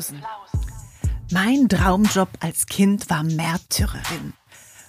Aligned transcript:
Flausen. 0.00 0.22
Mein 1.30 1.68
Traumjob 1.68 2.28
als 2.40 2.66
Kind 2.66 3.10
war 3.10 3.22
Märtyrerin. 3.22 4.32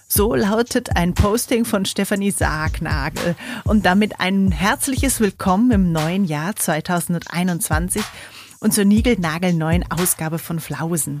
So 0.08 0.34
lautet 0.34 0.96
ein 0.96 1.14
Posting 1.14 1.64
von 1.64 1.84
Stefanie 1.84 2.30
Sargnagel 2.30 3.36
und 3.64 3.86
damit 3.86 4.20
ein 4.20 4.50
herzliches 4.50 5.20
Willkommen 5.20 5.70
im 5.70 5.92
neuen 5.92 6.24
Jahr 6.24 6.56
2021 6.56 8.02
und 8.60 8.74
zur 8.74 8.84
niegelnagelneuen 8.84 9.84
Ausgabe 9.90 10.38
von 10.38 10.60
Flausen. 10.60 11.20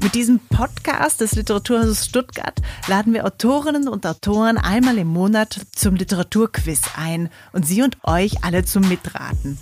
Mit 0.00 0.14
diesem 0.14 0.38
Podcast 0.38 1.20
des 1.20 1.32
Literaturhauses 1.32 2.04
Stuttgart 2.06 2.60
laden 2.86 3.14
wir 3.14 3.24
Autorinnen 3.24 3.88
und 3.88 4.06
Autoren 4.06 4.58
einmal 4.58 4.98
im 4.98 5.08
Monat 5.08 5.58
zum 5.74 5.96
Literaturquiz 5.96 6.82
ein 6.96 7.30
und 7.52 7.66
Sie 7.66 7.82
und 7.82 7.96
euch 8.04 8.44
alle 8.44 8.64
zum 8.64 8.86
Mitraten. 8.88 9.58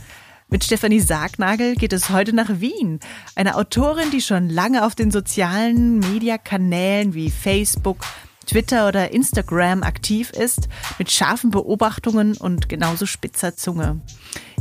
Mit 0.55 0.63
Stefanie 0.63 1.01
Sargnagel 1.01 1.75
geht 1.75 1.93
es 1.93 2.11
heute 2.11 2.33
nach 2.33 2.61
Wien. 2.61 3.01
Eine 3.35 3.57
Autorin, 3.57 4.13
die 4.13 4.21
schon 4.21 4.49
lange 4.49 4.87
auf 4.87 4.95
den 4.95 5.11
sozialen 5.11 5.99
Mediakanälen 5.99 7.13
wie 7.13 7.33
Facebook, 7.33 8.05
Twitter 8.47 8.87
oder 8.87 9.11
Instagram 9.11 9.83
aktiv 9.83 10.31
ist, 10.31 10.69
mit 10.97 11.11
scharfen 11.11 11.51
Beobachtungen 11.51 12.37
und 12.37 12.69
genauso 12.69 13.05
spitzer 13.05 13.57
Zunge. 13.57 14.01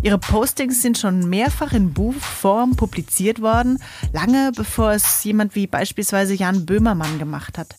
Ihre 0.02 0.18
Postings 0.18 0.82
sind 0.82 0.98
schon 0.98 1.30
mehrfach 1.30 1.74
in 1.74 1.94
Buchform 1.94 2.76
publiziert 2.76 3.40
worden, 3.40 3.78
lange 4.14 4.52
bevor 4.56 4.94
es 4.94 5.24
jemand 5.24 5.54
wie 5.54 5.68
beispielsweise 5.68 6.34
Jan 6.34 6.66
Böhmermann 6.66 7.20
gemacht 7.20 7.60
hat. 7.60 7.76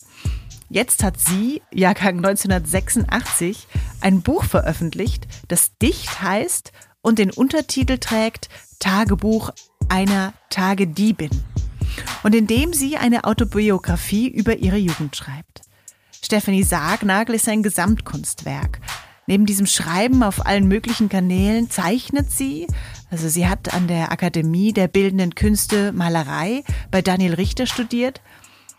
Jetzt 0.69 1.03
hat 1.03 1.19
sie, 1.19 1.61
Jahrgang 1.73 2.25
1986, 2.25 3.67
ein 3.99 4.21
Buch 4.21 4.45
veröffentlicht, 4.45 5.27
das 5.49 5.77
Dicht 5.79 6.21
heißt 6.21 6.71
und 7.05 7.19
den 7.19 7.29
Untertitel 7.29 7.99
trägt 7.99 8.49
Tagebuch 8.79 9.51
einer 9.89 10.33
Tagediebin 10.49 11.29
und 12.23 12.33
in 12.33 12.47
dem 12.47 12.73
sie 12.73 12.97
eine 12.97 13.25
Autobiografie 13.25 14.27
über 14.27 14.57
ihre 14.57 14.77
Jugend 14.77 15.15
schreibt. 15.15 15.61
Stephanie 16.19 16.63
Sargnagel 16.63 17.35
ist 17.35 17.47
ein 17.47 17.61
Gesamtkunstwerk. 17.61 18.81
Neben 19.27 19.45
diesem 19.45 19.67
Schreiben 19.67 20.23
auf 20.23 20.47
allen 20.47 20.67
möglichen 20.67 21.07
Kanälen 21.07 21.69
zeichnet 21.69 22.31
sie, 22.31 22.65
also 23.11 23.29
sie 23.29 23.47
hat 23.47 23.71
an 23.71 23.87
der 23.87 24.11
Akademie 24.11 24.73
der 24.73 24.87
Bildenden 24.87 25.35
Künste 25.35 25.91
Malerei 25.91 26.63
bei 26.89 27.03
Daniel 27.03 27.35
Richter 27.35 27.67
studiert 27.67 28.21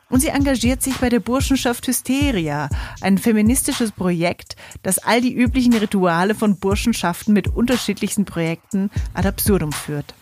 und 0.09 0.21
sie 0.21 0.29
engagiert 0.29 0.83
sich 0.83 0.97
bei 0.99 1.09
der 1.09 1.21
Burschenschaft 1.21 1.87
Hysteria, 1.87 2.69
ein 3.01 3.19
feministisches 3.19 3.93
Projekt, 3.93 4.57
das 4.83 4.99
all 4.99 5.21
die 5.21 5.35
üblichen 5.35 5.75
Rituale 5.75 6.35
von 6.35 6.59
Burschenschaften 6.59 7.33
mit 7.33 7.49
unterschiedlichsten 7.49 8.25
Projekten 8.25 8.91
ad 9.15 9.27
absurdum 9.27 9.73
führt. 9.73 10.15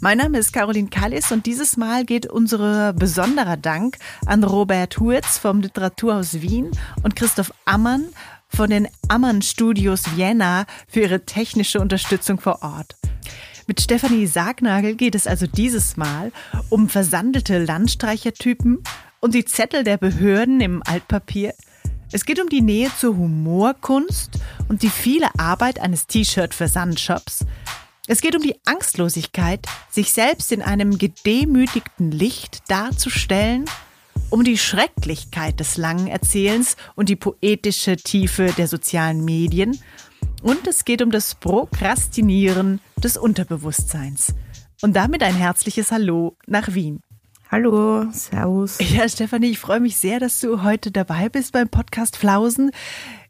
Mein 0.00 0.18
Name 0.18 0.38
ist 0.38 0.52
Caroline 0.52 0.88
Kallis 0.88 1.32
und 1.32 1.46
dieses 1.46 1.76
Mal 1.76 2.04
geht 2.04 2.26
unser 2.26 2.92
besonderer 2.92 3.56
Dank 3.56 3.96
an 4.24 4.44
Robert 4.44 5.00
Huetz 5.00 5.38
vom 5.38 5.60
Literaturhaus 5.60 6.40
Wien 6.40 6.70
und 7.02 7.16
Christoph 7.16 7.52
Ammann 7.64 8.06
von 8.48 8.70
den 8.70 8.88
Ammann 9.08 9.42
Studios 9.42 10.16
Vienna 10.16 10.66
für 10.86 11.00
ihre 11.00 11.24
technische 11.24 11.80
Unterstützung 11.80 12.38
vor 12.38 12.62
Ort. 12.62 12.96
Mit 13.68 13.80
Stefanie 13.80 14.28
Sargnagel 14.28 14.94
geht 14.94 15.16
es 15.16 15.26
also 15.26 15.48
dieses 15.48 15.96
Mal 15.96 16.30
um 16.68 16.88
versandelte 16.88 17.58
Landstreichertypen 17.58 18.78
und 19.18 19.34
die 19.34 19.44
Zettel 19.44 19.82
der 19.82 19.96
Behörden 19.96 20.60
im 20.60 20.84
Altpapier. 20.86 21.52
Es 22.12 22.24
geht 22.24 22.40
um 22.40 22.48
die 22.48 22.60
Nähe 22.60 22.92
zur 22.96 23.16
Humorkunst 23.16 24.38
und 24.68 24.82
die 24.82 24.88
viele 24.88 25.26
Arbeit 25.36 25.80
eines 25.80 26.06
T-Shirt-Versandshops. 26.06 27.44
Es 28.06 28.20
geht 28.20 28.36
um 28.36 28.42
die 28.42 28.54
Angstlosigkeit, 28.66 29.66
sich 29.90 30.12
selbst 30.12 30.52
in 30.52 30.62
einem 30.62 30.96
gedemütigten 30.96 32.12
Licht 32.12 32.62
darzustellen, 32.68 33.64
um 34.30 34.44
die 34.44 34.58
Schrecklichkeit 34.58 35.58
des 35.58 35.76
langen 35.76 36.06
Erzählens 36.06 36.76
und 36.94 37.08
die 37.08 37.16
poetische 37.16 37.96
Tiefe 37.96 38.52
der 38.56 38.68
sozialen 38.68 39.24
Medien 39.24 39.80
und 40.46 40.68
es 40.68 40.84
geht 40.84 41.02
um 41.02 41.10
das 41.10 41.34
Prokrastinieren 41.34 42.80
des 43.02 43.16
Unterbewusstseins. 43.16 44.32
Und 44.80 44.94
damit 44.94 45.24
ein 45.24 45.34
herzliches 45.34 45.90
Hallo 45.90 46.36
nach 46.46 46.72
Wien. 46.72 47.00
Hallo, 47.50 48.06
Servus. 48.12 48.78
Ja, 48.80 49.08
Stefanie, 49.08 49.50
ich 49.50 49.58
freue 49.58 49.80
mich 49.80 49.96
sehr, 49.96 50.20
dass 50.20 50.40
du 50.40 50.62
heute 50.62 50.92
dabei 50.92 51.28
bist 51.28 51.52
beim 51.52 51.68
Podcast 51.68 52.16
Flausen. 52.16 52.70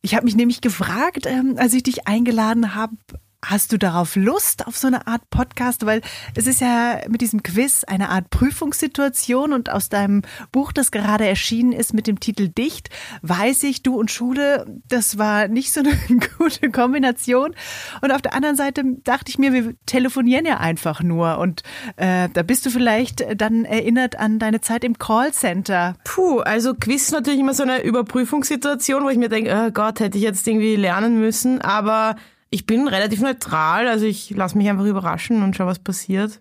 Ich 0.02 0.14
habe 0.14 0.26
mich 0.26 0.36
nämlich 0.36 0.60
gefragt, 0.60 1.24
ähm, 1.24 1.54
als 1.56 1.72
ich 1.72 1.84
dich 1.84 2.06
eingeladen 2.06 2.74
habe, 2.74 2.96
Hast 3.44 3.72
du 3.72 3.78
darauf 3.78 4.16
Lust 4.16 4.66
auf 4.66 4.76
so 4.76 4.86
eine 4.86 5.06
Art 5.06 5.28
Podcast? 5.30 5.86
Weil 5.86 6.00
es 6.34 6.46
ist 6.46 6.60
ja 6.60 7.00
mit 7.08 7.20
diesem 7.20 7.42
Quiz 7.42 7.84
eine 7.84 8.08
Art 8.08 8.30
Prüfungssituation 8.30 9.52
und 9.52 9.70
aus 9.70 9.88
deinem 9.88 10.22
Buch, 10.52 10.72
das 10.72 10.90
gerade 10.90 11.26
erschienen 11.26 11.72
ist 11.72 11.94
mit 11.94 12.06
dem 12.06 12.18
Titel 12.18 12.48
Dicht, 12.48 12.90
weiß 13.22 13.62
ich, 13.64 13.82
du 13.82 13.98
und 13.98 14.10
Schule, 14.10 14.66
das 14.88 15.18
war 15.18 15.48
nicht 15.48 15.72
so 15.72 15.80
eine 15.80 15.96
gute 16.38 16.70
Kombination. 16.70 17.54
Und 18.00 18.10
auf 18.10 18.22
der 18.22 18.34
anderen 18.34 18.56
Seite 18.56 18.82
dachte 19.04 19.30
ich 19.30 19.38
mir, 19.38 19.52
wir 19.52 19.74
telefonieren 19.86 20.46
ja 20.46 20.58
einfach 20.58 21.02
nur 21.02 21.38
und 21.38 21.62
äh, 21.96 22.28
da 22.32 22.42
bist 22.42 22.66
du 22.66 22.70
vielleicht 22.70 23.24
dann 23.40 23.64
erinnert 23.64 24.18
an 24.18 24.38
deine 24.38 24.60
Zeit 24.60 24.82
im 24.82 24.98
Callcenter. 24.98 25.94
Puh, 26.04 26.40
also 26.40 26.74
Quiz 26.74 27.04
ist 27.04 27.12
natürlich 27.12 27.40
immer 27.40 27.54
so 27.54 27.62
eine 27.62 27.82
Überprüfungssituation, 27.82 29.04
wo 29.04 29.08
ich 29.08 29.18
mir 29.18 29.28
denke, 29.28 29.66
oh 29.66 29.70
Gott, 29.70 30.00
hätte 30.00 30.18
ich 30.18 30.24
jetzt 30.24 30.46
irgendwie 30.48 30.76
lernen 30.76 31.20
müssen, 31.20 31.60
aber 31.60 32.16
ich 32.50 32.66
bin 32.66 32.88
relativ 32.88 33.20
neutral, 33.20 33.88
also 33.88 34.06
ich 34.06 34.30
lasse 34.30 34.56
mich 34.56 34.68
einfach 34.68 34.84
überraschen 34.84 35.42
und 35.42 35.56
schau, 35.56 35.66
was 35.66 35.78
passiert. 35.78 36.40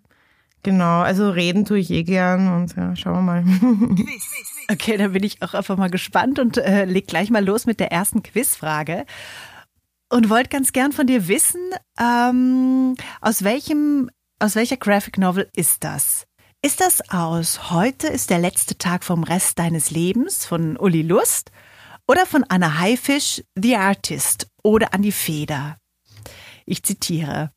Genau, 0.64 1.02
also 1.02 1.30
reden 1.30 1.66
tue 1.66 1.78
ich 1.78 1.92
eh 1.92 2.04
gern 2.04 2.52
und 2.52 2.76
ja, 2.76 2.96
schauen 2.96 3.14
wir 3.14 3.22
mal. 3.22 3.44
okay, 4.72 4.98
dann 4.98 5.12
bin 5.12 5.24
ich 5.24 5.42
auch 5.44 5.54
einfach 5.54 5.78
mal 5.78 5.92
gespannt 5.92 6.40
und 6.40 6.58
äh, 6.58 6.86
leg 6.86 7.08
gleich 7.08 7.30
mal 7.30 7.46
los 7.46 7.68
mit 7.68 7.80
der 7.80 7.92
ersten 7.92 8.24
Quizfrage. 8.24 9.06
Und 10.10 10.30
wollte 10.30 10.50
ganz 10.50 10.72
gern 10.72 10.92
von 10.92 11.08
dir 11.08 11.28
wissen, 11.28 11.62
ähm, 12.00 12.96
aus 13.22 13.44
welchem, 13.44 14.10
aus 14.40 14.56
welcher 14.56 14.78
Graphic 14.78 15.18
Novel 15.18 15.50
ist 15.56 15.84
das? 15.84 16.26
Ist 16.64 16.82
das 16.82 17.12
aus 17.12 17.70
Heute 17.70 18.08
ist 18.08 18.32
der 18.32 18.40
letzte 18.40 18.76
Tag 18.76 19.04
vom 19.04 19.24
Rest 19.24 19.60
deines 19.60 19.92
Lebens 19.92 20.46
von 20.48 20.78
Uli 20.78 21.04
Lust 21.04 21.52
oder 22.08 22.26
von 22.26 22.44
Anna 22.50 22.80
Haifisch, 22.80 23.44
The 23.56 23.76
Artist 23.76 24.48
oder 24.64 24.96
An 24.96 25.04
die 25.04 25.12
Feder? 25.12 25.78
Ich 26.66 26.84
zitiere. 26.84 27.52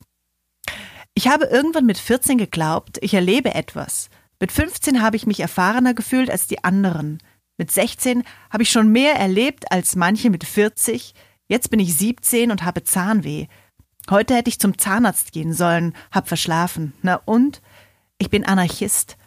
Ich 1.13 1.27
habe 1.27 1.45
irgendwann 1.45 1.85
mit 1.85 1.97
14 1.97 2.37
geglaubt, 2.37 2.97
ich 3.01 3.13
erlebe 3.13 3.53
etwas. 3.53 4.09
Mit 4.39 4.51
15 4.51 5.01
habe 5.01 5.17
ich 5.17 5.25
mich 5.25 5.39
erfahrener 5.39 5.93
gefühlt 5.93 6.29
als 6.29 6.47
die 6.47 6.63
anderen. 6.63 7.17
Mit 7.57 7.71
16 7.71 8.23
habe 8.49 8.63
ich 8.63 8.69
schon 8.69 8.91
mehr 8.91 9.15
erlebt 9.15 9.71
als 9.71 9.95
manche 9.95 10.29
mit 10.29 10.45
40. 10.45 11.13
Jetzt 11.47 11.69
bin 11.71 11.79
ich 11.79 11.97
17 11.97 12.51
und 12.51 12.63
habe 12.63 12.83
Zahnweh. 12.83 13.47
Heute 14.09 14.35
hätte 14.35 14.49
ich 14.49 14.59
zum 14.59 14.77
Zahnarzt 14.77 15.33
gehen 15.33 15.53
sollen, 15.53 15.93
hab 16.11 16.29
verschlafen. 16.29 16.93
Na 17.01 17.15
und? 17.25 17.61
Ich 18.17 18.29
bin 18.29 18.45
Anarchist. 18.45 19.17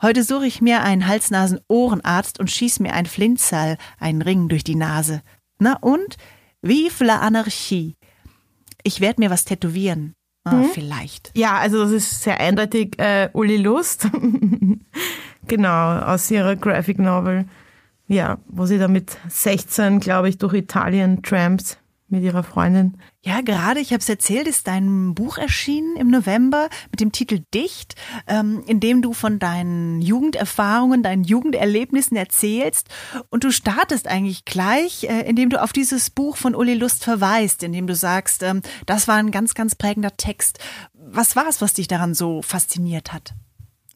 Heute 0.00 0.22
suche 0.22 0.46
ich 0.46 0.60
mir 0.60 0.82
einen 0.82 1.06
Hals-Nasen-Ohrenarzt 1.06 2.38
und 2.38 2.50
schieß 2.50 2.80
mir 2.80 2.94
ein 2.94 3.06
Flinzal, 3.06 3.76
einen 3.98 4.22
Ring 4.22 4.48
durch 4.48 4.64
die 4.64 4.76
Nase. 4.76 5.22
Na 5.58 5.76
und? 5.80 6.16
Vive 6.62 7.04
la 7.04 7.18
Anarchie 7.20 7.96
ich 8.82 9.00
werde 9.00 9.20
mir 9.20 9.30
was 9.30 9.44
tätowieren. 9.44 10.14
Ah, 10.44 10.54
mhm. 10.54 10.70
Vielleicht. 10.72 11.30
Ja, 11.34 11.58
also 11.58 11.82
das 11.82 11.92
ist 11.92 12.22
sehr 12.22 12.40
eindeutig 12.40 12.98
äh, 12.98 13.28
Uli 13.32 13.58
Lust. 13.58 14.08
genau, 15.46 15.98
aus 15.98 16.30
ihrer 16.30 16.56
Graphic 16.56 16.98
Novel. 16.98 17.46
Ja, 18.08 18.38
wo 18.48 18.66
sie 18.66 18.78
da 18.78 18.88
mit 18.88 19.16
16, 19.28 20.00
glaube 20.00 20.28
ich, 20.28 20.38
durch 20.38 20.54
Italien 20.54 21.22
trampt 21.22 21.78
mit 22.10 22.22
ihrer 22.22 22.42
Freundin. 22.42 22.96
Ja, 23.22 23.40
gerade, 23.40 23.80
ich 23.80 23.92
habe 23.92 24.00
es 24.00 24.08
erzählt, 24.08 24.48
ist 24.48 24.66
dein 24.66 25.14
Buch 25.14 25.38
erschienen 25.38 25.96
im 25.96 26.10
November 26.10 26.68
mit 26.90 27.00
dem 27.00 27.12
Titel 27.12 27.40
Dicht, 27.54 27.94
ähm, 28.26 28.62
in 28.66 28.80
dem 28.80 29.02
du 29.02 29.12
von 29.12 29.38
deinen 29.38 30.00
Jugenderfahrungen, 30.00 31.02
deinen 31.02 31.24
Jugenderlebnissen 31.24 32.16
erzählst. 32.16 32.88
Und 33.28 33.44
du 33.44 33.50
startest 33.50 34.08
eigentlich 34.08 34.44
gleich, 34.44 35.04
äh, 35.04 35.28
indem 35.28 35.50
du 35.50 35.62
auf 35.62 35.72
dieses 35.72 36.10
Buch 36.10 36.36
von 36.36 36.54
Uli 36.54 36.74
Lust 36.74 37.04
verweist, 37.04 37.62
indem 37.62 37.86
du 37.86 37.94
sagst, 37.94 38.42
ähm, 38.42 38.62
das 38.86 39.06
war 39.06 39.16
ein 39.16 39.30
ganz, 39.30 39.54
ganz 39.54 39.74
prägender 39.74 40.16
Text. 40.16 40.58
Was 40.94 41.36
war 41.36 41.46
es, 41.48 41.60
was 41.60 41.74
dich 41.74 41.88
daran 41.88 42.14
so 42.14 42.42
fasziniert 42.42 43.12
hat? 43.12 43.34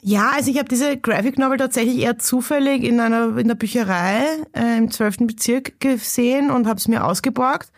Ja, 0.06 0.32
also 0.34 0.50
ich 0.50 0.58
habe 0.58 0.68
diese 0.68 0.98
Graphic 0.98 1.38
Novel 1.38 1.56
tatsächlich 1.56 1.96
eher 2.00 2.18
zufällig 2.18 2.84
in 2.84 3.00
einer 3.00 3.38
in 3.38 3.48
der 3.48 3.54
Bücherei 3.54 4.26
äh, 4.52 4.76
im 4.76 4.90
12. 4.90 5.20
Bezirk 5.20 5.80
gesehen 5.80 6.50
und 6.50 6.66
habe 6.66 6.78
es 6.78 6.88
mir 6.88 7.06
ausgeborgt 7.06 7.72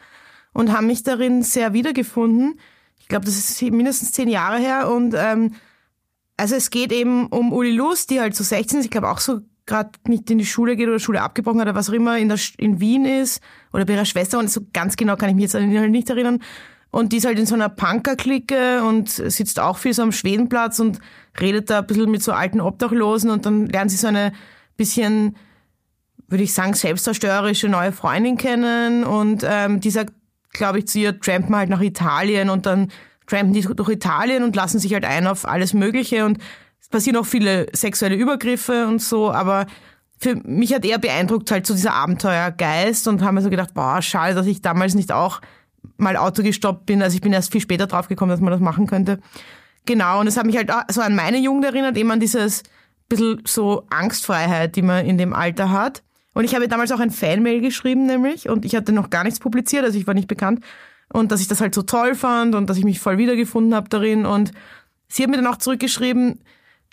und 0.56 0.72
haben 0.72 0.86
mich 0.86 1.02
darin 1.02 1.42
sehr 1.42 1.74
wiedergefunden. 1.74 2.58
Ich 2.98 3.08
glaube, 3.08 3.26
das 3.26 3.36
ist 3.36 3.60
mindestens 3.62 4.12
zehn 4.12 4.28
Jahre 4.28 4.58
her 4.58 4.90
und 4.90 5.14
ähm, 5.14 5.52
also 6.38 6.54
es 6.54 6.70
geht 6.70 6.92
eben 6.92 7.26
um 7.26 7.52
Uli 7.52 7.72
Lust, 7.72 8.08
die 8.08 8.20
halt 8.20 8.34
so 8.34 8.42
16 8.42 8.78
ist, 8.78 8.84
ich 8.86 8.90
glaube 8.90 9.10
auch 9.10 9.20
so 9.20 9.40
gerade 9.66 9.90
nicht 10.08 10.30
in 10.30 10.38
die 10.38 10.46
Schule 10.46 10.76
geht 10.76 10.88
oder 10.88 10.98
Schule 10.98 11.20
abgebrochen 11.20 11.60
hat 11.60 11.68
oder 11.68 11.74
was 11.74 11.90
auch 11.90 11.94
immer 11.94 12.16
in, 12.16 12.28
der, 12.28 12.38
in 12.56 12.80
Wien 12.80 13.04
ist 13.04 13.42
oder 13.72 13.84
bei 13.84 13.94
ihrer 13.94 14.06
Schwester 14.06 14.38
und 14.38 14.50
so 14.50 14.62
ganz 14.72 14.96
genau 14.96 15.16
kann 15.16 15.28
ich 15.28 15.34
mich 15.34 15.52
jetzt 15.52 15.54
nicht 15.54 16.08
erinnern. 16.08 16.40
Und 16.90 17.12
die 17.12 17.18
ist 17.18 17.26
halt 17.26 17.38
in 17.38 17.46
so 17.46 17.54
einer 17.54 17.68
Punker-Clique 17.68 18.82
und 18.82 19.10
sitzt 19.10 19.60
auch 19.60 19.76
viel 19.76 19.92
so 19.92 20.02
am 20.02 20.12
Schwedenplatz 20.12 20.78
und 20.78 21.00
redet 21.38 21.68
da 21.68 21.80
ein 21.80 21.86
bisschen 21.86 22.10
mit 22.10 22.22
so 22.22 22.32
alten 22.32 22.62
Obdachlosen 22.62 23.28
und 23.28 23.44
dann 23.44 23.66
lernen 23.66 23.90
sie 23.90 23.96
so 23.96 24.06
eine 24.06 24.32
bisschen, 24.78 25.36
würde 26.28 26.44
ich 26.44 26.54
sagen, 26.54 26.72
selbstzerstörerische 26.72 27.68
neue 27.68 27.92
Freundin 27.92 28.38
kennen 28.38 29.04
und 29.04 29.44
ähm, 29.46 29.80
die 29.80 29.90
sagt, 29.90 30.14
glaube 30.52 30.78
ich, 30.80 30.88
zu 30.88 30.98
ihr, 30.98 31.20
trampen 31.20 31.54
halt 31.54 31.70
nach 31.70 31.80
Italien 31.80 32.50
und 32.50 32.66
dann 32.66 32.88
trampen 33.26 33.52
die 33.52 33.62
durch 33.62 33.88
Italien 33.88 34.42
und 34.42 34.56
lassen 34.56 34.78
sich 34.78 34.92
halt 34.92 35.04
ein 35.04 35.26
auf 35.26 35.46
alles 35.46 35.74
Mögliche 35.74 36.24
und 36.24 36.38
es 36.80 36.88
passieren 36.88 37.16
auch 37.16 37.26
viele 37.26 37.66
sexuelle 37.72 38.14
Übergriffe 38.14 38.86
und 38.86 39.02
so, 39.02 39.32
aber 39.32 39.66
für 40.18 40.36
mich 40.44 40.72
hat 40.72 40.84
eher 40.84 40.98
beeindruckt 40.98 41.50
halt 41.50 41.66
so 41.66 41.74
dieser 41.74 41.94
Abenteuergeist 41.94 43.08
und 43.08 43.22
haben 43.22 43.34
mir 43.34 43.42
so 43.42 43.50
gedacht, 43.50 43.74
boah, 43.74 44.00
schade, 44.00 44.34
dass 44.34 44.46
ich 44.46 44.62
damals 44.62 44.94
nicht 44.94 45.12
auch 45.12 45.40
mal 45.98 46.16
Auto 46.16 46.42
gestoppt 46.42 46.86
bin. 46.86 47.02
Also 47.02 47.16
ich 47.16 47.20
bin 47.20 47.32
erst 47.32 47.52
viel 47.52 47.60
später 47.60 47.86
drauf 47.86 48.08
gekommen, 48.08 48.30
dass 48.30 48.40
man 48.40 48.50
das 48.50 48.60
machen 48.60 48.86
könnte. 48.86 49.20
Genau, 49.84 50.20
und 50.20 50.26
es 50.26 50.36
hat 50.36 50.46
mich 50.46 50.56
halt 50.56 50.70
so 50.88 51.00
an 51.00 51.14
meine 51.14 51.38
Jugend 51.38 51.64
erinnert, 51.64 51.96
eben 51.96 52.10
an 52.10 52.20
dieses 52.20 52.62
bisschen 53.08 53.42
so 53.46 53.86
Angstfreiheit, 53.90 54.74
die 54.76 54.82
man 54.82 55.06
in 55.06 55.18
dem 55.18 55.32
Alter 55.32 55.70
hat. 55.70 56.02
Und 56.36 56.44
ich 56.44 56.54
habe 56.54 56.68
damals 56.68 56.92
auch 56.92 57.00
ein 57.00 57.10
Fanmail 57.10 57.62
geschrieben, 57.62 58.04
nämlich, 58.04 58.50
und 58.50 58.66
ich 58.66 58.76
hatte 58.76 58.92
noch 58.92 59.08
gar 59.08 59.24
nichts 59.24 59.40
publiziert, 59.40 59.84
also 59.84 59.98
ich 59.98 60.06
war 60.06 60.12
nicht 60.12 60.28
bekannt. 60.28 60.62
Und 61.10 61.32
dass 61.32 61.40
ich 61.40 61.48
das 61.48 61.62
halt 61.62 61.74
so 61.74 61.80
toll 61.80 62.14
fand 62.14 62.54
und 62.54 62.68
dass 62.68 62.76
ich 62.76 62.84
mich 62.84 63.00
voll 63.00 63.16
wiedergefunden 63.16 63.74
habe 63.74 63.88
darin. 63.88 64.26
Und 64.26 64.50
sie 65.08 65.22
hat 65.22 65.30
mir 65.30 65.36
dann 65.36 65.46
auch 65.46 65.56
zurückgeschrieben, 65.56 66.40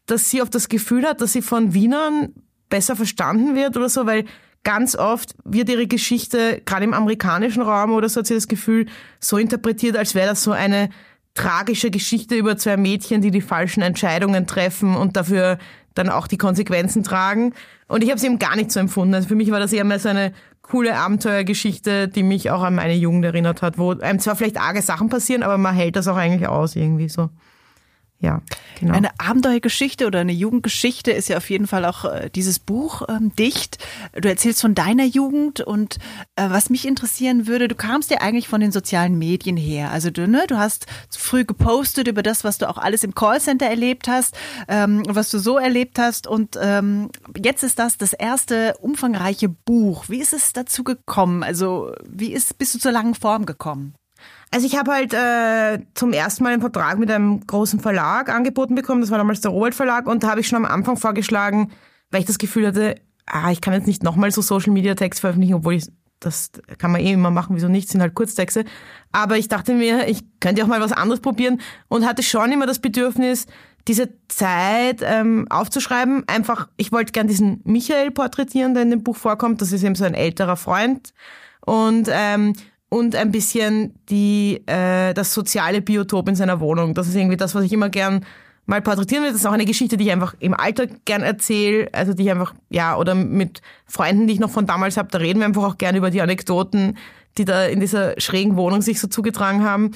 dass 0.06 0.30
sie 0.30 0.42
oft 0.42 0.56
das 0.56 0.70
Gefühl 0.70 1.06
hat, 1.06 1.20
dass 1.20 1.34
sie 1.34 1.42
von 1.42 1.74
Wienern 1.74 2.32
besser 2.70 2.96
verstanden 2.96 3.54
wird 3.54 3.76
oder 3.76 3.90
so, 3.90 4.06
weil 4.06 4.24
ganz 4.64 4.96
oft 4.96 5.36
wird 5.44 5.68
ihre 5.68 5.88
Geschichte, 5.88 6.62
gerade 6.64 6.86
im 6.86 6.94
amerikanischen 6.94 7.64
Raum 7.64 7.92
oder 7.92 8.08
so, 8.08 8.22
hat 8.22 8.28
sie 8.28 8.36
das 8.36 8.48
Gefühl, 8.48 8.86
so 9.20 9.38
interpretiert, 9.38 9.98
als 9.98 10.16
wäre 10.16 10.30
das 10.30 10.42
so 10.42 10.54
eine 10.54 10.88
tragische 11.34 11.92
Geschichte 11.92 12.36
über 12.36 12.56
zwei 12.56 12.78
Mädchen, 12.78 13.20
die 13.20 13.32
die 13.32 13.42
falschen 13.42 13.82
Entscheidungen 13.82 14.48
treffen 14.48 14.96
und 14.96 15.18
dafür 15.18 15.58
dann 15.96 16.10
auch 16.10 16.28
die 16.28 16.38
Konsequenzen 16.38 17.04
tragen. 17.04 17.54
Und 17.88 18.04
ich 18.04 18.10
habe 18.10 18.20
sie 18.20 18.28
eben 18.28 18.40
gar 18.40 18.56
nicht 18.56 18.72
so 18.72 18.80
empfunden. 18.80 19.14
Also 19.14 19.28
für 19.28 19.36
mich 19.36 19.52
war 19.52 19.60
das 19.60 19.74
eher 19.74 19.84
mehr 19.84 20.00
so 20.00 20.10
eine 20.10 20.34
coole 20.62 20.96
Abenteuergeschichte, 20.96 22.08
die 22.08 22.24
mich 22.24 22.50
auch 22.50 22.64
an 22.64 22.76
meine 22.76 22.96
Jugend 22.96 23.26
erinnert 23.26 23.62
hat, 23.62 23.78
wo 23.78 23.92
einem 23.92 24.20
zwar 24.20 24.36
vielleicht 24.36 24.60
arge 24.60 24.82
Sachen 24.82 25.10
passieren, 25.10 25.44
aber 25.44 25.58
man 25.58 25.76
hält 25.76 25.96
das 25.96 26.08
auch 26.08 26.16
eigentlich 26.16 26.48
aus 26.48 26.76
irgendwie 26.76 27.10
so 27.10 27.30
ja, 28.24 28.42
genau. 28.80 28.94
Eine 28.94 29.10
Abenteuergeschichte 29.20 30.08
oder 30.08 30.22
eine 30.22 30.32
Jugendgeschichte 30.32 31.12
ist 31.12 31.28
ja 31.28 31.36
auf 31.36 31.50
jeden 31.50 31.68
Fall 31.68 31.84
auch 31.84 32.06
äh, 32.06 32.30
dieses 32.34 32.58
Buch 32.58 33.02
ähm, 33.10 33.36
dicht. 33.36 33.86
Du 34.14 34.30
erzählst 34.30 34.62
von 34.62 34.76
deiner 34.76 35.04
Jugend 35.04 35.60
und 35.60 35.98
äh, 36.38 36.50
was 36.50 36.70
mich 36.70 36.88
interessieren 36.88 37.48
würde, 37.48 37.68
du 37.68 37.76
kamst 37.76 38.12
ja 38.12 38.20
eigentlich 38.22 38.48
von 38.48 38.62
den 38.62 38.72
sozialen 38.72 39.18
Medien 39.18 39.58
her. 39.58 39.92
Also 39.92 40.10
du, 40.10 40.26
ne, 40.26 40.46
du 40.48 40.58
hast 40.58 40.86
früh 41.10 41.44
gepostet 41.44 42.08
über 42.08 42.24
das, 42.24 42.46
was 42.46 42.58
du 42.58 42.70
auch 42.70 42.78
alles 42.78 43.04
im 43.04 43.14
Callcenter 43.14 43.66
erlebt 43.66 44.08
hast, 44.08 44.38
ähm, 44.70 45.04
was 45.06 45.30
du 45.30 45.38
so 45.38 45.58
erlebt 45.58 46.00
hast 46.00 46.26
und 46.26 46.58
ähm, 46.62 47.10
jetzt 47.36 47.64
ist 47.64 47.78
das 47.78 47.98
das 47.98 48.14
erste 48.14 48.76
umfangreiche 48.80 49.50
Buch. 49.50 50.06
Wie 50.08 50.22
ist 50.22 50.32
es 50.32 50.54
dazu 50.54 50.86
gekommen? 50.86 51.44
Also 51.44 51.92
wie 52.08 52.32
ist 52.32 52.58
bist 52.58 52.74
du 52.74 52.80
zur 52.80 52.94
langen 52.94 53.16
Form 53.16 53.46
gekommen? 53.46 53.96
Also 54.54 54.68
ich 54.68 54.78
habe 54.78 54.92
halt 54.92 55.14
äh, 55.16 55.84
zum 55.96 56.14
ersten 56.14 56.44
Mal 56.44 56.54
einen 56.54 56.62
Vertrag 56.62 57.00
mit 57.00 57.10
einem 57.10 57.46
großen 57.48 57.80
Verlag 57.80 58.30
angeboten 58.30 58.76
bekommen. 58.76 59.02
Das 59.02 59.10
war 59.10 59.18
damals 59.18 59.42
der 59.42 59.50
Robert 59.50 59.74
Verlag 59.74 60.06
und 60.06 60.22
da 60.22 60.30
habe 60.30 60.42
ich 60.42 60.48
schon 60.48 60.64
am 60.64 60.72
Anfang 60.72 60.96
vorgeschlagen, 60.96 61.72
weil 62.12 62.20
ich 62.20 62.28
das 62.28 62.38
Gefühl 62.38 62.68
hatte, 62.68 63.02
ah, 63.26 63.50
ich 63.52 63.62
kann 63.62 63.74
jetzt 63.74 63.88
nicht 63.88 64.04
nochmal 64.04 64.30
so 64.30 64.44
Social 64.44 64.72
Media 64.72 64.94
Text 64.94 65.22
veröffentlichen, 65.22 65.56
obwohl 65.56 65.74
ich 65.74 65.88
das 66.20 66.52
kann 66.78 66.92
man 66.92 67.02
eh 67.02 67.14
immer 67.14 67.32
machen, 67.32 67.56
wieso 67.56 67.68
nicht, 67.68 67.90
sind 67.90 68.00
halt 68.00 68.14
Kurztexte. 68.14 68.64
Aber 69.12 69.38
ich 69.40 69.48
dachte 69.48 69.74
mir, 69.74 70.08
ich 70.08 70.24
könnte 70.40 70.64
auch 70.64 70.68
mal 70.68 70.82
was 70.82 70.92
anderes 70.92 71.20
probieren 71.20 71.60
und 71.88 72.06
hatte 72.06 72.22
schon 72.22 72.52
immer 72.52 72.68
das 72.68 72.78
Bedürfnis, 72.78 73.48
diese 73.88 74.10
Zeit 74.28 75.02
ähm, 75.04 75.48
aufzuschreiben. 75.50 76.26
Einfach, 76.28 76.70
ich 76.78 76.92
wollte 76.92 77.12
gern 77.12 77.28
diesen 77.28 77.62
Michael 77.64 78.12
porträtieren, 78.12 78.76
der 78.76 78.84
in 78.84 78.92
dem 78.92 79.04
Buch 79.04 79.18
vorkommt. 79.18 79.64
Das 79.64 79.72
ist 79.72 79.84
eben 79.84 79.96
so 79.96 80.06
ein 80.06 80.14
älterer 80.14 80.58
Freund. 80.58 81.12
Und 81.66 82.08
ähm, 82.12 82.54
und 82.94 83.16
ein 83.16 83.32
bisschen 83.32 83.96
die, 84.10 84.62
äh, 84.68 85.16
das 85.16 85.34
soziale 85.34 85.82
Biotop 85.82 86.30
in 86.30 86.36
seiner 86.36 86.60
Wohnung. 86.60 86.94
Das 86.94 87.08
ist 87.08 87.16
irgendwie 87.16 87.38
das, 87.38 87.56
was 87.56 87.64
ich 87.64 87.74
immer 87.74 87.90
gern 87.90 88.24
mal 88.68 88.84
porträtieren 88.84 89.24
will. 89.24 89.32
Das 89.32 89.42
ist 89.42 89.48
auch 89.48 89.52
eine 89.52 89.66
Geschichte, 89.66 89.98
die 89.98 90.04
ich 90.04 90.12
einfach 90.12 90.36
im 90.38 90.54
Alter 90.54 90.86
gern 91.04 91.24
erzähle. 91.24 91.90
Also 91.92 92.14
die 92.14 92.22
ich 92.22 92.30
einfach, 92.30 92.54
ja, 92.70 92.96
oder 92.96 93.16
mit 93.16 93.64
Freunden, 93.88 94.28
die 94.28 94.34
ich 94.34 94.40
noch 94.40 94.52
von 94.52 94.68
damals 94.68 94.96
habe, 94.96 95.10
da 95.10 95.18
reden 95.18 95.40
wir 95.40 95.48
einfach 95.48 95.64
auch 95.64 95.80
gern 95.80 95.96
über 95.96 96.12
die 96.12 96.22
Anekdoten, 96.22 97.00
die 97.40 97.46
da 97.46 97.66
in 97.66 97.80
dieser 97.80 98.14
schrägen 98.20 98.58
Wohnung 98.58 98.84
sich 98.84 99.00
so 99.00 99.08
zugetragen 99.08 99.64
haben. 99.64 99.94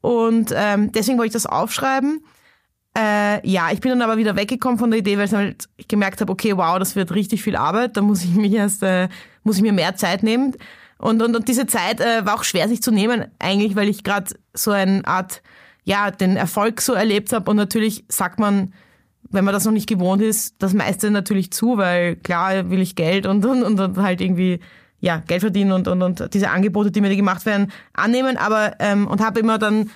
Und 0.00 0.54
ähm, 0.56 0.92
deswegen 0.92 1.18
wollte 1.18 1.28
ich 1.28 1.34
das 1.34 1.44
aufschreiben. 1.44 2.24
Äh, 2.96 3.46
ja, 3.46 3.70
ich 3.70 3.80
bin 3.80 3.90
dann 3.90 4.00
aber 4.00 4.16
wieder 4.16 4.34
weggekommen 4.34 4.78
von 4.78 4.90
der 4.90 5.00
Idee, 5.00 5.18
weil 5.18 5.26
ich 5.26 5.34
halt 5.34 5.68
gemerkt 5.88 6.22
habe, 6.22 6.32
okay, 6.32 6.56
wow, 6.56 6.78
das 6.78 6.96
wird 6.96 7.14
richtig 7.14 7.42
viel 7.42 7.54
Arbeit, 7.54 7.98
da 7.98 8.00
muss 8.00 8.24
ich 8.24 8.34
mich 8.34 8.54
erst, 8.54 8.82
äh, 8.82 9.10
muss 9.42 9.56
ich 9.58 9.62
mir 9.62 9.74
mehr 9.74 9.94
Zeit 9.96 10.22
nehmen. 10.22 10.54
Und, 11.00 11.22
und, 11.22 11.34
und 11.34 11.48
diese 11.48 11.66
Zeit 11.66 12.00
äh, 12.00 12.26
war 12.26 12.34
auch 12.34 12.44
schwer 12.44 12.68
sich 12.68 12.82
zu 12.82 12.90
nehmen, 12.90 13.24
eigentlich, 13.38 13.74
weil 13.74 13.88
ich 13.88 14.04
gerade 14.04 14.34
so 14.52 14.70
eine 14.70 15.06
Art, 15.06 15.42
ja, 15.82 16.10
den 16.10 16.36
Erfolg 16.36 16.82
so 16.82 16.92
erlebt 16.92 17.32
habe. 17.32 17.50
Und 17.50 17.56
natürlich 17.56 18.04
sagt 18.08 18.38
man, 18.38 18.74
wenn 19.30 19.44
man 19.44 19.54
das 19.54 19.64
noch 19.64 19.72
nicht 19.72 19.88
gewohnt 19.88 20.20
ist, 20.20 20.56
das 20.58 20.74
meiste 20.74 21.10
natürlich 21.10 21.52
zu, 21.52 21.78
weil 21.78 22.16
klar 22.16 22.68
will 22.68 22.82
ich 22.82 22.96
Geld 22.96 23.24
und, 23.24 23.46
und, 23.46 23.62
und 23.62 23.96
halt 23.96 24.20
irgendwie 24.20 24.60
ja, 24.98 25.22
Geld 25.26 25.40
verdienen 25.40 25.72
und, 25.72 25.88
und, 25.88 26.02
und 26.02 26.34
diese 26.34 26.50
Angebote, 26.50 26.90
die 26.90 27.00
mir 27.00 27.14
gemacht 27.16 27.46
werden, 27.46 27.72
annehmen. 27.94 28.36
Aber 28.36 28.74
ähm, 28.78 29.06
und 29.06 29.22
habe 29.22 29.40
immer 29.40 29.58
dann 29.58 29.90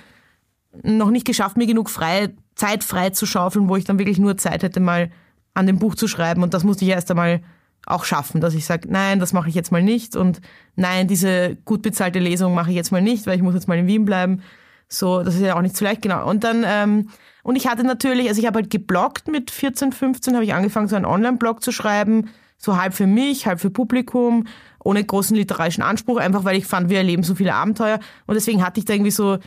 noch 0.83 1.11
nicht 1.11 1.27
geschafft, 1.27 1.59
mir 1.59 1.67
genug 1.67 1.91
freie 1.91 2.33
Zeit 2.55 2.83
frei 2.83 3.11
zu 3.11 3.27
schaufeln, 3.27 3.69
wo 3.69 3.77
ich 3.77 3.85
dann 3.85 3.99
wirklich 3.99 4.19
nur 4.19 4.39
Zeit 4.39 4.63
hätte, 4.63 4.81
mal 4.81 5.11
an 5.53 5.67
dem 5.67 5.79
Buch 5.79 5.97
zu 5.97 6.09
schreiben. 6.09 6.43
Und 6.43 6.55
das 6.55 6.65
musste 6.65 6.87
ich 6.87 6.93
erst 6.93 7.11
einmal 7.11 7.43
auch 7.87 8.05
schaffen, 8.05 8.41
dass 8.41 8.55
ich 8.55 8.65
sage, 8.65 8.89
nein, 8.91 9.21
das 9.21 9.33
mache 9.33 9.49
ich 9.49 9.55
jetzt 9.55 9.73
mal 9.73 9.83
nicht 9.83 10.17
und 10.17 10.41
nein, 10.77 11.09
diese 11.09 11.57
gut 11.65 11.83
bezahlte 11.83 12.19
Lesung 12.19 12.55
mache 12.55 12.71
ich 12.71 12.77
jetzt 12.77 12.93
mal 12.93 13.03
nicht, 13.03 13.27
weil 13.27 13.37
ich 13.37 13.43
muss 13.43 13.55
jetzt 13.55 13.69
mal 13.69 13.79
in 13.79 13.87
Wien 13.87 14.05
bleiben. 14.05 14.43
So, 14.89 15.23
das 15.23 15.35
ist 15.35 15.43
ja 15.43 15.57
auch 15.57 15.63
nicht 15.63 15.77
so 15.77 15.85
leicht, 15.85 16.03
genau. 16.03 16.29
Und 16.29 16.45
dann, 16.45 16.65
ähm, 16.67 17.09
und 17.43 17.57
ich 17.57 17.67
hatte 17.67 17.85
natürlich, 17.85 18.29
also 18.29 18.41
ich 18.41 18.47
habe 18.47 18.61
halt 18.61 18.71
gebloggt 18.71 19.29
mit 19.29 19.51
14, 19.51 19.93
15, 19.93 20.35
habe 20.35 20.45
ich 20.45 20.55
angefangen, 20.55 20.89
so 20.89 20.97
einen 20.97 21.05
Online-Blog 21.05 21.63
zu 21.63 21.73
schreiben, 21.73 22.31
so 22.57 22.81
halb 22.81 22.95
für 22.95 23.07
mich, 23.07 23.47
halb 23.47 23.61
für 23.61 23.71
Publikum, 23.71 24.47
ohne 24.83 25.05
großen 25.05 25.37
literarischen 25.37 25.83
Anspruch, 25.83 26.19
einfach 26.19 26.45
weil 26.45 26.57
ich 26.57 26.67
fand, 26.67 26.89
wir 26.89 26.99
erleben 26.99 27.23
so 27.23 27.35
viele 27.35 27.55
Abenteuer. 27.55 27.99
Und 28.27 28.35
deswegen 28.35 28.65
hatte 28.65 28.81
ich 28.81 28.87
da 28.87 28.95
irgendwie 28.95 29.11
so 29.11 29.39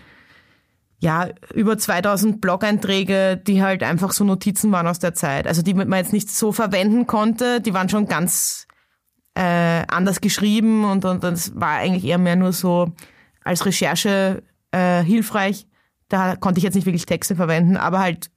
ja, 1.00 1.30
über 1.54 1.78
2000 1.78 2.42
Blog-Einträge, 2.42 3.38
die 3.38 3.62
halt 3.62 3.84
einfach 3.84 4.12
so 4.12 4.24
Notizen 4.24 4.72
waren 4.72 4.88
aus 4.88 5.00
der 5.00 5.14
Zeit. 5.14 5.46
Also 5.46 5.62
die 5.62 5.74
man 5.74 5.92
jetzt 5.94 6.14
nicht 6.14 6.30
so 6.30 6.52
verwenden 6.52 7.06
konnte, 7.06 7.62
die 7.62 7.74
waren 7.74 7.90
schon 7.90 8.08
ganz 8.08 8.68
äh, 9.36 9.84
anders 9.88 10.22
geschrieben 10.22 10.84
und, 10.86 11.06
und 11.06 11.24
das 11.24 11.60
war 11.60 11.78
eigentlich 11.78 12.06
eher 12.06 12.18
mehr 12.18 12.36
nur 12.36 12.52
so 12.52 12.94
als 13.44 13.66
Recherche 13.66 14.42
äh, 14.72 15.04
hilfreich. 15.04 15.68
Da 16.10 16.36
konnte 16.36 16.58
ich 16.58 16.64
jetzt 16.64 16.74
nicht 16.74 16.88
wirklich 16.88 17.06
Texte 17.06 17.36
verwenden, 17.36 17.78
aber 17.78 18.00
halt 18.00 18.32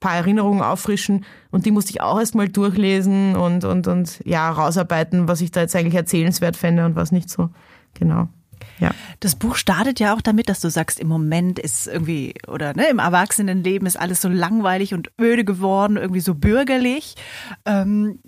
paar 0.00 0.14
Erinnerungen 0.14 0.62
auffrischen 0.62 1.24
und 1.50 1.66
die 1.66 1.72
musste 1.72 1.90
ich 1.90 2.00
auch 2.00 2.18
erstmal 2.18 2.48
durchlesen 2.48 3.36
und, 3.36 3.64
und, 3.64 3.88
und 3.88 4.20
ja, 4.24 4.48
rausarbeiten, 4.50 5.28
was 5.28 5.40
ich 5.40 5.50
da 5.50 5.60
jetzt 5.60 5.74
eigentlich 5.74 5.94
erzählenswert 5.94 6.56
fände 6.56 6.86
und 6.86 6.96
was 6.96 7.12
nicht 7.12 7.28
so. 7.28 7.50
Genau. 7.94 8.28
Ja. 8.80 8.90
Das 9.20 9.36
Buch 9.36 9.56
startet 9.56 10.00
ja 10.00 10.14
auch 10.14 10.20
damit, 10.20 10.48
dass 10.48 10.60
du 10.60 10.70
sagst, 10.70 11.00
im 11.00 11.08
Moment 11.08 11.58
ist 11.58 11.86
irgendwie, 11.86 12.34
oder 12.46 12.74
ne, 12.74 12.88
im 12.88 12.98
Erwachsenenleben 12.98 13.86
ist 13.86 13.98
alles 13.98 14.20
so 14.20 14.28
langweilig 14.28 14.94
und 14.94 15.10
öde 15.20 15.44
geworden, 15.44 15.96
irgendwie 15.96 16.20
so 16.20 16.34
bürgerlich. 16.34 17.14
Ähm, 17.64 18.20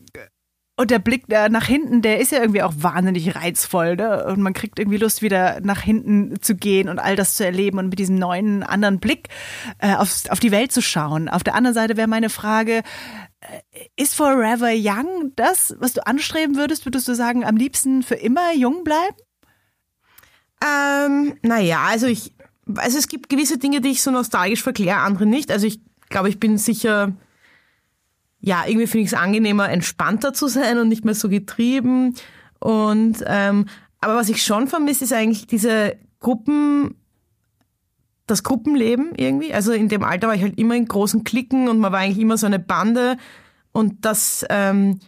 und 0.81 0.91
der 0.91 0.99
Blick 0.99 1.29
nach 1.29 1.67
hinten, 1.67 2.01
der 2.01 2.21
ist 2.21 2.33
ja 2.33 2.41
irgendwie 2.41 2.63
auch 2.63 2.73
wahnsinnig 2.75 3.37
reizvoll. 3.37 3.97
Ne? 3.97 4.25
Und 4.25 4.41
man 4.41 4.55
kriegt 4.55 4.79
irgendwie 4.79 4.97
Lust, 4.97 5.21
wieder 5.21 5.61
nach 5.61 5.83
hinten 5.83 6.41
zu 6.41 6.55
gehen 6.55 6.89
und 6.89 6.99
all 6.99 7.17
das 7.17 7.37
zu 7.37 7.45
erleben 7.45 7.79
und 7.79 7.91
mit 7.91 7.99
diesem 7.99 8.17
neuen, 8.17 8.63
anderen 8.63 8.99
Blick 8.99 9.29
äh, 9.77 9.95
auf, 9.95 10.23
auf 10.31 10.41
die 10.41 10.53
Welt 10.53 10.73
zu 10.73 10.81
schauen. 10.81 11.29
Auf 11.29 11.45
der 11.45 11.55
anderen 11.55 11.75
Seite 11.75 11.99
wäre 11.99 12.09
meine 12.09 12.31
Frage, 12.31 12.83
äh, 13.41 13.61
ist 13.97 14.15
Forever 14.15 14.71
Young 14.73 15.33
das, 15.37 15.77
was 15.81 15.93
du 15.93 16.07
anstreben 16.07 16.57
würdest? 16.57 16.87
Würdest 16.87 17.09
du 17.09 17.15
sagen, 17.15 17.45
am 17.45 17.57
liebsten 17.57 18.03
für 18.03 18.15
immer 18.15 18.55
jung 18.55 18.83
bleiben? 18.83 19.17
Ähm, 20.63 21.35
naja, 21.43 21.85
also 21.89 22.07
ich, 22.07 22.35
also 22.77 22.99
es 22.99 23.09
gibt 23.09 23.29
gewisse 23.29 23.59
Dinge, 23.59 23.81
die 23.81 23.91
ich 23.91 24.03
so 24.03 24.11
nostalgisch 24.11 24.63
verkläre, 24.63 24.99
andere 24.99 25.27
nicht. 25.27 25.51
Also 25.51 25.67
ich 25.67 25.81
glaube, 26.09 26.29
ich 26.29 26.39
bin 26.39 26.59
sicher, 26.59 27.13
ja, 28.41 28.65
irgendwie 28.67 28.87
finde 28.87 29.05
ich 29.05 29.13
es 29.13 29.19
angenehmer, 29.19 29.69
entspannter 29.71 30.33
zu 30.33 30.49
sein 30.49 30.79
und 30.79 30.89
nicht 30.89 31.05
mehr 31.05 31.15
so 31.15 31.29
getrieben. 31.29 32.15
Und 32.59 33.25
ähm, 33.27 33.67
aber 34.01 34.17
was 34.17 34.29
ich 34.29 34.43
schon 34.43 34.69
vermisse, 34.69 35.05
ist 35.05 35.13
eigentlich 35.13 35.47
diese 35.47 35.97
Gruppen, 36.21 36.95
das 38.27 38.43
Gruppenleben 38.43 39.13
irgendwie. 39.17 39.53
Also 39.53 39.73
in 39.73 39.89
dem 39.89 40.05
Alter 40.05 40.29
war 40.29 40.35
ich 40.35 40.43
halt 40.43 40.59
immer 40.59 40.75
in 40.75 40.87
großen 40.87 41.25
Klicken 41.25 41.69
und 41.69 41.79
man 41.79 41.93
war 41.93 42.01
eigentlich 42.01 42.19
immer 42.19 42.39
so 42.39 42.47
eine 42.47 42.59
Bande. 42.59 43.17
Und 43.73 44.05
das 44.05 44.45
ähm, 44.49 45.01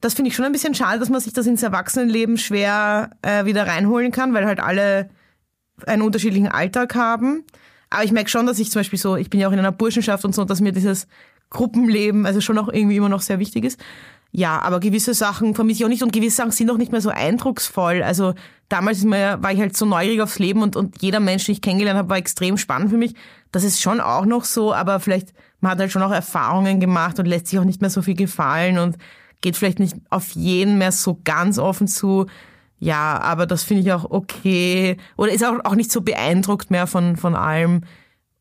das 0.00 0.14
finde 0.14 0.28
ich 0.28 0.36
schon 0.36 0.44
ein 0.44 0.52
bisschen 0.52 0.74
schade, 0.74 0.98
dass 0.98 1.08
man 1.08 1.20
sich 1.20 1.32
das 1.32 1.46
ins 1.46 1.62
Erwachsenenleben 1.62 2.38
schwer 2.38 3.10
äh, 3.22 3.44
wieder 3.44 3.66
reinholen 3.66 4.12
kann, 4.12 4.34
weil 4.34 4.46
halt 4.46 4.60
alle 4.60 5.08
einen 5.86 6.02
unterschiedlichen 6.02 6.48
Alltag 6.48 6.94
haben. 6.94 7.44
Aber 7.90 8.04
ich 8.04 8.12
merke 8.12 8.30
schon, 8.30 8.46
dass 8.46 8.58
ich 8.58 8.70
zum 8.70 8.80
Beispiel 8.80 8.98
so, 8.98 9.16
ich 9.16 9.30
bin 9.30 9.40
ja 9.40 9.48
auch 9.48 9.52
in 9.52 9.58
einer 9.58 9.72
Burschenschaft 9.72 10.24
und 10.24 10.34
so, 10.34 10.44
dass 10.44 10.60
mir 10.60 10.72
dieses 10.72 11.06
Gruppenleben 11.50 12.26
also 12.26 12.40
schon 12.40 12.58
auch 12.58 12.68
irgendwie 12.68 12.96
immer 12.96 13.08
noch 13.08 13.20
sehr 13.20 13.38
wichtig 13.38 13.64
ist. 13.64 13.80
Ja, 14.32 14.60
aber 14.60 14.80
gewisse 14.80 15.14
Sachen 15.14 15.54
vermisse 15.54 15.78
ich 15.78 15.84
auch 15.84 15.88
nicht 15.88 16.02
und 16.02 16.12
gewisse 16.12 16.36
Sachen 16.36 16.50
sind 16.50 16.70
auch 16.70 16.76
nicht 16.76 16.92
mehr 16.92 17.00
so 17.00 17.10
eindrucksvoll. 17.10 18.02
Also 18.02 18.34
damals 18.68 19.04
mir, 19.04 19.38
war 19.40 19.52
ich 19.52 19.60
halt 19.60 19.76
so 19.76 19.86
neugierig 19.86 20.20
aufs 20.20 20.38
Leben 20.38 20.62
und, 20.62 20.76
und 20.76 21.00
jeder 21.00 21.20
Mensch, 21.20 21.44
den 21.44 21.52
ich 21.52 21.62
kennengelernt 21.62 21.98
habe, 21.98 22.10
war 22.10 22.18
extrem 22.18 22.58
spannend 22.58 22.90
für 22.90 22.98
mich. 22.98 23.14
Das 23.52 23.64
ist 23.64 23.80
schon 23.80 24.00
auch 24.00 24.26
noch 24.26 24.44
so, 24.44 24.74
aber 24.74 25.00
vielleicht, 25.00 25.32
man 25.60 25.72
hat 25.72 25.78
halt 25.78 25.92
schon 25.92 26.02
auch 26.02 26.12
Erfahrungen 26.12 26.80
gemacht 26.80 27.18
und 27.18 27.26
lässt 27.26 27.46
sich 27.46 27.58
auch 27.58 27.64
nicht 27.64 27.80
mehr 27.80 27.88
so 27.88 28.02
viel 28.02 28.16
gefallen 28.16 28.78
und 28.78 28.98
geht 29.40 29.56
vielleicht 29.56 29.78
nicht 29.78 29.96
auf 30.10 30.30
jeden 30.32 30.78
mehr 30.78 30.92
so 30.92 31.20
ganz 31.24 31.58
offen 31.58 31.88
zu. 31.88 32.26
Ja, 32.78 33.20
aber 33.20 33.46
das 33.46 33.62
finde 33.62 33.82
ich 33.82 33.92
auch 33.92 34.04
okay. 34.10 34.96
Oder 35.16 35.32
ist 35.32 35.44
auch, 35.44 35.64
auch 35.64 35.74
nicht 35.74 35.90
so 35.90 36.00
beeindruckt 36.02 36.70
mehr 36.70 36.86
von, 36.86 37.16
von 37.16 37.34
allem. 37.34 37.82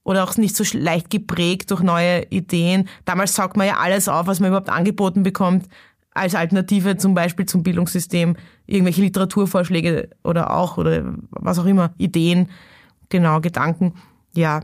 Oder 0.03 0.23
auch 0.23 0.37
nicht 0.37 0.55
so 0.55 0.63
leicht 0.77 1.09
geprägt 1.09 1.71
durch 1.71 1.81
neue 1.81 2.25
Ideen. 2.29 2.87
Damals 3.05 3.35
saugt 3.35 3.57
man 3.57 3.67
ja 3.67 3.77
alles 3.77 4.07
auf, 4.07 4.27
was 4.27 4.39
man 4.39 4.49
überhaupt 4.49 4.69
angeboten 4.69 5.23
bekommt, 5.23 5.67
als 6.11 6.35
Alternative 6.35 6.97
zum 6.97 7.13
Beispiel 7.15 7.45
zum 7.45 7.63
Bildungssystem. 7.63 8.35
Irgendwelche 8.67 9.01
Literaturvorschläge 9.01 10.09
oder 10.23 10.51
auch, 10.51 10.77
oder 10.77 11.15
was 11.31 11.57
auch 11.59 11.65
immer, 11.65 11.93
Ideen, 11.97 12.49
genau, 13.09 13.41
Gedanken. 13.41 13.93
Ja, 14.33 14.61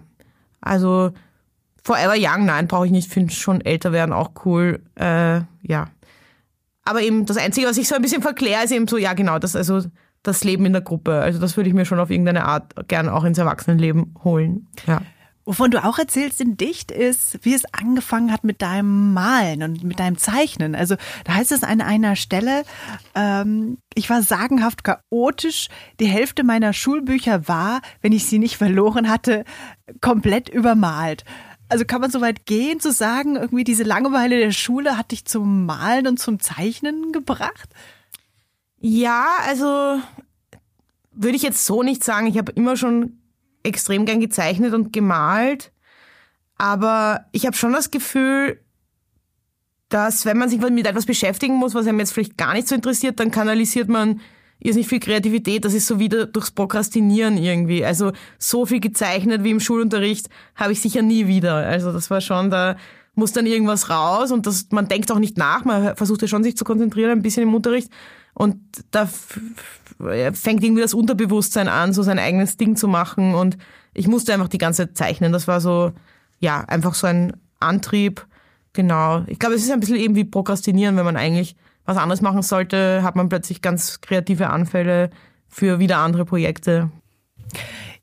also 0.60 1.12
Forever 1.84 2.16
Young, 2.18 2.46
nein, 2.46 2.68
brauche 2.68 2.86
ich 2.86 2.92
nicht. 2.92 3.12
Finde 3.12 3.34
schon 3.34 3.62
älter 3.62 3.92
werden 3.92 4.14
auch 4.14 4.32
cool. 4.46 4.82
Äh, 4.96 5.42
ja. 5.64 5.88
Aber 6.84 7.02
eben 7.02 7.26
das 7.26 7.38
Einzige, 7.38 7.68
was 7.68 7.78
ich 7.78 7.88
so 7.88 7.96
ein 7.96 8.02
bisschen 8.02 8.22
verkläre, 8.22 8.64
ist 8.64 8.72
eben 8.72 8.88
so, 8.88 8.98
ja 8.98 9.14
genau, 9.14 9.40
das, 9.40 9.56
also 9.56 9.82
das 10.24 10.44
Leben 10.44 10.66
in 10.66 10.74
der 10.74 10.82
Gruppe. 10.82 11.22
Also 11.22 11.40
das 11.40 11.58
würde 11.58 11.70
ich 11.70 11.76
mir 11.76 11.86
schon 11.86 12.00
auf 12.00 12.10
irgendeine 12.10 12.46
Art 12.46 12.88
gern 12.88 13.10
auch 13.10 13.24
ins 13.24 13.38
Erwachsenenleben 13.38 14.16
holen. 14.24 14.68
Ja. 14.88 15.02
Wovon 15.44 15.72
du 15.72 15.84
auch 15.84 15.98
erzählst 15.98 16.40
in 16.40 16.56
Dicht 16.56 16.92
ist, 16.92 17.40
wie 17.44 17.56
es 17.56 17.64
angefangen 17.74 18.32
hat 18.32 18.44
mit 18.44 18.62
deinem 18.62 19.14
Malen 19.14 19.64
und 19.64 19.84
mit 19.84 20.00
deinem 20.00 20.18
Zeichnen. 20.18 20.76
Also 20.76 20.96
da 21.24 21.34
heißt 21.34 21.52
es 21.52 21.64
an 21.64 21.82
einer 21.82 22.16
Stelle, 22.16 22.64
ähm, 23.16 23.80
ich 23.96 24.10
war 24.12 24.22
sagenhaft 24.22 24.84
chaotisch. 24.84 25.70
Die 26.00 26.06
Hälfte 26.06 26.44
meiner 26.44 26.74
Schulbücher 26.74 27.48
war, 27.48 27.82
wenn 28.02 28.12
ich 28.12 28.26
sie 28.26 28.38
nicht 28.38 28.56
verloren 28.56 29.10
hatte, 29.10 29.44
komplett 30.00 30.48
übermalt. 30.48 31.26
Also 31.72 31.86
kann 31.86 32.02
man 32.02 32.12
so 32.12 32.20
weit 32.20 32.46
gehen 32.46 32.82
zu 32.82 32.92
sagen, 32.92 33.38
irgendwie 33.38 33.64
diese 33.64 33.84
Langeweile 33.84 34.38
der 34.38 34.52
Schule 34.52 34.98
hat 34.98 35.12
dich 35.12 35.24
zum 35.24 35.66
Malen 35.66 36.06
und 36.06 36.20
zum 36.20 36.42
Zeichnen 36.42 37.14
gebracht? 37.14 37.70
Ja, 38.78 39.28
also 39.48 40.02
würde 41.14 41.38
ich 41.38 41.44
jetzt 41.44 41.66
so 41.66 41.82
nicht 41.82 42.04
sagen. 42.04 42.28
Ich 42.28 42.38
habe 42.38 42.52
immer 42.52 42.76
schon 42.76 43.20
extrem 43.64 44.06
gern 44.06 44.20
gezeichnet 44.20 44.74
und 44.74 44.92
gemalt. 44.92 45.72
Aber 46.58 47.28
ich 47.32 47.46
habe 47.46 47.56
schon 47.56 47.72
das 47.72 47.90
Gefühl, 47.90 48.60
dass 49.88 50.26
wenn 50.26 50.38
man 50.38 50.50
sich 50.50 50.60
mit 50.60 50.86
etwas 50.86 51.06
beschäftigen 51.06 51.56
muss, 51.56 51.74
was 51.74 51.88
einem 51.88 52.00
jetzt 52.00 52.12
vielleicht 52.12 52.38
gar 52.38 52.54
nicht 52.54 52.68
so 52.68 52.76
interessiert, 52.76 53.18
dann 53.22 53.32
kanalisiert 53.32 53.88
man 53.88 54.20
ist 54.70 54.76
nicht 54.76 54.90
viel 54.90 55.00
Kreativität, 55.00 55.66
das 55.66 55.74
ist 55.74 55.88
so 55.88 56.00
wieder 56.00 56.26
durchs 56.28 56.52
Prokrastinieren 56.52 57.38
irgendwie. 57.38 57.84
Also 57.84 58.12
so 58.38 58.66
viel 58.66 58.80
gezeichnet 58.80 59.44
wie 59.44 59.52
im 59.52 59.60
Schulunterricht 59.60 60.30
habe 60.56 60.74
ich 60.74 60.82
sicher 60.82 61.02
nie 61.02 61.28
wieder. 61.28 61.56
Also 61.56 61.92
das 61.92 62.10
war 62.10 62.22
schon, 62.22 62.52
da 62.52 62.76
muss 63.16 63.34
dann 63.34 63.46
irgendwas 63.46 63.90
raus 63.90 64.32
und 64.32 64.46
das, 64.46 64.68
man 64.72 64.88
denkt 64.88 65.12
auch 65.12 65.20
nicht 65.20 65.38
nach, 65.38 65.66
man 65.66 65.96
versucht 65.96 66.22
ja 66.22 66.28
schon 66.28 66.44
sich 66.44 66.56
zu 66.56 66.64
konzentrieren 66.64 67.12
ein 67.12 67.22
bisschen 67.22 67.44
im 67.44 67.54
Unterricht 67.54 67.90
und 68.34 68.60
da 68.92 69.08
fängt 69.08 70.64
irgendwie 70.64 70.82
das 70.82 70.94
Unterbewusstsein 70.94 71.68
an, 71.68 71.94
so 71.94 72.04
sein 72.04 72.20
eigenes 72.20 72.58
Ding 72.58 72.76
zu 72.76 72.88
machen 72.88 73.36
und 73.36 73.58
ich 73.94 74.08
musste 74.08 74.34
einfach 74.34 74.48
die 74.48 74.58
ganze 74.58 74.88
Zeit 74.88 74.98
zeichnen. 74.98 75.34
Das 75.34 75.48
war 75.48 75.60
so, 75.60 75.92
ja, 76.40 76.62
einfach 76.62 76.94
so 76.94 77.08
ein 77.08 77.34
Antrieb. 77.60 78.26
Genau. 78.74 79.24
Ich 79.28 79.38
glaube, 79.38 79.56
es 79.56 79.64
ist 79.64 79.72
ein 79.72 79.82
bisschen 79.82 79.98
eben 79.98 80.16
wie 80.16 80.24
Prokrastinieren, 80.24 80.96
wenn 80.96 81.06
man 81.06 81.18
eigentlich 81.18 81.56
was 81.86 81.98
anderes 81.98 82.22
machen 82.22 82.42
sollte, 82.42 83.04
hat 83.04 83.16
man 83.16 83.30
plötzlich 83.30 83.62
ganz 83.62 84.02
kreative 84.02 84.50
Anfälle 84.50 85.10
für 85.48 85.80
wieder 85.80 85.98
andere 85.98 86.26
Projekte. 86.26 86.90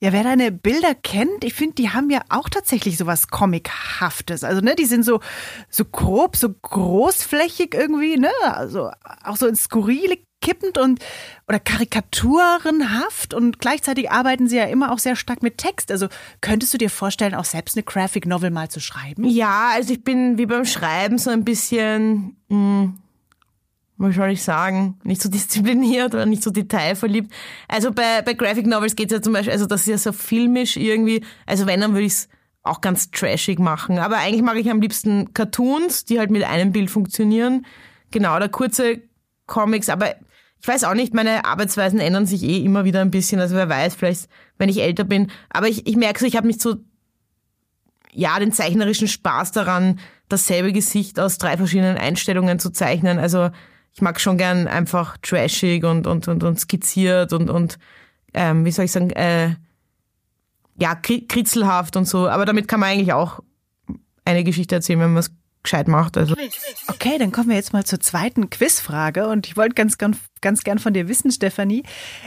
Ja, 0.00 0.12
wer 0.12 0.22
deine 0.22 0.52
Bilder 0.52 0.94
kennt, 0.94 1.42
ich 1.42 1.54
finde, 1.54 1.74
die 1.74 1.90
haben 1.90 2.08
ja 2.08 2.20
auch 2.28 2.48
tatsächlich 2.48 2.98
so 2.98 3.06
was 3.06 3.28
Comichaftes. 3.28 4.44
Also, 4.44 4.60
ne, 4.60 4.76
die 4.76 4.84
sind 4.84 5.04
so, 5.04 5.20
so 5.68 5.84
grob, 5.84 6.36
so 6.36 6.50
großflächig 6.50 7.74
irgendwie, 7.74 8.16
ne? 8.16 8.30
Also 8.44 8.90
auch 9.24 9.36
so 9.36 9.48
ins 9.48 9.64
Skurrile 9.64 10.18
kippend 10.40 10.78
und 10.78 11.00
oder 11.48 11.58
karikaturenhaft 11.58 13.34
und 13.34 13.58
gleichzeitig 13.58 14.12
arbeiten 14.12 14.46
sie 14.46 14.56
ja 14.56 14.66
immer 14.66 14.92
auch 14.92 15.00
sehr 15.00 15.16
stark 15.16 15.42
mit 15.42 15.58
Text. 15.58 15.90
Also 15.90 16.06
könntest 16.40 16.72
du 16.72 16.78
dir 16.78 16.90
vorstellen, 16.90 17.34
auch 17.34 17.44
selbst 17.44 17.76
eine 17.76 17.82
Graphic 17.82 18.24
Novel 18.24 18.50
mal 18.50 18.68
zu 18.68 18.78
schreiben? 18.78 19.24
Ja, 19.24 19.70
also 19.74 19.92
ich 19.92 20.04
bin 20.04 20.38
wie 20.38 20.46
beim 20.46 20.64
Schreiben 20.64 21.18
so 21.18 21.30
ein 21.30 21.44
bisschen. 21.44 22.36
Mh 22.48 22.56
hm, 22.56 22.98
wie 23.98 24.12
soll 24.12 24.30
ich 24.30 24.42
sagen, 24.42 24.98
nicht 25.04 25.20
so 25.20 25.28
diszipliniert 25.30 26.14
oder 26.14 26.26
nicht 26.26 26.42
so 26.42 26.50
detailverliebt. 26.50 27.32
Also 27.66 27.92
bei, 27.92 28.22
bei 28.22 28.34
Graphic 28.34 28.66
Novels 28.66 28.96
geht 28.96 29.10
es 29.10 29.18
ja 29.18 29.22
zum 29.22 29.32
Beispiel, 29.32 29.52
also 29.52 29.66
das 29.66 29.82
ist 29.82 29.88
ja 29.88 29.98
so 29.98 30.12
filmisch 30.12 30.76
irgendwie, 30.76 31.24
also 31.46 31.66
wenn, 31.66 31.80
dann 31.80 31.92
würde 31.92 32.06
ich 32.06 32.12
es 32.12 32.28
auch 32.62 32.80
ganz 32.80 33.10
trashig 33.10 33.58
machen. 33.58 33.98
Aber 33.98 34.18
eigentlich 34.18 34.42
mag 34.42 34.56
ich 34.56 34.70
am 34.70 34.80
liebsten 34.80 35.32
Cartoons, 35.34 36.04
die 36.04 36.18
halt 36.18 36.30
mit 36.30 36.44
einem 36.44 36.72
Bild 36.72 36.90
funktionieren. 36.90 37.66
Genau, 38.10 38.36
oder 38.36 38.48
kurze 38.48 39.02
Comics, 39.46 39.88
aber 39.88 40.14
ich 40.60 40.68
weiß 40.68 40.84
auch 40.84 40.94
nicht, 40.94 41.14
meine 41.14 41.44
Arbeitsweisen 41.44 42.00
ändern 42.00 42.26
sich 42.26 42.42
eh 42.42 42.58
immer 42.58 42.84
wieder 42.84 43.00
ein 43.00 43.10
bisschen. 43.10 43.40
Also 43.40 43.54
wer 43.54 43.68
weiß, 43.68 43.94
vielleicht, 43.94 44.28
wenn 44.58 44.68
ich 44.68 44.80
älter 44.80 45.04
bin. 45.04 45.30
Aber 45.50 45.68
ich, 45.68 45.86
ich 45.86 45.96
merke 45.96 46.20
so, 46.20 46.26
ich 46.26 46.36
habe 46.36 46.46
nicht 46.46 46.60
so, 46.60 46.76
ja, 48.12 48.38
den 48.38 48.52
zeichnerischen 48.52 49.06
Spaß 49.06 49.52
daran, 49.52 50.00
dasselbe 50.28 50.72
Gesicht 50.72 51.20
aus 51.20 51.38
drei 51.38 51.56
verschiedenen 51.56 51.96
Einstellungen 51.96 52.58
zu 52.58 52.70
zeichnen. 52.70 53.18
Also 53.18 53.50
ich 53.94 54.02
mag 54.02 54.20
schon 54.20 54.38
gern 54.38 54.68
einfach 54.68 55.16
trashig 55.18 55.84
und, 55.84 56.06
und, 56.06 56.28
und, 56.28 56.44
und 56.44 56.60
skizziert 56.60 57.32
und, 57.32 57.50
und 57.50 57.78
ähm, 58.34 58.64
wie 58.64 58.70
soll 58.70 58.84
ich 58.84 58.92
sagen, 58.92 59.10
äh, 59.10 59.56
ja, 60.80 60.94
kritzelhaft 60.94 61.96
und 61.96 62.06
so. 62.06 62.28
Aber 62.28 62.44
damit 62.44 62.68
kann 62.68 62.80
man 62.80 62.90
eigentlich 62.90 63.12
auch 63.12 63.40
eine 64.24 64.44
Geschichte 64.44 64.76
erzählen, 64.76 65.00
wenn 65.00 65.12
man 65.12 65.20
es 65.20 65.32
gescheit 65.62 65.88
macht. 65.88 66.16
Also. 66.16 66.34
Okay, 66.86 67.18
dann 67.18 67.32
kommen 67.32 67.48
wir 67.48 67.56
jetzt 67.56 67.72
mal 67.72 67.84
zur 67.84 68.00
zweiten 68.00 68.50
Quizfrage. 68.50 69.28
Und 69.28 69.46
ich 69.46 69.56
wollte 69.56 69.74
ganz, 69.74 69.98
ganz, 69.98 70.18
ganz 70.40 70.62
gern 70.64 70.78
von 70.78 70.94
dir 70.94 71.08
wissen, 71.08 71.30
Stefanie, 71.30 71.82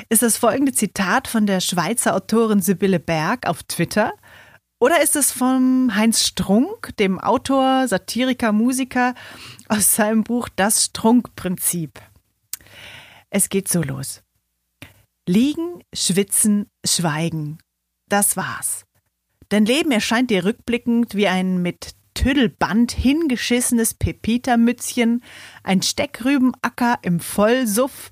ist 0.10 0.22
das 0.22 0.38
folgende 0.38 0.74
Zitat 0.74 1.27
von 1.27 1.46
der 1.46 1.60
Schweizer 1.60 2.15
Autorin 2.15 2.62
Sibylle 2.62 3.00
Berg 3.00 3.48
auf 3.48 3.63
Twitter? 3.63 4.13
Oder 4.81 5.03
ist 5.03 5.15
es 5.15 5.31
von 5.31 5.95
Heinz 5.95 6.25
Strunk, 6.25 6.97
dem 6.97 7.19
Autor, 7.19 7.88
Satiriker, 7.88 8.51
Musiker 8.51 9.13
aus 9.67 9.95
seinem 9.95 10.23
Buch 10.23 10.50
Das 10.55 10.85
Strunk-Prinzip? 10.85 12.01
Es 13.29 13.50
geht 13.50 13.67
so 13.67 13.83
los. 13.83 14.23
Liegen, 15.27 15.83
schwitzen, 15.93 16.65
schweigen. 16.83 17.59
Das 18.09 18.35
war's. 18.35 18.85
Dein 19.50 19.67
Leben 19.67 19.91
erscheint 19.91 20.31
dir 20.31 20.45
rückblickend 20.45 21.13
wie 21.13 21.27
ein 21.27 21.61
mit 21.61 21.91
Tüdelband 22.15 22.91
hingeschissenes 22.91 23.93
Pepita-Mützchen, 23.93 25.23
ein 25.61 25.83
Steckrübenacker 25.83 26.97
im 27.03 27.19
Vollsuff, 27.19 28.09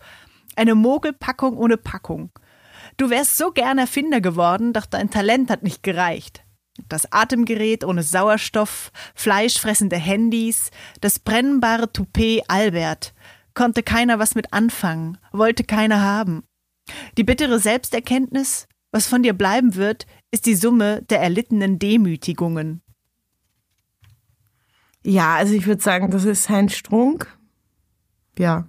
eine 0.56 0.76
Mogelpackung 0.76 1.58
ohne 1.58 1.78
Packung. 1.78 2.30
Du 2.98 3.10
wärst 3.10 3.40
so 3.40 3.50
gern 3.50 3.80
Erfinder 3.80 4.22
geworden, 4.22 4.72
doch 4.72 4.86
dein 4.86 5.10
Talent 5.10 5.50
hat 5.50 5.64
nicht 5.64 5.82
gereicht. 5.82 6.44
Das 6.88 7.12
Atemgerät 7.12 7.84
ohne 7.84 8.04
Sauerstoff, 8.04 8.92
fleischfressende 9.16 9.98
Handys, 9.98 10.72
das 11.02 11.20
brennbare 11.20 11.92
Toupet 11.92 12.44
Albert. 12.48 13.14
Konnte 13.54 13.84
keiner 13.84 14.20
was 14.20 14.36
mit 14.36 14.54
anfangen, 14.54 15.18
wollte 15.32 15.64
keiner 15.64 16.02
haben. 16.02 16.44
Die 17.18 17.24
bittere 17.24 17.60
Selbsterkenntnis, 17.60 18.68
was 18.92 19.08
von 19.08 19.24
dir 19.24 19.34
bleiben 19.34 19.76
wird, 19.76 20.08
ist 20.32 20.46
die 20.46 20.56
Summe 20.56 21.02
der 21.10 21.20
erlittenen 21.20 21.80
Demütigungen. 21.80 22.82
Ja, 25.04 25.36
also 25.36 25.54
ich 25.54 25.66
würde 25.66 25.82
sagen, 25.82 26.12
das 26.12 26.26
ist 26.26 26.50
Heinz 26.50 26.76
Strunk. 26.76 27.28
Ja. 28.38 28.68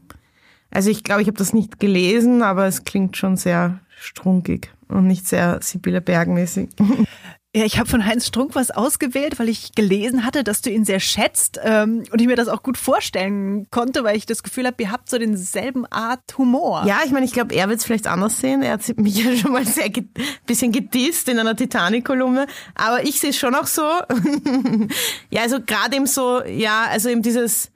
Also 0.71 0.91
ich 0.91 1.03
glaube, 1.03 1.23
ich 1.23 1.29
habe 1.29 1.39
das 1.39 1.53
nicht 1.53 1.81
gelesen, 1.81 2.43
aber 2.43 2.67
es 2.67 2.85
klingt 2.85 3.17
schon 3.17 3.37
sehr 3.37 3.81
strunkig 3.97 4.73
und 4.89 5.07
nicht 5.07 5.27
sehr 5.27 5.61
Sibylle 5.63 6.01
Bergmäßig. 6.01 6.71
Ja, 7.53 7.65
ich 7.65 7.81
habe 7.81 7.89
von 7.89 8.07
Heinz 8.07 8.29
Strunk 8.29 8.55
was 8.55 8.71
ausgewählt, 8.71 9.41
weil 9.41 9.49
ich 9.49 9.73
gelesen 9.73 10.25
hatte, 10.25 10.45
dass 10.45 10.63
du 10.63 10.71
ihn 10.71 10.85
sehr 10.85 11.01
schätzt 11.01 11.59
ähm, 11.65 12.05
und 12.13 12.21
ich 12.21 12.29
mir 12.29 12.37
das 12.37 12.47
auch 12.47 12.63
gut 12.63 12.79
vorstellen 12.79 13.67
konnte, 13.73 14.05
weil 14.05 14.17
ich 14.17 14.25
das 14.25 14.45
Gefühl 14.45 14.69
habe, 14.69 14.81
ihr 14.81 14.93
habt 14.93 15.11
so 15.11 15.19
denselben 15.19 15.85
Art 15.87 16.39
Humor. 16.39 16.85
Ja, 16.87 17.01
ich 17.05 17.11
meine, 17.11 17.27
ich 17.27 17.33
glaube, 17.33 17.53
er 17.57 17.69
wird 17.69 17.81
es 17.81 17.85
vielleicht 17.85 18.07
anders 18.07 18.39
sehen. 18.39 18.63
Er 18.63 18.75
hat 18.75 18.83
mich 18.99 19.17
ja 19.17 19.35
schon 19.35 19.51
mal 19.51 19.67
sehr 19.67 19.91
ge 19.91 20.05
bisschen 20.47 20.71
gedisst 20.71 21.29
in 21.29 21.41
einer 21.41 21.57
Titanic-Kolumne, 21.57 22.47
aber 22.77 23.03
ich 23.03 23.19
sehe 23.19 23.31
es 23.31 23.37
schon 23.37 23.57
auch 23.57 23.67
so. 23.67 23.83
ja, 25.31 25.43
also 25.43 25.59
gerade 25.61 25.97
eben 25.97 26.07
so, 26.07 26.45
ja, 26.45 26.85
also 26.85 27.09
eben 27.09 27.23
dieses, 27.23 27.73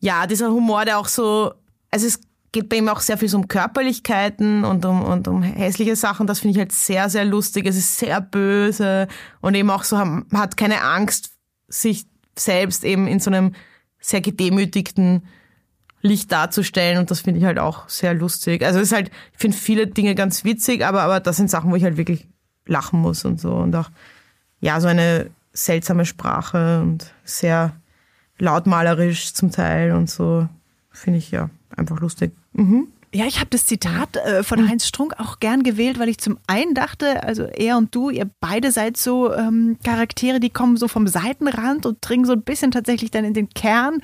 ja, 0.00 0.26
dieser 0.26 0.50
Humor, 0.50 0.84
der 0.84 0.98
auch 0.98 1.08
so, 1.08 1.52
also 1.92 2.04
es 2.04 2.18
geht 2.58 2.68
bei 2.68 2.76
ihm 2.76 2.88
auch 2.88 3.00
sehr 3.00 3.16
viel 3.16 3.28
so 3.28 3.38
um 3.38 3.46
Körperlichkeiten 3.46 4.64
und 4.64 4.84
um, 4.84 5.02
und 5.02 5.28
um 5.28 5.42
hässliche 5.42 5.94
Sachen. 5.94 6.26
Das 6.26 6.40
finde 6.40 6.52
ich 6.52 6.58
halt 6.58 6.72
sehr, 6.72 7.08
sehr 7.08 7.24
lustig. 7.24 7.66
Es 7.66 7.76
ist 7.76 7.98
sehr 7.98 8.20
böse 8.20 9.06
und 9.40 9.54
eben 9.54 9.70
auch 9.70 9.84
so, 9.84 9.96
hat 9.98 10.56
keine 10.56 10.82
Angst, 10.82 11.30
sich 11.68 12.06
selbst 12.36 12.84
eben 12.84 13.06
in 13.06 13.20
so 13.20 13.30
einem 13.30 13.54
sehr 14.00 14.20
gedemütigten 14.20 15.22
Licht 16.00 16.32
darzustellen 16.32 16.98
und 16.98 17.10
das 17.10 17.20
finde 17.20 17.38
ich 17.38 17.46
halt 17.46 17.60
auch 17.60 17.88
sehr 17.88 18.14
lustig. 18.14 18.64
Also 18.64 18.80
es 18.80 18.88
ist 18.88 18.94
halt, 18.94 19.10
ich 19.32 19.38
finde 19.38 19.56
viele 19.56 19.86
Dinge 19.86 20.14
ganz 20.14 20.44
witzig, 20.44 20.84
aber, 20.84 21.02
aber 21.02 21.20
das 21.20 21.36
sind 21.36 21.50
Sachen, 21.50 21.70
wo 21.70 21.76
ich 21.76 21.84
halt 21.84 21.96
wirklich 21.96 22.26
lachen 22.66 23.00
muss 23.00 23.24
und 23.24 23.40
so 23.40 23.54
und 23.54 23.74
auch, 23.76 23.90
ja, 24.60 24.80
so 24.80 24.88
eine 24.88 25.30
seltsame 25.52 26.04
Sprache 26.06 26.80
und 26.80 27.12
sehr 27.24 27.72
lautmalerisch 28.38 29.32
zum 29.34 29.52
Teil 29.52 29.92
und 29.92 30.10
so. 30.10 30.48
Finde 30.90 31.18
ich 31.18 31.30
ja 31.30 31.50
einfach 31.78 32.00
lustig. 32.00 32.32
Mhm. 32.52 32.88
Ja, 33.14 33.24
ich 33.24 33.38
habe 33.38 33.48
das 33.48 33.64
Zitat 33.64 34.16
äh, 34.16 34.42
von 34.42 34.68
Heinz 34.68 34.86
Strunk 34.86 35.14
auch 35.18 35.40
gern 35.40 35.62
gewählt, 35.62 35.98
weil 35.98 36.10
ich 36.10 36.18
zum 36.18 36.38
einen 36.46 36.74
dachte, 36.74 37.22
also 37.22 37.44
er 37.44 37.78
und 37.78 37.94
du, 37.94 38.10
ihr 38.10 38.28
beide 38.40 38.70
seid 38.70 38.98
so 38.98 39.32
ähm, 39.32 39.78
Charaktere, 39.82 40.40
die 40.40 40.50
kommen 40.50 40.76
so 40.76 40.88
vom 40.88 41.06
Seitenrand 41.06 41.86
und 41.86 41.98
dringen 42.02 42.26
so 42.26 42.34
ein 42.34 42.42
bisschen 42.42 42.70
tatsächlich 42.70 43.10
dann 43.10 43.24
in 43.24 43.32
den 43.32 43.48
Kern 43.48 44.02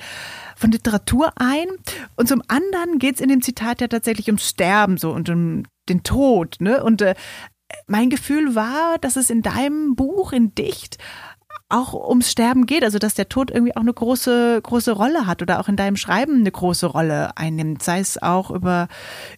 von 0.55 0.71
Literatur 0.71 1.33
ein. 1.35 1.67
Und 2.15 2.27
zum 2.27 2.41
anderen 2.47 2.97
geht 2.97 3.15
es 3.15 3.21
in 3.21 3.29
dem 3.29 3.43
Zitat 3.43 3.79
ja 3.79 3.87
tatsächlich 3.87 4.25
ums 4.27 4.49
Sterben 4.49 4.97
so 4.97 5.11
und 5.11 5.29
um 5.29 5.63
den 5.87 6.01
Tod. 6.01 6.55
Ne? 6.59 6.83
Und 6.83 7.03
äh, 7.03 7.13
mein 7.85 8.09
Gefühl 8.09 8.55
war, 8.55 8.97
dass 8.97 9.17
es 9.17 9.29
in 9.29 9.43
deinem 9.43 9.95
Buch, 9.95 10.33
in 10.33 10.55
Dicht, 10.55 10.97
auch 11.67 11.93
ums 11.93 12.29
Sterben 12.29 12.67
geht, 12.67 12.83
also 12.83 12.99
dass 12.99 13.15
der 13.15 13.27
Tod 13.27 13.49
irgendwie 13.49 13.75
auch 13.75 13.81
eine 13.81 13.93
große, 13.93 14.59
große 14.61 14.91
Rolle 14.91 15.25
hat 15.25 15.41
oder 15.41 15.59
auch 15.59 15.67
in 15.67 15.75
deinem 15.75 15.95
Schreiben 15.95 16.41
eine 16.41 16.51
große 16.51 16.85
Rolle 16.85 17.35
einnimmt, 17.37 17.81
sei 17.81 17.99
es 17.99 18.21
auch 18.21 18.51
über, 18.51 18.87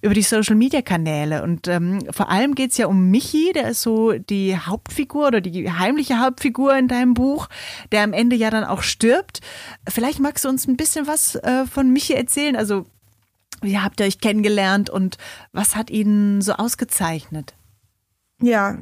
über 0.01 0.13
die 0.13 0.23
Social-Media-Kanäle. 0.23 1.41
Und 1.41 1.69
ähm, 1.69 1.99
vor 2.11 2.29
allem 2.29 2.53
geht 2.53 2.71
es 2.71 2.77
ja 2.77 2.87
um 2.87 3.09
Michi, 3.11 3.53
der 3.53 3.69
ist 3.69 3.81
so 3.81 4.11
die 4.11 4.57
Hauptfigur 4.57 5.27
oder 5.27 5.39
die 5.39 5.71
heimliche 5.71 6.19
Hauptfigur 6.19 6.75
in 6.75 6.89
deinem 6.89 7.13
Buch, 7.13 7.47
der 7.93 8.03
am 8.03 8.11
Ende 8.11 8.35
ja 8.35 8.49
dann 8.49 8.65
auch 8.65 8.81
stirbt. 8.81 9.39
Vielleicht 9.87 10.19
magst 10.19 10.43
du 10.43 10.49
uns 10.49 10.67
ein 10.67 10.75
bisschen 10.75 11.07
was 11.07 11.35
äh, 11.35 11.65
von 11.65 11.93
Michi 11.93 12.13
erzählen, 12.13 12.57
also 12.57 12.85
wie 13.61 13.79
habt 13.79 14.01
ihr 14.01 14.05
euch 14.05 14.19
kennengelernt 14.19 14.89
und 14.89 15.17
was 15.53 15.75
hat 15.75 15.89
ihn 15.89 16.41
so 16.41 16.53
ausgezeichnet? 16.53 17.55
Ja, 18.41 18.77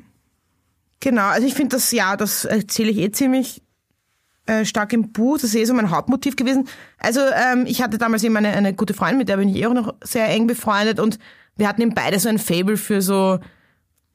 Genau, 1.06 1.28
also 1.28 1.46
ich 1.46 1.54
finde 1.54 1.76
das, 1.76 1.92
ja, 1.92 2.18
das 2.18 2.46
erzähle 2.46 2.90
ich 2.90 2.98
eh 2.98 3.12
ziemlich 3.12 3.62
äh, 4.48 4.66
stark 4.66 4.92
im 4.92 5.12
Buch. 5.12 5.36
Das 5.36 5.44
ist 5.44 5.56
eh 5.56 5.64
so 5.66 5.76
mein 5.76 5.92
Hauptmotiv 5.92 6.36
gewesen. 6.36 6.68
Also 6.98 7.20
ähm, 7.20 7.68
ich 7.68 7.84
hatte 7.84 8.00
damals 8.00 8.24
eben 8.24 8.36
eine, 8.36 8.48
eine 8.54 8.74
gute 8.74 8.96
Freundin, 8.96 9.20
mit 9.20 9.30
der 9.30 9.38
bin 9.38 9.50
ich 9.50 9.58
eh 9.58 9.68
auch 9.68 9.76
noch 9.76 9.94
sehr 10.04 10.28
eng 10.30 10.48
befreundet 10.48 11.00
und 11.00 11.20
wir 11.58 11.68
hatten 11.68 11.84
eben 11.84 11.94
beide 11.94 12.18
so 12.18 12.28
ein 12.28 12.40
Fable 12.40 12.76
für 12.76 13.04
so, 13.04 13.38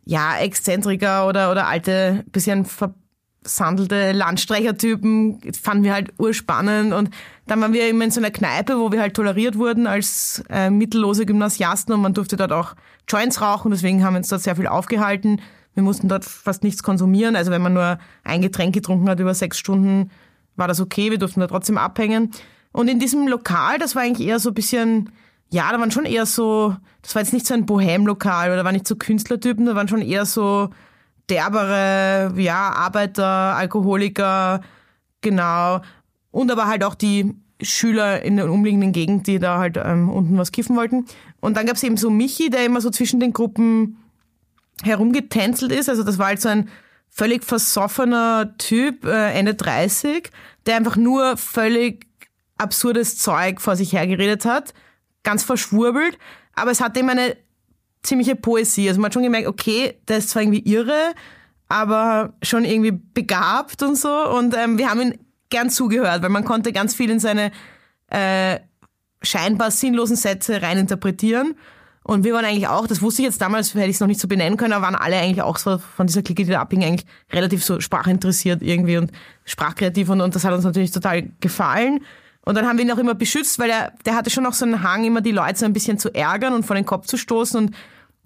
ja, 0.05 0.37
Exzentriker 0.39 1.29
oder, 1.29 1.53
oder 1.53 1.69
alte, 1.69 2.25
bisschen 2.33 2.67
versandelte 2.67 4.11
Landstreichertypen. 4.11 5.43
Fanden 5.63 5.85
wir 5.85 5.95
halt 5.95 6.13
urspannend 6.19 6.93
und 6.93 7.11
dann 7.47 7.61
waren 7.61 7.73
wir 7.73 7.89
immer 7.89 8.03
in 8.03 8.11
so 8.11 8.19
einer 8.19 8.33
Kneipe, 8.33 8.81
wo 8.81 8.91
wir 8.91 9.01
halt 9.01 9.15
toleriert 9.15 9.57
wurden 9.57 9.87
als 9.87 10.43
äh, 10.51 10.71
mittellose 10.71 11.25
Gymnasiasten 11.25 11.95
und 11.95 12.01
man 12.01 12.15
durfte 12.15 12.37
dort 12.37 12.51
auch 12.51 12.75
Joints 13.09 13.41
rauchen, 13.41 13.71
deswegen 13.71 14.03
haben 14.03 14.15
wir 14.15 14.19
uns 14.19 14.29
dort 14.29 14.43
sehr 14.43 14.57
viel 14.57 14.67
aufgehalten. 14.67 15.41
Wir 15.81 15.85
mussten 15.85 16.09
dort 16.09 16.27
fast 16.27 16.63
nichts 16.63 16.83
konsumieren. 16.83 17.37
Also 17.37 17.51
wenn 17.51 17.63
man 17.63 17.73
nur 17.73 17.99
ein 18.23 18.43
Getränk 18.43 18.75
getrunken 18.75 19.09
hat 19.09 19.19
über 19.19 19.33
sechs 19.33 19.59
Stunden, 19.59 20.11
war 20.55 20.69
das 20.69 20.79
okay. 20.79 21.11
Wir 21.11 21.17
durften 21.17 21.41
da 21.41 21.47
trotzdem 21.47 21.79
abhängen. 21.79 22.33
Und 22.71 22.89
in 22.89 22.99
diesem 22.99 23.27
Lokal, 23.27 23.79
das 23.79 23.97
war 23.97 24.03
eigentlich 24.03 24.29
eher 24.29 24.39
so 24.39 24.51
ein 24.51 24.55
bisschen, 24.55 25.11
ja, 25.51 25.73
da 25.73 25.81
waren 25.81 25.91
schon 25.91 26.05
eher 26.05 26.27
so, 26.27 26.77
das 27.01 27.15
war 27.15 27.23
jetzt 27.23 27.33
nicht 27.33 27.47
so 27.47 27.55
ein 27.55 27.65
Bohem-Lokal 27.65 28.49
oder 28.49 28.59
da 28.59 28.65
waren 28.65 28.75
nicht 28.75 28.87
so 28.87 28.95
Künstlertypen, 28.95 29.65
da 29.65 29.75
waren 29.75 29.89
schon 29.89 30.03
eher 30.03 30.27
so 30.27 30.69
derbere, 31.31 32.35
ja, 32.37 32.73
Arbeiter, 32.73 33.25
Alkoholiker, 33.25 34.61
genau. 35.23 35.81
Und 36.31 36.53
aber 36.53 36.67
halt 36.67 36.85
auch 36.85 36.95
die 36.95 37.35
Schüler 37.63 38.23
in 38.23 38.37
der 38.37 38.53
umliegenden 38.53 38.93
Gegend, 38.93 39.27
die 39.27 39.39
da 39.39 39.59
halt 39.59 39.79
ähm, 39.83 40.11
unten 40.11 40.37
was 40.37 40.53
kiffen 40.53 40.77
wollten. 40.77 41.07
Und 41.41 41.57
dann 41.57 41.65
gab 41.65 41.77
es 41.77 41.83
eben 41.83 41.97
so 41.97 42.11
Michi, 42.11 42.51
der 42.51 42.67
immer 42.67 42.83
so 42.83 42.91
zwischen 42.91 43.19
den 43.19 43.33
Gruppen 43.33 43.97
herumgetänzelt 44.83 45.73
ist. 45.73 45.89
Also 45.89 46.03
das 46.03 46.19
war 46.19 46.27
halt 46.27 46.41
so 46.41 46.49
ein 46.49 46.69
völlig 47.09 47.45
versoffener 47.45 48.57
Typ, 48.59 49.05
äh, 49.05 49.33
Ende 49.33 49.55
30, 49.55 50.31
der 50.67 50.77
einfach 50.77 50.97
nur 50.97 51.37
völlig 51.37 52.07
absurdes 52.57 53.19
Zeug 53.19 53.61
vor 53.61 53.77
sich 53.77 53.93
hergeredet 53.93 54.45
hat, 54.45 54.75
ganz 55.23 55.43
verschwurbelt, 55.43 56.19
aber 56.55 56.71
es 56.71 56.81
hat 56.81 56.97
ihm 56.97 57.09
eine 57.09 57.37
ziemliche 58.03 58.37
Poesie. 58.37 58.89
Also 58.89 59.01
man 59.01 59.07
hat 59.07 59.15
schon 59.15 59.23
gemerkt, 59.23 59.49
okay, 59.49 59.99
der 60.09 60.19
ist 60.19 60.31
zwar 60.31 60.43
irgendwie 60.43 60.61
irre, 60.61 61.15
aber 61.69 62.35
schon 62.43 62.65
irgendwie 62.65 62.93
begabt 62.93 63.83
und 63.83 63.97
so. 63.97 64.29
Und 64.31 64.55
ähm, 64.57 64.79
wir 64.79 64.91
haben 64.91 65.01
ihn 65.01 65.19
gern 65.51 65.71
zugehört, 65.71 66.23
weil 66.23 66.31
man 66.31 66.45
konnte 66.45 66.73
ganz 66.73 66.95
viel 66.95 67.11
in 67.11 67.21
seine 67.21 67.51
äh, 68.09 68.61
scheinbar 69.23 69.71
sinnlosen 69.71 70.17
Sätze 70.17 70.63
reininterpretieren. 70.63 71.55
Und 72.03 72.25
wir 72.25 72.33
waren 72.33 72.45
eigentlich 72.45 72.67
auch, 72.67 72.87
das 72.87 73.03
wusste 73.03 73.23
ich 73.23 73.27
jetzt 73.27 73.41
damals, 73.41 73.75
hätte 73.75 73.87
ich 73.87 73.97
es 73.97 74.01
noch 74.01 74.07
nicht 74.07 74.21
so 74.21 74.27
benennen 74.27 74.57
können, 74.57 74.73
aber 74.73 74.85
waren 74.85 74.95
alle 74.95 75.17
eigentlich 75.17 75.43
auch 75.43 75.59
so 75.59 75.79
von 75.79 76.07
dieser 76.07 76.23
Clique, 76.23 76.45
die 76.45 76.51
da 76.51 76.61
abhing, 76.61 76.83
eigentlich 76.83 77.07
relativ 77.31 77.63
so 77.63 77.79
sprachinteressiert 77.81 78.63
irgendwie 78.63 78.97
und 78.97 79.13
sprachkreativ 79.45 80.09
und, 80.09 80.21
und 80.21 80.35
das 80.35 80.45
hat 80.45 80.55
uns 80.55 80.65
natürlich 80.65 80.93
total 80.93 81.31
gefallen. 81.41 82.01
Und 82.43 82.55
dann 82.55 82.67
haben 82.67 82.79
wir 82.79 82.85
ihn 82.87 82.91
auch 82.91 82.99
immer 82.99 83.15
beschützt, 83.15 83.59
weil 83.59 83.71
er, 83.71 83.93
der 84.07 84.17
hatte 84.17 84.31
schon 84.31 84.47
auch 84.47 84.55
so 84.55 84.65
einen 84.65 84.83
Hang, 84.83 85.05
immer 85.05 85.21
die 85.21 85.31
Leute 85.31 85.59
so 85.59 85.67
ein 85.67 85.75
bisschen 85.75 85.99
zu 85.99 86.13
ärgern 86.15 86.55
und 86.55 86.65
vor 86.65 86.75
den 86.75 86.87
Kopf 86.87 87.07
zu 87.07 87.19
stoßen 87.19 87.59
und 87.59 87.77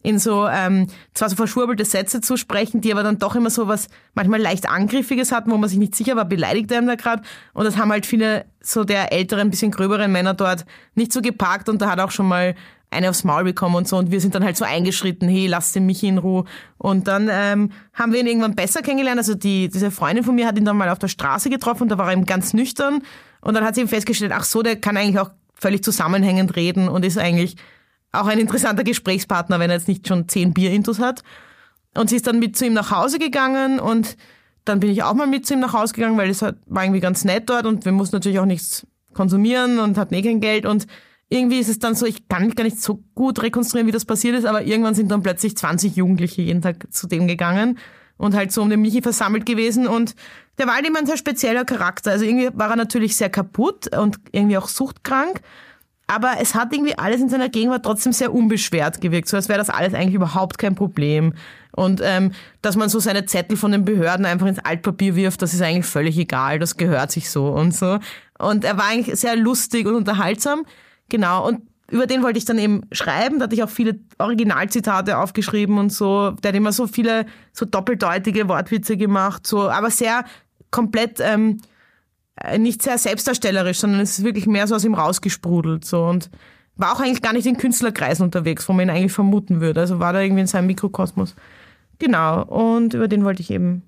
in 0.04 0.18
so 0.18 0.46
ähm, 0.46 0.86
zwar 1.14 1.30
so 1.30 1.34
verschwurbelte 1.34 1.84
Sätze 1.84 2.20
zu 2.20 2.36
sprechen, 2.36 2.82
die 2.82 2.92
aber 2.92 3.02
dann 3.02 3.18
doch 3.18 3.34
immer 3.34 3.48
so 3.50 3.68
was 3.68 3.88
manchmal 4.12 4.40
leicht 4.40 4.68
Angriffiges 4.68 5.32
hatten, 5.32 5.50
wo 5.50 5.56
man 5.56 5.68
sich 5.68 5.78
nicht 5.78 5.94
sicher 5.94 6.14
war, 6.14 6.26
beleidigt 6.26 6.70
er 6.70 6.82
ihn 6.82 6.86
da 6.86 6.94
gerade. 6.94 7.22
Und 7.54 7.64
das 7.64 7.78
haben 7.78 7.90
halt 7.90 8.04
viele 8.04 8.44
so 8.60 8.84
der 8.84 9.12
älteren, 9.12 9.50
bisschen 9.50 9.70
gröberen 9.70 10.12
Männer 10.12 10.34
dort 10.34 10.66
nicht 10.94 11.10
so 11.10 11.22
geparkt 11.22 11.70
und 11.70 11.80
da 11.80 11.90
hat 11.90 12.00
auch 12.00 12.10
schon 12.10 12.28
mal 12.28 12.54
eine 12.94 13.10
aufs 13.10 13.24
Maul 13.24 13.44
bekommen 13.44 13.74
und 13.74 13.88
so. 13.88 13.96
Und 13.96 14.10
wir 14.10 14.20
sind 14.20 14.34
dann 14.34 14.44
halt 14.44 14.56
so 14.56 14.64
eingeschritten, 14.64 15.28
hey, 15.28 15.46
lass 15.46 15.72
den 15.72 15.86
mich 15.86 16.02
in 16.02 16.18
Ruhe. 16.18 16.44
Und 16.78 17.08
dann 17.08 17.28
ähm, 17.30 17.72
haben 17.92 18.12
wir 18.12 18.20
ihn 18.20 18.26
irgendwann 18.26 18.54
besser 18.54 18.82
kennengelernt. 18.82 19.18
Also 19.18 19.34
die, 19.34 19.68
diese 19.68 19.90
Freundin 19.90 20.24
von 20.24 20.34
mir 20.34 20.46
hat 20.46 20.56
ihn 20.56 20.64
dann 20.64 20.76
mal 20.76 20.88
auf 20.88 20.98
der 20.98 21.08
Straße 21.08 21.50
getroffen 21.50 21.84
und 21.84 21.88
da 21.90 21.98
war 21.98 22.06
er 22.06 22.12
eben 22.12 22.26
ganz 22.26 22.54
nüchtern. 22.54 23.02
Und 23.40 23.54
dann 23.54 23.64
hat 23.64 23.74
sie 23.74 23.82
ihm 23.82 23.88
festgestellt, 23.88 24.32
ach 24.34 24.44
so, 24.44 24.62
der 24.62 24.76
kann 24.76 24.96
eigentlich 24.96 25.18
auch 25.18 25.30
völlig 25.54 25.84
zusammenhängend 25.84 26.56
reden 26.56 26.88
und 26.88 27.04
ist 27.04 27.18
eigentlich 27.18 27.56
auch 28.12 28.26
ein 28.26 28.38
interessanter 28.38 28.84
Gesprächspartner, 28.84 29.58
wenn 29.58 29.70
er 29.70 29.76
jetzt 29.76 29.88
nicht 29.88 30.06
schon 30.08 30.28
zehn 30.28 30.54
Bier-Intus 30.54 30.98
hat. 30.98 31.22
Und 31.96 32.10
sie 32.10 32.16
ist 32.16 32.26
dann 32.26 32.38
mit 32.38 32.56
zu 32.56 32.66
ihm 32.66 32.72
nach 32.72 32.90
Hause 32.90 33.18
gegangen 33.18 33.80
und 33.80 34.16
dann 34.64 34.80
bin 34.80 34.90
ich 34.90 35.02
auch 35.02 35.14
mal 35.14 35.26
mit 35.26 35.46
zu 35.46 35.54
ihm 35.54 35.60
nach 35.60 35.74
Hause 35.74 35.94
gegangen, 35.94 36.16
weil 36.16 36.30
es 36.30 36.42
war 36.42 36.54
irgendwie 36.66 37.00
ganz 37.00 37.24
nett 37.24 37.50
dort 37.50 37.66
und 37.66 37.84
wir 37.84 37.92
mussten 37.92 38.16
natürlich 38.16 38.38
auch 38.38 38.46
nichts 38.46 38.86
konsumieren 39.12 39.78
und 39.78 39.96
hatten 39.96 40.14
eh 40.14 40.22
kein 40.22 40.40
Geld 40.40 40.66
und 40.66 40.86
irgendwie 41.28 41.58
ist 41.58 41.68
es 41.68 41.78
dann 41.78 41.94
so, 41.94 42.06
ich 42.06 42.28
kann 42.28 42.46
mich 42.46 42.56
gar 42.56 42.64
nicht 42.64 42.80
so 42.80 43.02
gut 43.14 43.42
rekonstruieren, 43.42 43.86
wie 43.86 43.92
das 43.92 44.04
passiert 44.04 44.36
ist, 44.36 44.44
aber 44.44 44.62
irgendwann 44.62 44.94
sind 44.94 45.10
dann 45.10 45.22
plötzlich 45.22 45.56
20 45.56 45.96
Jugendliche 45.96 46.42
jeden 46.42 46.62
Tag 46.62 46.86
zu 46.92 47.06
dem 47.06 47.26
gegangen 47.26 47.78
und 48.16 48.34
halt 48.34 48.52
so 48.52 48.62
um 48.62 48.70
den 48.70 48.80
Michi 48.80 49.02
versammelt 49.02 49.46
gewesen 49.46 49.86
und 49.86 50.14
der 50.58 50.66
war 50.66 50.76
halt 50.76 50.86
immer 50.86 51.00
ein 51.00 51.06
sehr 51.06 51.16
spezieller 51.16 51.64
Charakter. 51.64 52.12
Also 52.12 52.24
irgendwie 52.24 52.50
war 52.54 52.70
er 52.70 52.76
natürlich 52.76 53.16
sehr 53.16 53.30
kaputt 53.30 53.96
und 53.96 54.18
irgendwie 54.30 54.56
auch 54.56 54.68
suchtkrank, 54.68 55.40
aber 56.06 56.34
es 56.40 56.54
hat 56.54 56.72
irgendwie 56.72 56.96
alles 56.98 57.20
in 57.20 57.28
seiner 57.28 57.48
Gegenwart 57.48 57.84
trotzdem 57.84 58.12
sehr 58.12 58.32
unbeschwert 58.32 59.00
gewirkt, 59.00 59.28
so 59.28 59.36
als 59.36 59.48
wäre 59.48 59.58
das 59.58 59.70
alles 59.70 59.94
eigentlich 59.94 60.14
überhaupt 60.14 60.58
kein 60.58 60.74
Problem. 60.74 61.34
Und 61.72 62.00
ähm, 62.04 62.32
dass 62.62 62.76
man 62.76 62.88
so 62.88 63.00
seine 63.00 63.24
Zettel 63.24 63.56
von 63.56 63.72
den 63.72 63.84
Behörden 63.84 64.26
einfach 64.26 64.46
ins 64.46 64.58
Altpapier 64.58 65.16
wirft, 65.16 65.42
das 65.42 65.54
ist 65.54 65.62
eigentlich 65.62 65.86
völlig 65.86 66.16
egal, 66.18 66.58
das 66.58 66.76
gehört 66.76 67.10
sich 67.10 67.30
so 67.30 67.48
und 67.48 67.74
so. 67.74 67.98
Und 68.38 68.64
er 68.64 68.76
war 68.76 68.84
eigentlich 68.84 69.18
sehr 69.18 69.34
lustig 69.34 69.86
und 69.86 69.94
unterhaltsam. 69.94 70.66
Genau, 71.08 71.46
und 71.46 71.62
über 71.90 72.06
den 72.06 72.22
wollte 72.22 72.38
ich 72.38 72.44
dann 72.44 72.58
eben 72.58 72.82
schreiben. 72.92 73.38
Da 73.38 73.44
hatte 73.44 73.54
ich 73.54 73.62
auch 73.62 73.70
viele 73.70 74.00
Originalzitate 74.18 75.18
aufgeschrieben 75.18 75.78
und 75.78 75.92
so. 75.92 76.30
Der 76.30 76.48
hat 76.50 76.56
immer 76.56 76.72
so 76.72 76.86
viele 76.86 77.26
so 77.52 77.66
doppeldeutige 77.66 78.48
Wortwitze 78.48 78.96
gemacht, 78.96 79.46
so, 79.46 79.68
aber 79.68 79.90
sehr 79.90 80.24
komplett 80.70 81.20
ähm, 81.20 81.58
äh, 82.36 82.58
nicht 82.58 82.82
sehr 82.82 82.98
selbstdarstellerisch, 82.98 83.78
sondern 83.78 84.00
es 84.00 84.18
ist 84.18 84.24
wirklich 84.24 84.46
mehr 84.46 84.66
so 84.66 84.74
aus 84.74 84.84
ihm 84.84 84.94
rausgesprudelt 84.94 85.84
so 85.84 86.04
und 86.04 86.30
war 86.76 86.92
auch 86.92 87.00
eigentlich 87.00 87.22
gar 87.22 87.32
nicht 87.32 87.46
in 87.46 87.56
Künstlerkreisen 87.56 88.24
unterwegs, 88.24 88.68
wo 88.68 88.72
man 88.72 88.88
ihn 88.88 88.90
eigentlich 88.90 89.12
vermuten 89.12 89.60
würde. 89.60 89.80
Also 89.80 90.00
war 90.00 90.12
da 90.12 90.20
irgendwie 90.20 90.40
in 90.40 90.48
seinem 90.48 90.66
Mikrokosmos. 90.66 91.36
Genau. 92.00 92.42
Und 92.44 92.94
über 92.94 93.06
den 93.06 93.24
wollte 93.24 93.42
ich 93.42 93.50
eben 93.50 93.82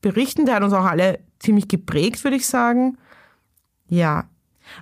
berichten. 0.00 0.46
Der 0.46 0.56
hat 0.56 0.64
uns 0.64 0.72
auch 0.72 0.84
alle 0.84 1.20
ziemlich 1.38 1.68
geprägt, 1.68 2.24
würde 2.24 2.36
ich 2.36 2.48
sagen. 2.48 2.98
Ja, 3.86 4.24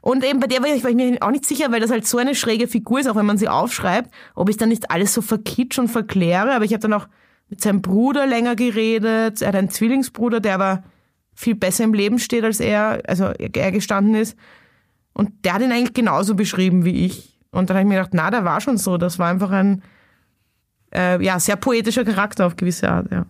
und 0.00 0.24
eben 0.24 0.40
bei 0.40 0.46
der 0.46 0.62
war 0.62 0.68
ich, 0.68 0.82
war 0.82 0.90
ich 0.90 0.96
mir 0.96 1.18
auch 1.20 1.30
nicht 1.30 1.46
sicher, 1.46 1.70
weil 1.72 1.80
das 1.80 1.90
halt 1.90 2.06
so 2.06 2.18
eine 2.18 2.34
schräge 2.34 2.68
Figur 2.68 3.00
ist, 3.00 3.08
auch 3.08 3.16
wenn 3.16 3.26
man 3.26 3.38
sie 3.38 3.48
aufschreibt, 3.48 4.10
ob 4.34 4.48
ich 4.48 4.56
dann 4.56 4.68
nicht 4.68 4.90
alles 4.90 5.14
so 5.14 5.22
verkitscht 5.22 5.78
und 5.78 5.88
verkläre. 5.88 6.54
Aber 6.54 6.64
ich 6.64 6.72
habe 6.72 6.80
dann 6.80 6.92
auch 6.92 7.08
mit 7.48 7.60
seinem 7.60 7.82
Bruder 7.82 8.26
länger 8.26 8.56
geredet. 8.56 9.42
Er 9.42 9.48
hat 9.48 9.56
einen 9.56 9.70
Zwillingsbruder, 9.70 10.40
der 10.40 10.54
aber 10.54 10.84
viel 11.34 11.54
besser 11.54 11.84
im 11.84 11.94
Leben 11.94 12.18
steht, 12.18 12.44
als 12.44 12.60
er, 12.60 13.02
also 13.06 13.26
er 13.26 13.72
gestanden 13.72 14.14
ist. 14.14 14.36
Und 15.12 15.44
der 15.44 15.54
hat 15.54 15.62
ihn 15.62 15.72
eigentlich 15.72 15.94
genauso 15.94 16.34
beschrieben 16.34 16.84
wie 16.84 17.04
ich. 17.06 17.38
Und 17.50 17.70
dann 17.70 17.76
habe 17.76 17.84
ich 17.84 17.88
mir 17.88 17.96
gedacht, 17.96 18.14
na, 18.14 18.30
der 18.30 18.44
war 18.44 18.60
schon 18.60 18.76
so. 18.76 18.98
Das 18.98 19.18
war 19.18 19.28
einfach 19.28 19.50
ein 19.50 19.82
äh, 20.94 21.22
ja, 21.22 21.38
sehr 21.40 21.56
poetischer 21.56 22.04
Charakter 22.04 22.46
auf 22.46 22.56
gewisse 22.56 22.88
Art, 22.90 23.10
ja. 23.10 23.26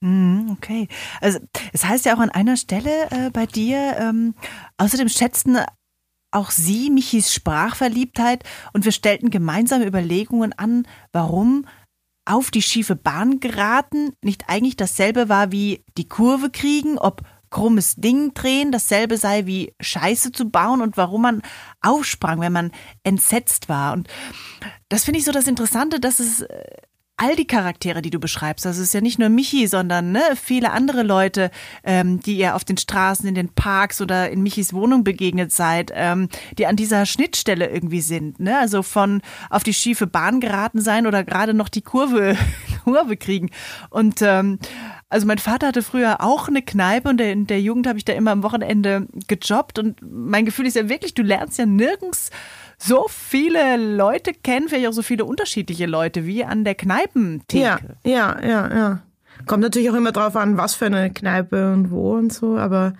Mhm, 0.00 0.56
okay. 0.58 0.88
Also 1.20 1.38
es 1.72 1.84
heißt 1.84 2.04
ja 2.06 2.14
auch 2.14 2.20
an 2.20 2.30
einer 2.30 2.56
Stelle 2.56 2.90
äh, 3.10 3.30
bei 3.30 3.46
dir, 3.46 3.96
ähm, 3.98 4.34
außerdem 4.76 5.08
schätzten 5.08 5.58
auch 6.32 6.50
Sie 6.50 6.90
Michis 6.90 7.32
Sprachverliebtheit 7.32 8.44
und 8.72 8.84
wir 8.84 8.92
stellten 8.92 9.30
gemeinsame 9.30 9.86
Überlegungen 9.86 10.52
an, 10.52 10.86
warum 11.12 11.66
auf 12.24 12.50
die 12.50 12.62
schiefe 12.62 12.96
Bahn 12.96 13.40
geraten 13.40 14.12
nicht 14.22 14.48
eigentlich 14.48 14.76
dasselbe 14.76 15.28
war 15.28 15.52
wie 15.52 15.84
die 15.96 16.08
Kurve 16.08 16.50
kriegen, 16.50 16.98
ob 16.98 17.22
krummes 17.50 17.96
Ding 17.96 18.34
drehen 18.34 18.72
dasselbe 18.72 19.16
sei 19.16 19.46
wie 19.46 19.74
Scheiße 19.80 20.32
zu 20.32 20.48
bauen 20.50 20.80
und 20.80 20.96
warum 20.96 21.22
man 21.22 21.42
aufsprang, 21.80 22.40
wenn 22.40 22.52
man 22.52 22.72
entsetzt 23.04 23.68
war. 23.68 23.92
Und 23.92 24.08
das 24.88 25.04
finde 25.04 25.20
ich 25.20 25.24
so 25.24 25.32
das 25.32 25.46
Interessante, 25.46 26.00
dass 26.00 26.18
es 26.18 26.40
äh, 26.40 26.64
all 27.22 27.36
die 27.36 27.46
Charaktere, 27.46 28.02
die 28.02 28.10
du 28.10 28.18
beschreibst, 28.18 28.66
also 28.66 28.80
es 28.80 28.88
ist 28.88 28.94
ja 28.94 29.00
nicht 29.00 29.20
nur 29.20 29.28
Michi, 29.28 29.68
sondern 29.68 30.10
ne, 30.10 30.22
viele 30.34 30.72
andere 30.72 31.04
Leute, 31.04 31.52
ähm, 31.84 32.18
die 32.18 32.36
ihr 32.36 32.56
auf 32.56 32.64
den 32.64 32.76
Straßen, 32.76 33.28
in 33.28 33.36
den 33.36 33.48
Parks 33.48 34.00
oder 34.00 34.30
in 34.30 34.42
Michis 34.42 34.74
Wohnung 34.74 35.04
begegnet 35.04 35.52
seid, 35.52 35.92
ähm, 35.94 36.28
die 36.58 36.66
an 36.66 36.74
dieser 36.74 37.06
Schnittstelle 37.06 37.70
irgendwie 37.70 38.00
sind. 38.00 38.40
Ne? 38.40 38.58
Also 38.58 38.82
von 38.82 39.22
auf 39.50 39.62
die 39.62 39.72
schiefe 39.72 40.08
Bahn 40.08 40.40
geraten 40.40 40.80
sein 40.80 41.06
oder 41.06 41.22
gerade 41.22 41.54
noch 41.54 41.68
die 41.68 41.82
Kurve, 41.82 42.36
Kurve 42.84 43.16
kriegen. 43.16 43.50
Und 43.90 44.20
ähm, 44.22 44.58
also 45.08 45.24
mein 45.24 45.38
Vater 45.38 45.68
hatte 45.68 45.82
früher 45.82 46.22
auch 46.22 46.48
eine 46.48 46.62
Kneipe 46.62 47.08
und 47.08 47.20
in 47.20 47.46
der 47.46 47.60
Jugend 47.60 47.86
habe 47.86 47.98
ich 47.98 48.04
da 48.04 48.14
immer 48.14 48.32
am 48.32 48.42
Wochenende 48.42 49.06
gejobbt 49.28 49.78
und 49.78 50.00
mein 50.02 50.44
Gefühl 50.44 50.66
ist 50.66 50.74
ja 50.74 50.88
wirklich, 50.88 51.14
du 51.14 51.22
lernst 51.22 51.56
ja 51.56 51.66
nirgends 51.66 52.30
so 52.82 53.06
viele 53.08 53.76
Leute 53.76 54.32
kennen, 54.32 54.68
vielleicht 54.68 54.88
auch 54.88 54.92
so 54.92 55.02
viele 55.02 55.24
unterschiedliche 55.24 55.86
Leute 55.86 56.26
wie 56.26 56.44
an 56.44 56.64
der 56.64 56.74
Kneipentheke. 56.74 57.96
Ja, 58.04 58.36
ja, 58.40 58.40
ja, 58.42 58.76
ja. 58.76 59.02
Kommt 59.46 59.62
natürlich 59.62 59.90
auch 59.90 59.94
immer 59.94 60.12
drauf 60.12 60.36
an, 60.36 60.56
was 60.56 60.74
für 60.74 60.86
eine 60.86 61.10
Kneipe 61.10 61.72
und 61.72 61.90
wo 61.90 62.14
und 62.14 62.32
so, 62.32 62.56
aber 62.56 62.94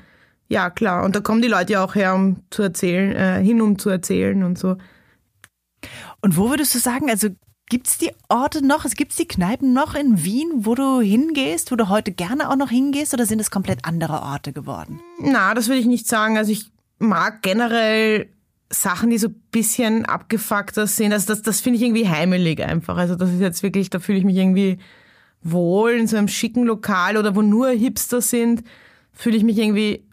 ja, 0.48 0.70
klar. 0.70 1.04
Und 1.04 1.16
da 1.16 1.20
kommen 1.20 1.42
die 1.42 1.48
Leute 1.48 1.74
ja 1.74 1.84
auch 1.84 1.94
her, 1.94 2.14
um 2.14 2.42
zu 2.50 2.62
erzählen, 2.62 3.12
äh, 3.12 3.42
hin, 3.42 3.60
um 3.60 3.78
zu 3.78 3.88
erzählen 3.90 4.42
und 4.42 4.58
so. 4.58 4.76
Und 6.20 6.36
wo 6.36 6.50
würdest 6.50 6.74
du 6.74 6.78
sagen, 6.78 7.10
also 7.10 7.28
gibt 7.68 7.88
es 7.88 7.98
die 7.98 8.12
Orte 8.28 8.64
noch, 8.64 8.84
also 8.84 8.94
gibt 8.94 9.12
es 9.12 9.16
die 9.16 9.26
Kneipen 9.26 9.72
noch 9.72 9.94
in 9.94 10.24
Wien, 10.24 10.50
wo 10.56 10.74
du 10.74 11.00
hingehst, 11.00 11.72
wo 11.72 11.76
du 11.76 11.88
heute 11.88 12.12
gerne 12.12 12.50
auch 12.50 12.56
noch 12.56 12.70
hingehst, 12.70 13.14
oder 13.14 13.26
sind 13.26 13.40
es 13.40 13.50
komplett 13.50 13.84
andere 13.84 14.22
Orte 14.22 14.52
geworden? 14.52 15.00
Na, 15.18 15.54
das 15.54 15.68
würde 15.68 15.80
ich 15.80 15.86
nicht 15.86 16.06
sagen. 16.06 16.36
Also 16.36 16.52
ich 16.52 16.70
mag 16.98 17.42
generell 17.42 18.28
Sachen, 18.74 19.10
die 19.10 19.18
so 19.18 19.28
ein 19.28 19.42
bisschen 19.50 20.06
abgefuckter 20.06 20.86
sind. 20.86 21.12
Also 21.12 21.26
das, 21.26 21.42
das 21.42 21.60
finde 21.60 21.78
ich 21.78 21.84
irgendwie 21.84 22.08
heimelig 22.08 22.62
einfach. 22.62 22.96
Also 22.96 23.14
das 23.14 23.30
ist 23.30 23.40
jetzt 23.40 23.62
wirklich, 23.62 23.90
da 23.90 23.98
fühle 23.98 24.18
ich 24.18 24.24
mich 24.24 24.36
irgendwie 24.36 24.78
wohl 25.42 25.92
in 25.92 26.06
so 26.06 26.16
einem 26.16 26.28
schicken 26.28 26.64
Lokal 26.64 27.16
oder 27.16 27.36
wo 27.36 27.42
nur 27.42 27.68
Hipster 27.70 28.20
sind, 28.20 28.62
fühle 29.12 29.36
ich 29.36 29.44
mich 29.44 29.58
irgendwie 29.58 30.04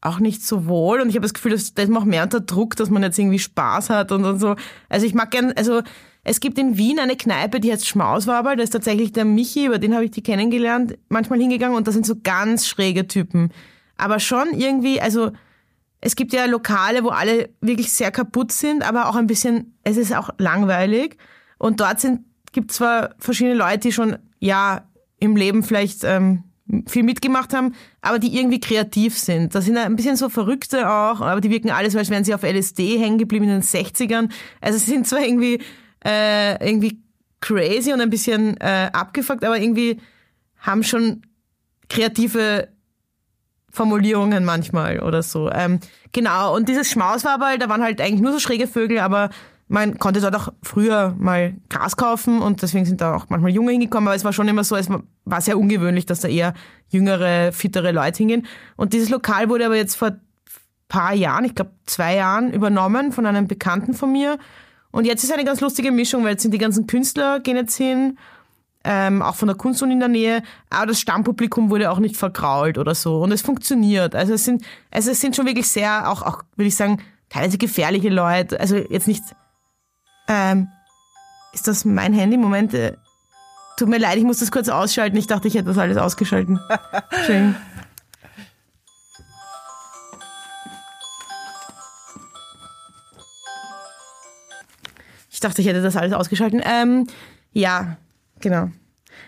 auch 0.00 0.18
nicht 0.18 0.42
so 0.44 0.66
wohl. 0.66 1.00
Und 1.00 1.10
ich 1.10 1.14
habe 1.14 1.24
das 1.24 1.34
Gefühl, 1.34 1.52
dass 1.52 1.74
das 1.74 1.88
macht 1.88 2.06
mehr 2.06 2.22
unter 2.22 2.40
Druck, 2.40 2.76
dass 2.76 2.88
man 2.88 3.02
jetzt 3.02 3.18
irgendwie 3.18 3.38
Spaß 3.38 3.90
hat 3.90 4.12
und, 4.12 4.24
und 4.24 4.38
so. 4.38 4.56
Also 4.88 5.04
ich 5.04 5.14
mag 5.14 5.30
gern, 5.30 5.52
also 5.56 5.82
es 6.24 6.40
gibt 6.40 6.58
in 6.58 6.78
Wien 6.78 6.98
eine 6.98 7.16
Kneipe, 7.16 7.60
die 7.60 7.70
heißt 7.72 7.86
Schmauswaberl. 7.86 8.56
Da 8.56 8.62
ist 8.62 8.70
tatsächlich 8.70 9.12
der 9.12 9.24
Michi, 9.24 9.66
über 9.66 9.78
den 9.78 9.94
habe 9.94 10.04
ich 10.04 10.10
die 10.10 10.22
kennengelernt, 10.22 10.96
manchmal 11.08 11.38
hingegangen 11.38 11.76
und 11.76 11.86
das 11.86 11.94
sind 11.94 12.06
so 12.06 12.14
ganz 12.22 12.66
schräge 12.66 13.06
Typen. 13.06 13.50
Aber 13.98 14.20
schon 14.20 14.48
irgendwie, 14.54 15.00
also 15.00 15.32
es 16.00 16.16
gibt 16.16 16.32
ja 16.32 16.46
Lokale, 16.46 17.04
wo 17.04 17.08
alle 17.08 17.50
wirklich 17.60 17.92
sehr 17.92 18.10
kaputt 18.10 18.52
sind, 18.52 18.82
aber 18.82 19.08
auch 19.08 19.16
ein 19.16 19.26
bisschen, 19.26 19.76
es 19.84 19.96
ist 19.96 20.14
auch 20.14 20.30
langweilig. 20.38 21.16
Und 21.58 21.80
dort 21.80 22.06
gibt 22.52 22.72
zwar 22.72 23.14
verschiedene 23.18 23.54
Leute, 23.54 23.80
die 23.80 23.92
schon, 23.92 24.16
ja, 24.38 24.86
im 25.18 25.36
Leben 25.36 25.62
vielleicht 25.62 26.02
ähm, 26.04 26.44
viel 26.86 27.02
mitgemacht 27.02 27.52
haben, 27.52 27.74
aber 28.00 28.18
die 28.18 28.38
irgendwie 28.38 28.60
kreativ 28.60 29.18
sind. 29.18 29.54
Das 29.54 29.66
sind 29.66 29.76
ein 29.76 29.96
bisschen 29.96 30.16
so 30.16 30.28
Verrückte 30.30 30.88
auch, 30.88 31.20
aber 31.20 31.40
die 31.40 31.50
wirken 31.50 31.70
alles, 31.70 31.94
als 31.94 32.08
wären 32.10 32.24
sie 32.24 32.34
auf 32.34 32.42
LSD 32.42 32.98
hängen 32.98 33.18
geblieben 33.18 33.44
in 33.44 33.50
den 33.50 33.62
60ern. 33.62 34.30
Also 34.60 34.78
sie 34.78 34.90
sind 34.90 35.06
zwar 35.06 35.20
irgendwie, 35.20 35.60
äh, 36.04 36.66
irgendwie 36.66 37.02
crazy 37.40 37.92
und 37.92 38.00
ein 38.00 38.10
bisschen 38.10 38.56
äh, 38.58 38.90
abgefuckt, 38.92 39.44
aber 39.44 39.58
irgendwie 39.58 40.00
haben 40.58 40.82
schon 40.82 41.22
kreative 41.88 42.68
Formulierungen 43.70 44.44
manchmal 44.44 45.00
oder 45.00 45.22
so. 45.22 45.50
Ähm, 45.50 45.80
genau, 46.12 46.54
und 46.54 46.68
dieses 46.68 46.90
Schmaus 46.90 47.24
war 47.24 47.34
aber, 47.34 47.56
da 47.58 47.68
waren 47.68 47.82
halt 47.82 48.00
eigentlich 48.00 48.20
nur 48.20 48.32
so 48.32 48.38
schräge 48.38 48.66
Vögel, 48.66 48.98
aber 48.98 49.30
man 49.68 49.98
konnte 49.98 50.20
dort 50.20 50.34
auch 50.34 50.48
früher 50.62 51.14
mal 51.16 51.54
Gras 51.68 51.96
kaufen 51.96 52.42
und 52.42 52.62
deswegen 52.62 52.84
sind 52.84 53.00
da 53.00 53.14
auch 53.14 53.26
manchmal 53.28 53.52
Junge 53.52 53.70
hingekommen, 53.70 54.08
aber 54.08 54.16
es 54.16 54.24
war 54.24 54.32
schon 54.32 54.48
immer 54.48 54.64
so, 54.64 54.74
es 54.74 54.88
war 55.24 55.40
sehr 55.40 55.58
ungewöhnlich, 55.58 56.06
dass 56.06 56.20
da 56.20 56.28
eher 56.28 56.54
jüngere, 56.88 57.52
fittere 57.52 57.92
Leute 57.92 58.18
hingehen. 58.18 58.46
Und 58.76 58.92
dieses 58.92 59.10
Lokal 59.10 59.48
wurde 59.48 59.66
aber 59.66 59.76
jetzt 59.76 59.94
vor 59.94 60.16
paar 60.88 61.14
Jahren, 61.14 61.44
ich 61.44 61.54
glaube 61.54 61.70
zwei 61.86 62.16
Jahren, 62.16 62.52
übernommen 62.52 63.12
von 63.12 63.24
einem 63.24 63.46
Bekannten 63.46 63.94
von 63.94 64.10
mir. 64.10 64.38
Und 64.90 65.06
jetzt 65.06 65.22
ist 65.22 65.32
eine 65.32 65.44
ganz 65.44 65.60
lustige 65.60 65.92
Mischung, 65.92 66.24
weil 66.24 66.32
jetzt 66.32 66.42
sind 66.42 66.52
die 66.52 66.58
ganzen 66.58 66.88
Künstler 66.88 67.38
gehen 67.38 67.56
jetzt 67.56 67.76
hin 67.76 68.18
ähm, 68.84 69.20
auch 69.20 69.34
von 69.34 69.48
der 69.48 69.56
Kunstuni 69.56 69.92
in 69.92 70.00
der 70.00 70.08
Nähe, 70.08 70.42
aber 70.70 70.86
das 70.86 71.00
Stammpublikum 71.00 71.70
wurde 71.70 71.90
auch 71.90 71.98
nicht 71.98 72.16
vergrault 72.16 72.78
oder 72.78 72.94
so 72.94 73.20
und 73.22 73.32
es 73.32 73.42
funktioniert. 73.42 74.14
Also 74.14 74.34
es 74.34 74.44
sind, 74.44 74.64
also 74.90 75.10
es 75.10 75.20
sind 75.20 75.36
schon 75.36 75.46
wirklich 75.46 75.68
sehr, 75.68 76.10
auch, 76.10 76.22
auch 76.22 76.42
würde 76.56 76.68
ich 76.68 76.76
sagen, 76.76 77.02
teilweise 77.28 77.58
gefährliche 77.58 78.08
Leute. 78.08 78.58
Also 78.58 78.76
jetzt 78.76 79.06
nicht, 79.06 79.22
ähm, 80.28 80.68
ist 81.52 81.68
das 81.68 81.84
mein 81.84 82.14
Handy? 82.14 82.36
Moment, 82.36 82.72
äh, 82.72 82.96
tut 83.76 83.88
mir 83.88 83.98
leid, 83.98 84.16
ich 84.16 84.24
muss 84.24 84.38
das 84.38 84.50
kurz 84.50 84.68
ausschalten. 84.68 85.16
Ich 85.16 85.26
dachte, 85.26 85.48
ich 85.48 85.54
hätte 85.54 85.66
das 85.66 85.78
alles 85.78 85.96
ausgeschalten. 85.96 86.58
Schön. 87.26 87.54
Ich 95.30 95.40
dachte, 95.40 95.62
ich 95.62 95.68
hätte 95.68 95.80
das 95.80 95.96
alles 95.96 96.12
ausgeschalten. 96.12 96.60
Ähm, 96.62 97.06
ja, 97.52 97.96
Genau. 98.40 98.70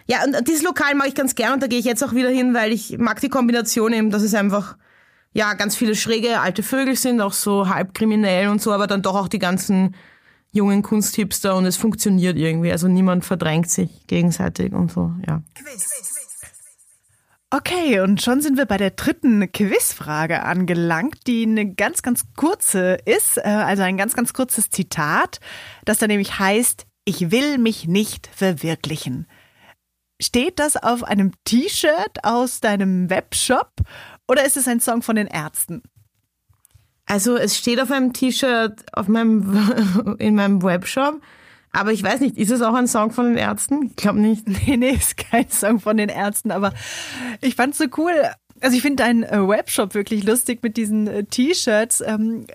Ja, 0.07 0.25
und 0.25 0.49
dieses 0.49 0.63
Lokal 0.63 0.95
mag 0.95 1.09
ich 1.09 1.15
ganz 1.15 1.35
gern 1.35 1.55
und 1.55 1.63
da 1.63 1.67
gehe 1.67 1.79
ich 1.79 1.85
jetzt 1.85 2.03
auch 2.03 2.15
wieder 2.15 2.31
hin, 2.31 2.55
weil 2.55 2.73
ich 2.73 2.99
mag 2.99 3.21
die 3.21 3.29
Kombination 3.29 3.93
eben, 3.93 4.11
dass 4.11 4.23
es 4.23 4.35
einfach 4.35 4.77
ja 5.33 5.55
ganz 5.55 5.77
viele 5.77 5.95
schräge 5.95 6.41
alte 6.41 6.63
Vögel 6.63 6.97
sind, 6.97 7.21
auch 7.21 7.33
so 7.33 7.69
halb 7.69 7.95
kriminell 7.95 8.49
und 8.49 8.61
so, 8.61 8.73
aber 8.73 8.87
dann 8.87 9.03
doch 9.03 9.15
auch 9.15 9.29
die 9.29 9.39
ganzen 9.39 9.95
jungen 10.53 10.83
Kunsthipster 10.83 11.57
und 11.57 11.65
es 11.65 11.77
funktioniert 11.77 12.37
irgendwie. 12.37 12.71
Also 12.71 12.89
niemand 12.89 13.25
verdrängt 13.25 13.71
sich 13.71 14.07
gegenseitig 14.07 14.73
und 14.73 14.93
so, 14.93 15.13
ja. 15.27 15.43
Okay, 17.55 18.01
und 18.01 18.23
schon 18.23 18.41
sind 18.41 18.57
wir 18.57 18.65
bei 18.65 18.79
der 18.79 18.93
dritten 18.93 19.51
Quizfrage 19.53 20.43
angelangt, 20.43 21.27
die 21.27 21.45
eine 21.45 21.75
ganz, 21.75 22.01
ganz 22.01 22.25
kurze 22.35 22.97
ist, 23.05 23.37
äh, 23.37 23.43
also 23.43 23.83
ein 23.83 23.99
ganz, 23.99 24.15
ganz 24.15 24.33
kurzes 24.33 24.71
Zitat, 24.71 25.39
das 25.85 25.99
da 25.99 26.07
nämlich 26.07 26.39
heißt, 26.39 26.87
ich 27.05 27.31
will 27.31 27.59
mich 27.59 27.87
nicht 27.87 28.29
verwirklichen. 28.29 29.27
Steht 30.21 30.59
das 30.59 30.77
auf 30.77 31.03
einem 31.03 31.33
T-Shirt 31.45 32.23
aus 32.23 32.61
deinem 32.61 33.11
Webshop 33.11 33.73
oder 34.29 34.45
ist 34.45 34.57
es 34.57 34.69
ein 34.69 34.81
Song 34.81 35.03
von 35.03 35.17
den 35.17 35.27
Ärzten? 35.27 35.83
Also 37.07 37.37
es 37.37 37.59
steht 37.59 37.81
auf 37.81 37.91
einem 37.91 38.13
T-Shirt 38.13 38.85
auf 38.93 39.09
meinem 39.09 40.17
in 40.19 40.37
meinem 40.37 40.63
Webshop, 40.63 41.21
aber 41.73 41.93
ich 41.93 42.03
weiß 42.03 42.21
nicht, 42.21 42.37
ist 42.37 42.51
es 42.51 42.63
auch 42.63 42.75
ein 42.75 42.87
Song 42.87 43.11
von 43.11 43.27
den 43.27 43.37
Ärzten? 43.37 43.87
Ich 43.87 43.97
glaube 43.97 44.21
nicht. 44.21 44.47
Nee, 44.67 44.77
nee, 44.77 44.91
ist 44.91 45.17
kein 45.17 45.51
Song 45.51 45.81
von 45.81 45.97
den 45.97 46.09
Ärzten, 46.09 46.51
aber 46.53 46.73
ich 47.41 47.57
fand's 47.57 47.79
so 47.79 47.87
cool. 47.97 48.13
Also 48.61 48.77
ich 48.77 48.83
finde 48.83 49.03
deinen 49.03 49.25
äh, 49.25 49.49
Webshop 49.49 49.95
wirklich 49.95 50.23
lustig 50.25 50.63
mit 50.63 50.77
diesen 50.77 51.09
äh, 51.09 51.25
T-Shirts. 51.25 52.01
Ähm, 52.01 52.47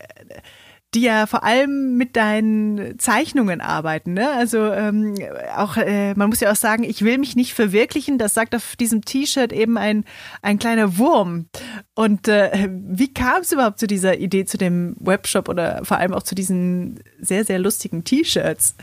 die 0.94 1.02
ja 1.02 1.26
vor 1.26 1.44
allem 1.44 1.98
mit 1.98 2.16
deinen 2.16 2.98
Zeichnungen 2.98 3.60
arbeiten. 3.60 4.14
Ne? 4.14 4.30
Also 4.30 4.72
ähm, 4.72 5.16
auch, 5.56 5.76
äh, 5.76 6.14
man 6.16 6.30
muss 6.30 6.40
ja 6.40 6.52
auch 6.52 6.56
sagen, 6.56 6.84
ich 6.84 7.02
will 7.02 7.18
mich 7.18 7.36
nicht 7.36 7.54
verwirklichen. 7.54 8.18
Das 8.18 8.34
sagt 8.34 8.56
auf 8.56 8.76
diesem 8.78 9.04
T-Shirt 9.04 9.52
eben 9.52 9.78
ein, 9.78 10.06
ein 10.42 10.60
kleiner 10.60 10.98
Wurm. 10.98 11.48
Und 11.94 12.30
äh, 12.30 12.70
wie 12.70 13.14
kam 13.14 13.42
es 13.42 13.52
überhaupt 13.52 13.80
zu 13.80 13.88
dieser 13.88 14.18
Idee, 14.18 14.46
zu 14.46 14.58
dem 14.58 14.96
Webshop 15.00 15.50
oder 15.50 15.84
vor 15.84 15.98
allem 15.98 16.14
auch 16.14 16.24
zu 16.24 16.36
diesen 16.36 17.02
sehr, 17.20 17.44
sehr 17.44 17.60
lustigen 17.60 18.06
T-Shirts? 18.06 18.76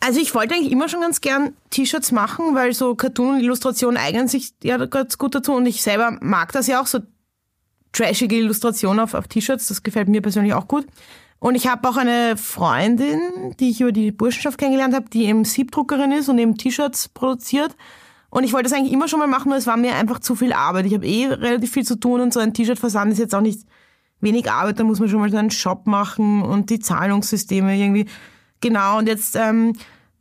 Also 0.00 0.20
ich 0.20 0.34
wollte 0.34 0.54
eigentlich 0.54 0.72
immer 0.72 0.88
schon 0.88 1.00
ganz 1.00 1.20
gern 1.20 1.54
T-Shirts 1.70 2.12
machen, 2.12 2.54
weil 2.54 2.72
so 2.72 2.94
Cartoon 2.94 3.36
und 3.36 3.40
Illustration 3.40 3.96
eignen 3.96 4.28
sich 4.28 4.52
ja 4.62 4.76
ganz 4.86 5.18
gut 5.18 5.34
dazu 5.34 5.54
und 5.54 5.66
ich 5.66 5.82
selber 5.82 6.18
mag 6.20 6.52
das 6.52 6.66
ja 6.66 6.80
auch 6.80 6.86
so 6.86 7.00
trashige 7.94 8.36
Illustration 8.36 9.00
auf, 9.00 9.14
auf 9.14 9.28
T-Shirts. 9.28 9.68
Das 9.68 9.82
gefällt 9.82 10.08
mir 10.08 10.20
persönlich 10.20 10.52
auch 10.52 10.68
gut. 10.68 10.86
Und 11.38 11.54
ich 11.54 11.66
habe 11.66 11.88
auch 11.88 11.96
eine 11.96 12.36
Freundin, 12.36 13.54
die 13.60 13.70
ich 13.70 13.80
über 13.80 13.92
die 13.92 14.12
Burschenschaft 14.12 14.58
kennengelernt 14.58 14.94
habe, 14.94 15.08
die 15.10 15.24
eben 15.24 15.44
Siebdruckerin 15.44 16.12
ist 16.12 16.28
und 16.28 16.38
eben 16.38 16.56
T-Shirts 16.56 17.08
produziert. 17.08 17.76
Und 18.30 18.44
ich 18.44 18.52
wollte 18.52 18.64
das 18.64 18.72
eigentlich 18.72 18.92
immer 18.92 19.08
schon 19.08 19.20
mal 19.20 19.28
machen, 19.28 19.50
nur 19.50 19.58
es 19.58 19.66
war 19.66 19.76
mir 19.76 19.94
einfach 19.94 20.18
zu 20.18 20.34
viel 20.34 20.52
Arbeit. 20.52 20.86
Ich 20.86 20.94
habe 20.94 21.06
eh 21.06 21.26
relativ 21.26 21.72
viel 21.72 21.84
zu 21.84 21.96
tun 21.96 22.20
und 22.20 22.32
so 22.32 22.40
ein 22.40 22.52
T-Shirt-Versand 22.52 23.12
ist 23.12 23.18
jetzt 23.18 23.34
auch 23.34 23.40
nicht 23.40 23.60
wenig 24.20 24.50
Arbeit, 24.50 24.80
da 24.80 24.84
muss 24.84 24.98
man 24.98 25.08
schon 25.08 25.20
mal 25.20 25.30
so 25.30 25.36
einen 25.36 25.50
Shop 25.50 25.86
machen 25.86 26.42
und 26.42 26.70
die 26.70 26.80
Zahlungssysteme 26.80 27.76
irgendwie. 27.76 28.06
Genau, 28.60 28.98
und 28.98 29.06
jetzt 29.06 29.36
ähm, 29.36 29.74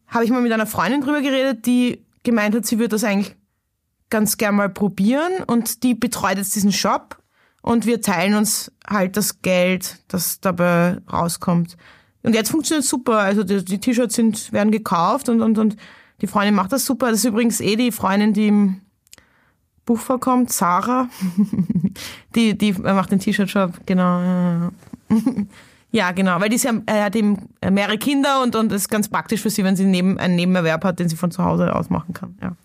habe 0.08 0.26
ich 0.26 0.30
mal 0.30 0.42
mit 0.42 0.52
einer 0.52 0.68
Freundin 0.68 1.02
drüber 1.02 1.22
geredet, 1.22 1.66
die 1.66 2.04
gemeint 2.24 2.54
hat, 2.54 2.66
sie 2.66 2.78
würde 2.78 2.90
das 2.90 3.04
eigentlich 3.04 3.36
ganz 4.10 4.38
gern 4.38 4.56
mal 4.56 4.70
probieren 4.70 5.32
und 5.48 5.84
die 5.84 5.96
betreut 5.96 6.38
jetzt 6.38 6.56
diesen 6.56 6.72
Shop 6.72 7.23
und 7.64 7.86
wir 7.86 8.02
teilen 8.02 8.36
uns 8.36 8.72
halt 8.86 9.16
das 9.16 9.42
Geld, 9.42 10.02
das 10.10 10.42
dabei 10.42 10.98
rauskommt. 11.12 11.78
Und 12.22 12.36
jetzt 12.36 12.52
funktioniert 12.52 12.86
super. 12.86 13.20
Also 13.20 13.44
die, 13.44 13.64
die 13.64 13.80
T-Shirts 13.80 14.16
sind, 14.16 14.52
werden 14.52 14.70
gekauft 14.70 15.30
und, 15.30 15.42
und, 15.42 15.58
und 15.58 15.78
die 16.22 16.28
Freundin 16.28 16.56
macht 16.56 16.74
das 16.74 16.86
super. 16.86 17.10
Das 17.10 17.20
ist 17.20 17.26
übrigens 17.26 17.62
eh 17.62 17.78
die 17.78 17.94
Freundin, 17.94 18.34
die 18.34 18.48
im 18.48 18.82
Buch 19.86 19.98
vorkommt, 19.98 20.52
Sarah. 20.52 21.10
die, 22.36 22.58
die 22.58 22.74
macht 22.74 23.12
den 23.12 23.20
T-Shirt-Shop, 23.20 23.80
genau. 23.86 24.70
Ja, 25.96 26.12
genau, 26.12 26.42
weil 26.42 26.50
die 26.50 26.56
ist 26.56 26.64
ja, 26.64 26.74
äh, 26.88 27.04
hat 27.04 27.16
eben 27.16 27.50
mehrere 27.62 28.00
Kinder 28.00 28.42
und, 28.42 28.56
und 28.56 28.72
ist 28.72 28.90
ganz 28.90 29.08
praktisch 29.08 29.42
für 29.42 29.52
sie, 29.52 29.64
wenn 29.64 29.76
sie 29.76 29.86
neben, 29.86 30.18
einen 30.18 30.36
Nebenerwerb 30.36 30.84
hat, 30.84 30.98
den 30.98 31.08
sie 31.08 31.16
von 31.16 31.30
zu 31.30 31.44
Hause 31.44 31.76
aus 31.76 31.92
machen 31.92 32.16
kann. 32.16 32.36
Ja. 32.42 32.56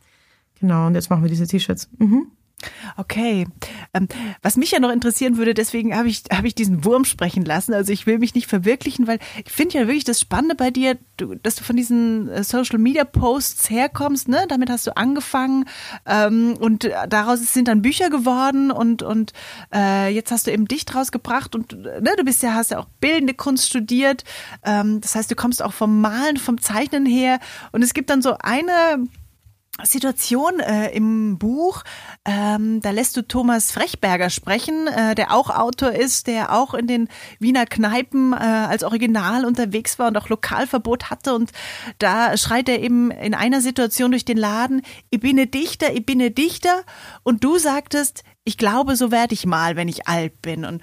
Genau, 0.61 0.87
und 0.87 0.95
jetzt 0.95 1.11
machen 1.11 1.23
wir 1.23 1.29
diese 1.29 1.47
T-Shirts. 1.47 1.91
Mhm. 1.99 2.29
Okay. 2.97 3.47
Ähm, 3.95 4.09
was 4.43 4.57
mich 4.57 4.73
ja 4.73 4.81
noch 4.81 4.91
interessieren 4.91 5.37
würde, 5.37 5.55
deswegen 5.55 5.97
habe 5.97 6.09
ich, 6.09 6.25
habe 6.33 6.49
ich 6.49 6.55
diesen 6.55 6.85
Wurm 6.85 7.05
sprechen 7.05 7.45
lassen. 7.45 7.73
Also 7.73 7.93
ich 7.93 8.07
will 8.07 8.19
mich 8.19 8.35
nicht 8.35 8.49
verwirklichen, 8.49 9.07
weil 9.07 9.21
ich 9.45 9.53
finde 9.53 9.79
ja 9.79 9.87
wirklich 9.87 10.05
das 10.05 10.21
Spannende 10.21 10.57
bei 10.57 10.71
dir, 10.71 10.99
dass 11.43 11.55
du 11.55 11.65
von 11.65 11.77
diesen 11.77 12.29
äh, 12.29 12.43
Social 12.43 12.79
Media 12.79 13.05
Posts 13.05 13.71
herkommst, 13.71 14.29
ne? 14.29 14.47
Damit 14.49 14.71
hast 14.71 14.87
du 14.87 14.97
angefangen 14.97 15.67
ähm, 16.07 16.57
und 16.59 16.89
daraus 17.09 17.41
sind 17.53 17.69
dann 17.69 17.83
Bücher 17.83 18.11
geworden 18.11 18.71
und, 18.71 19.03
und 19.03 19.33
äh, 19.73 20.13
jetzt 20.13 20.31
hast 20.33 20.47
du 20.47 20.53
eben 20.53 20.67
Dicht 20.67 20.95
rausgebracht 20.95 21.55
und 21.55 21.73
ne, 21.73 22.11
du 22.17 22.25
bist 22.25 22.43
ja, 22.43 22.55
hast 22.55 22.71
ja 22.71 22.79
auch 22.79 22.87
bildende 23.01 23.35
Kunst 23.35 23.69
studiert. 23.69 24.25
Ähm, 24.65 25.01
das 25.01 25.15
heißt, 25.15 25.31
du 25.31 25.37
kommst 25.37 25.63
auch 25.63 25.73
vom 25.73 26.01
Malen, 26.01 26.37
vom 26.37 26.61
Zeichnen 26.61 27.07
her. 27.07 27.39
Und 27.73 27.83
es 27.83 27.95
gibt 27.95 28.11
dann 28.11 28.23
so 28.23 28.37
eine 28.41 29.07
Situation 29.85 30.61
äh, 30.61 30.91
im 30.91 31.39
Buch. 31.39 31.85
Ähm, 32.25 32.81
da 32.81 32.91
lässt 32.91 33.17
du 33.17 33.23
Thomas 33.23 33.71
Frechberger 33.71 34.31
sprechen, 34.31 34.87
äh, 34.89 35.15
der 35.15 35.33
auch 35.33 35.51
Autor 35.51 35.93
ist, 35.93 36.27
der 36.27 36.53
auch 36.55 36.75
in 36.75 36.87
den 36.87 37.09
Wiener 37.39 37.67
Kneipen 37.67 38.33
äh, 38.33 38.37
als 38.37 38.85
Original 38.85 39.45
unterwegs 39.45 39.99
war 39.99 40.09
und 40.09 40.17
auch 40.17 40.29
Lokalverbot 40.29 41.11
hatte. 41.11 41.35
Und 41.35 41.53
da 41.99 42.37
schreit 42.37 42.69
er 42.69 42.81
eben 42.81 43.11
in 43.11 43.35
einer 43.35 43.61
Situation 43.61 44.11
durch 44.11 44.25
den 44.25 44.39
Laden, 44.39 44.83
ich 45.11 45.21
bin 45.21 45.39
ein 45.39 45.51
Dichter, 45.51 45.93
ich 45.93 46.05
bin 46.05 46.21
ein 46.21 46.35
Dichter. 46.35 46.83
Und 47.23 47.45
du 47.45 47.59
sagtest, 47.59 48.25
ich 48.49 48.57
glaube, 48.57 48.97
so 48.97 49.11
werde 49.11 49.35
ich 49.35 49.45
mal, 49.45 49.77
wenn 49.77 49.89
ich 49.89 50.09
alt 50.09 50.41
bin. 50.41 50.65
Und 50.65 50.83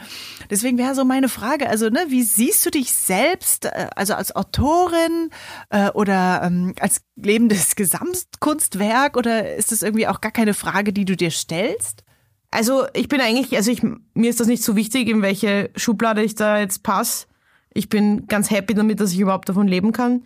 deswegen 0.52 0.78
wäre 0.78 0.94
so 0.94 1.04
meine 1.04 1.30
Frage, 1.30 1.68
also 1.68 1.90
ne, 1.90 2.06
wie 2.10 2.22
siehst 2.22 2.64
du 2.64 2.70
dich 2.70 2.94
selbst, 2.94 3.66
äh, 3.66 3.88
also 3.96 4.14
als 4.14 4.36
Autorin 4.36 5.32
äh, 5.72 5.90
oder 5.90 6.44
ähm, 6.44 6.76
als 6.80 7.02
lebendes 7.16 7.76
Gesamtkunstwerk 7.76 9.18
oder 9.18 9.56
ist 9.56 9.72
das 9.72 9.82
irgendwie 9.82 10.08
auch 10.08 10.22
gar 10.22 10.32
keine 10.32 10.54
Frage, 10.54 10.94
die 10.94 11.06
du 11.06 11.16
dir 11.16 11.32
stellst? 11.32 12.04
Also 12.52 12.86
ich 12.94 13.08
bin 13.08 13.20
eigentlich, 13.20 13.56
also 13.56 13.72
ich, 13.72 13.82
mir 13.82 14.30
ist 14.30 14.40
das 14.40 14.48
nicht 14.48 14.64
so 14.64 14.76
wichtig, 14.76 15.10
in 15.10 15.24
welche 15.24 15.72
Schublade 15.76 16.24
ich 16.24 16.36
da 16.36 16.60
jetzt 16.60 16.84
passe. 16.84 17.26
Ich 17.74 17.90
bin 17.90 18.28
ganz 18.28 18.52
happy 18.52 18.76
damit, 18.76 19.00
dass 19.00 19.12
ich 19.12 19.20
überhaupt 19.20 19.50
davon 19.50 19.68
leben 19.68 19.92
kann. 19.92 20.24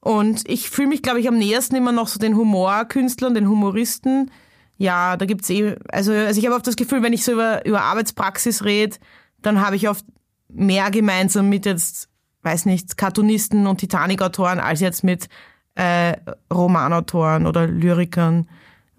Und 0.00 0.46
ich 0.46 0.68
fühle 0.68 0.88
mich, 0.88 1.02
glaube 1.02 1.20
ich, 1.20 1.28
am 1.28 1.38
nähersten 1.38 1.76
immer 1.76 1.92
noch 1.92 2.08
so 2.08 2.18
den 2.18 2.36
Humorkünstlern, 2.36 3.32
den 3.32 3.48
Humoristen, 3.48 4.30
ja, 4.76 5.16
da 5.16 5.26
gibt's 5.26 5.50
eh, 5.50 5.76
also, 5.88 6.12
also 6.12 6.38
ich 6.38 6.46
habe 6.46 6.56
oft 6.56 6.66
das 6.66 6.76
Gefühl, 6.76 7.02
wenn 7.02 7.12
ich 7.12 7.24
so 7.24 7.32
über, 7.32 7.64
über 7.64 7.82
Arbeitspraxis 7.82 8.64
rede, 8.64 8.96
dann 9.42 9.64
habe 9.64 9.76
ich 9.76 9.88
oft 9.88 10.04
mehr 10.48 10.90
gemeinsam 10.90 11.48
mit 11.48 11.66
jetzt, 11.66 12.08
weiß 12.42 12.66
nicht, 12.66 12.96
Cartoonisten 12.96 13.66
und 13.66 13.78
Titanic-Autoren 13.78 14.60
als 14.60 14.80
jetzt 14.80 15.04
mit 15.04 15.28
äh, 15.74 16.14
Romanautoren 16.52 17.46
oder 17.46 17.66
Lyrikern 17.66 18.48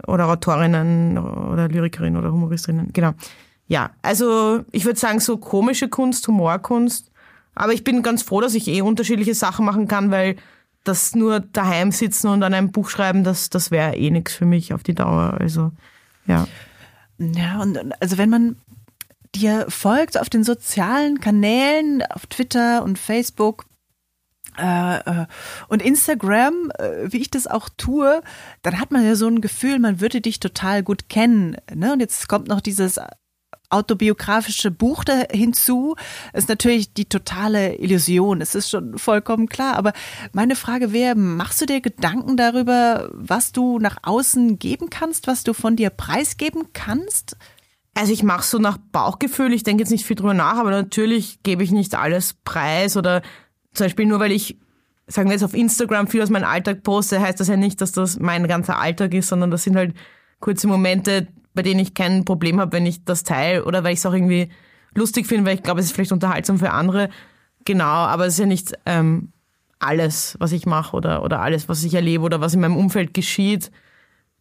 oder 0.08 0.28
Autorinnen 0.28 1.18
oder 1.18 1.68
Lyrikerinnen 1.68 2.20
oder 2.20 2.32
Humoristerinnen. 2.32 2.92
Genau. 2.94 3.14
Ja, 3.68 3.92
also 4.02 4.64
ich 4.72 4.86
würde 4.86 5.00
sagen, 5.00 5.20
so 5.20 5.38
komische 5.38 5.90
Kunst, 5.90 6.28
Humorkunst. 6.28 7.12
Aber 7.56 7.74
ich 7.74 7.84
bin 7.84 8.04
ganz 8.04 8.22
froh, 8.22 8.42
dass 8.42 8.54
ich 8.54 8.68
eh 8.68 8.82
unterschiedliche 8.82 9.34
Sachen 9.34 9.66
machen 9.66 9.88
kann, 9.88 10.12
weil 10.12 10.36
das 10.88 11.16
nur 11.16 11.40
daheim 11.40 11.92
sitzen 11.92 12.28
und 12.28 12.44
an 12.44 12.54
einem 12.54 12.72
Buch 12.72 12.90
schreiben, 12.90 13.24
das, 13.24 13.50
das 13.50 13.72
wäre 13.72 13.96
eh 13.96 14.12
nichts 14.12 14.34
für 14.34 14.46
mich 14.46 14.74
auf 14.74 14.84
die 14.84 14.96
Dauer. 14.96 15.38
Also, 15.40 15.72
ja. 16.28 16.48
Ja, 17.18 17.62
und 17.62 17.78
also 18.02 18.18
wenn 18.18 18.30
man 18.30 18.58
dir 19.36 19.66
folgt 19.70 20.20
auf 20.20 20.30
den 20.30 20.44
sozialen 20.44 21.20
Kanälen, 21.20 22.02
auf 22.04 22.26
Twitter 22.28 22.84
und 22.84 22.98
Facebook, 22.98 23.66
äh, 24.58 24.98
äh, 25.00 25.26
und 25.68 25.82
Instagram, 25.82 26.72
äh, 26.78 27.12
wie 27.12 27.18
ich 27.18 27.30
das 27.30 27.48
auch 27.48 27.68
tue, 27.78 28.22
dann 28.62 28.80
hat 28.80 28.92
man 28.92 29.06
ja 29.06 29.16
so 29.16 29.28
ein 29.28 29.42
Gefühl, 29.42 29.80
man 29.80 30.00
würde 30.00 30.22
dich 30.22 30.40
total 30.40 30.82
gut 30.84 31.10
kennen. 31.10 31.58
Ne? 31.74 31.92
Und 31.94 32.00
jetzt 32.00 32.30
kommt 32.30 32.48
noch 32.48 32.62
dieses 32.62 33.00
autobiografische 33.70 34.72
Buch 34.72 35.04
da 35.04 35.24
hinzu, 35.32 35.96
ist 36.34 36.50
natürlich 36.50 36.94
die 36.94 37.06
totale 37.06 37.76
Illusion. 37.76 38.42
Es 38.42 38.56
ist 38.56 38.70
schon 38.70 38.98
vollkommen 38.98 39.50
klar. 39.50 39.76
Aber 39.76 39.94
meine 40.34 40.56
Frage 40.56 40.92
wäre, 40.94 41.16
machst 41.16 41.62
du 41.62 41.66
dir 41.66 41.82
Gedanken 41.82 42.38
darüber, 42.38 43.10
was 43.14 43.52
du 43.52 43.80
nach 43.80 43.98
außen 44.04 44.60
geben 44.60 44.90
kannst, 44.90 45.28
was 45.28 45.44
du 45.44 45.54
von 45.54 45.76
dir 45.76 45.90
preisgeben 45.90 46.74
kannst? 46.74 47.38
Also 47.94 48.12
ich 48.12 48.24
mache 48.24 48.44
so 48.44 48.58
nach 48.58 48.78
Bauchgefühl, 48.78 49.54
ich 49.54 49.64
denke 49.64 49.82
jetzt 49.82 49.90
nicht 49.90 50.06
viel 50.06 50.18
drüber 50.18 50.34
nach, 50.34 50.58
aber 50.58 50.70
natürlich 50.70 51.42
gebe 51.44 51.64
ich 51.64 51.72
nicht 51.72 51.96
alles 51.96 52.34
preis 52.44 52.98
oder 52.98 53.22
zum 53.74 53.86
Beispiel 53.86 54.06
nur 54.06 54.20
weil 54.20 54.34
ich, 54.34 54.58
sagen 55.08 55.30
wir 55.30 55.34
jetzt 55.34 55.44
auf 55.44 55.54
Instagram 55.54 56.08
viel 56.08 56.22
aus 56.22 56.30
meinem 56.30 56.44
Alltag 56.44 56.84
poste, 56.84 57.22
heißt 57.22 57.40
das 57.40 57.48
ja 57.48 57.56
nicht, 57.56 57.80
dass 57.80 57.94
das 57.94 58.20
mein 58.20 58.48
ganzer 58.50 58.80
Alltag 58.80 59.14
ist, 59.14 59.30
sondern 59.30 59.50
das 59.50 59.64
sind 59.64 59.78
halt 59.78 59.96
kurze 60.42 60.68
Momente, 60.68 61.28
bei 61.56 61.62
denen 61.62 61.80
ich 61.80 61.94
kein 61.94 62.26
Problem 62.26 62.60
habe, 62.60 62.74
wenn 62.74 62.86
ich 62.86 63.04
das 63.04 63.24
teile 63.24 63.66
oder 63.66 63.84
weil 63.84 63.94
ich 63.94 64.00
es 64.00 64.06
auch 64.06 64.14
irgendwie 64.14 64.50
lustig 64.94 65.26
finde, 65.28 65.46
weil 65.46 65.56
ich 65.56 65.64
glaube, 65.64 65.80
es 65.80 65.88
ist 65.88 65.94
vielleicht 65.94 66.12
unterhaltsam 66.12 66.60
für 66.60 66.72
andere. 66.72 67.10
Genau, 67.66 67.86
aber 67.86 68.28
es 68.28 68.34
ist 68.34 68.40
ja 68.40 68.46
nicht 68.46 68.74
ähm, 68.86 69.32
alles, 69.80 70.36
was 70.40 70.52
ich 70.52 70.66
mache 70.66 70.96
oder, 70.96 71.24
oder 71.24 71.42
alles, 71.42 71.68
was 71.68 71.84
ich 71.84 71.94
erlebe 71.94 72.24
oder 72.24 72.42
was 72.42 72.54
in 72.54 72.62
meinem 72.62 72.78
Umfeld 72.78 73.14
geschieht. 73.14 73.72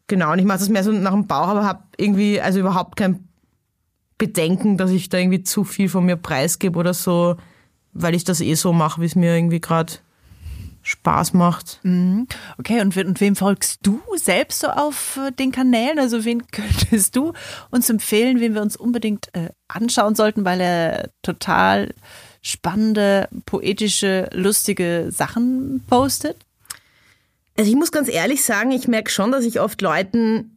Genau, 0.07 0.33
und 0.33 0.39
ich 0.39 0.45
mache 0.45 0.59
das 0.59 0.69
mehr 0.69 0.85
so 0.85 0.93
nach 0.93 1.13
dem 1.13 1.27
Bauch, 1.27 1.49
aber 1.49 1.65
habe 1.65 1.85
irgendwie 1.97 2.41
also 2.41 2.61
überhaupt 2.61 2.97
kein 2.97 3.29
Bedenken, 4.19 4.77
dass 4.77 4.91
ich 4.91 5.09
da 5.09 5.19
irgendwie 5.19 5.43
zu 5.43 5.65
viel 5.65 5.89
von 5.89 6.05
mir 6.05 6.17
preisgebe 6.17 6.79
oder 6.79 6.95
so, 6.95 7.37
weil 7.93 8.15
ich 8.15 8.25
das 8.25 8.41
eh 8.41 8.55
so 8.55 8.73
mache, 8.73 9.01
wie 9.01 9.07
es 9.07 9.17
mir 9.17 9.35
irgendwie 9.35 9.61
gerade 9.61 9.95
Spaß 10.85 11.33
macht. 11.33 11.81
Mhm. 11.83 12.29
Okay, 12.59 12.81
und, 12.81 12.97
und 12.97 13.21
wem 13.21 13.35
folgst 13.35 13.81
du 13.83 14.01
selbst 14.17 14.61
so 14.61 14.69
auf 14.69 15.17
äh, 15.17 15.33
den 15.33 15.51
Kanälen? 15.51 15.99
Also 15.99 16.25
wen 16.25 16.47
könntest 16.53 17.17
du 17.17 17.33
uns 17.71 17.91
empfehlen, 17.91 18.39
wen 18.39 18.55
wir 18.55 18.63
uns 18.63 18.77
unbedingt 18.77 19.35
äh, 19.35 19.49
anschauen 19.67 20.15
sollten, 20.15 20.45
weil 20.45 20.61
er 20.61 21.11
total 21.23 21.95
spannende, 22.43 23.29
poetische, 23.47 24.29
lustige 24.33 25.09
Sachen 25.11 25.83
postet? 25.89 26.37
Also 27.57 27.71
ich 27.71 27.77
muss 27.77 27.91
ganz 27.91 28.09
ehrlich 28.09 28.45
sagen, 28.45 28.71
ich 28.71 28.87
merke 28.87 29.11
schon, 29.11 29.33
dass 29.33 29.45
ich 29.45 29.61
oft 29.61 29.81
Leuten 29.81 30.54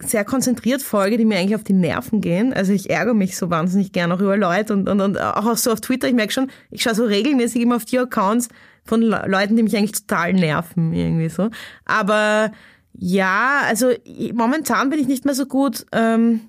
sehr 0.00 0.24
konzentriert 0.24 0.82
folge, 0.82 1.18
die 1.18 1.24
mir 1.24 1.38
eigentlich 1.38 1.54
auf 1.54 1.64
die 1.64 1.72
Nerven 1.72 2.20
gehen. 2.20 2.52
Also 2.52 2.72
ich 2.72 2.90
ärgere 2.90 3.14
mich 3.14 3.36
so 3.36 3.50
wahnsinnig 3.50 3.92
gern 3.92 4.12
auch 4.12 4.20
über 4.20 4.36
Leute 4.36 4.72
und, 4.72 4.88
und, 4.88 5.00
und 5.00 5.20
auch 5.20 5.56
so 5.56 5.72
auf 5.72 5.80
Twitter. 5.80 6.08
Ich 6.08 6.14
merke 6.14 6.32
schon, 6.32 6.50
ich 6.70 6.82
schaue 6.82 6.94
so 6.94 7.04
regelmäßig 7.04 7.62
immer 7.62 7.76
auf 7.76 7.84
die 7.84 7.98
Accounts 7.98 8.48
von 8.84 9.02
Leuten, 9.02 9.56
die 9.56 9.62
mich 9.62 9.76
eigentlich 9.76 10.06
total 10.06 10.32
nerven, 10.32 10.92
irgendwie 10.92 11.28
so. 11.28 11.50
Aber 11.84 12.50
ja, 12.92 13.60
also 13.66 13.92
momentan 14.34 14.90
bin 14.90 14.98
ich 14.98 15.06
nicht 15.06 15.24
mehr 15.24 15.34
so 15.34 15.46
gut 15.46 15.86
ähm, 15.92 16.40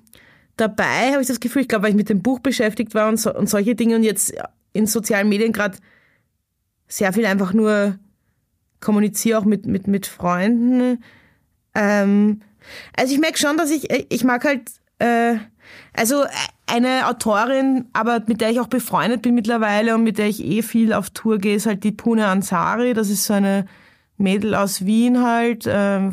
dabei, 0.56 1.12
habe 1.12 1.22
ich 1.22 1.28
das 1.28 1.40
Gefühl. 1.40 1.62
Ich 1.62 1.68
glaube, 1.68 1.84
weil 1.84 1.90
ich 1.90 1.96
mit 1.96 2.08
dem 2.08 2.22
Buch 2.22 2.40
beschäftigt 2.40 2.94
war 2.94 3.08
und, 3.08 3.18
so, 3.18 3.34
und 3.34 3.48
solche 3.48 3.74
Dinge 3.74 3.96
und 3.96 4.02
jetzt 4.02 4.34
in 4.72 4.86
sozialen 4.86 5.28
Medien 5.28 5.52
gerade 5.52 5.78
sehr 6.88 7.12
viel 7.12 7.26
einfach 7.26 7.52
nur 7.52 7.98
kommuniziere 8.80 9.38
auch 9.38 9.44
mit, 9.44 9.66
mit, 9.66 9.86
mit 9.86 10.06
Freunden. 10.06 11.02
Ähm, 11.74 12.40
also 12.96 13.12
ich 13.12 13.20
merke 13.20 13.38
schon, 13.38 13.56
dass 13.56 13.70
ich, 13.70 13.88
ich 14.12 14.24
mag 14.24 14.44
halt, 14.44 14.70
äh, 14.98 15.36
also 15.94 16.24
eine 16.66 17.06
Autorin, 17.06 17.86
aber 17.92 18.22
mit 18.26 18.40
der 18.40 18.50
ich 18.50 18.60
auch 18.60 18.68
befreundet 18.68 19.22
bin 19.22 19.34
mittlerweile 19.34 19.94
und 19.94 20.04
mit 20.04 20.18
der 20.18 20.28
ich 20.28 20.42
eh 20.44 20.62
viel 20.62 20.92
auf 20.92 21.10
Tour 21.10 21.38
gehe, 21.38 21.56
ist 21.56 21.66
halt 21.66 21.84
die 21.84 21.92
Pune 21.92 22.26
Ansari. 22.26 22.94
Das 22.94 23.10
ist 23.10 23.24
so 23.24 23.34
eine 23.34 23.66
Mädel 24.16 24.54
aus 24.54 24.84
Wien 24.86 25.22
halt. 25.22 25.66
Äh, 25.66 26.12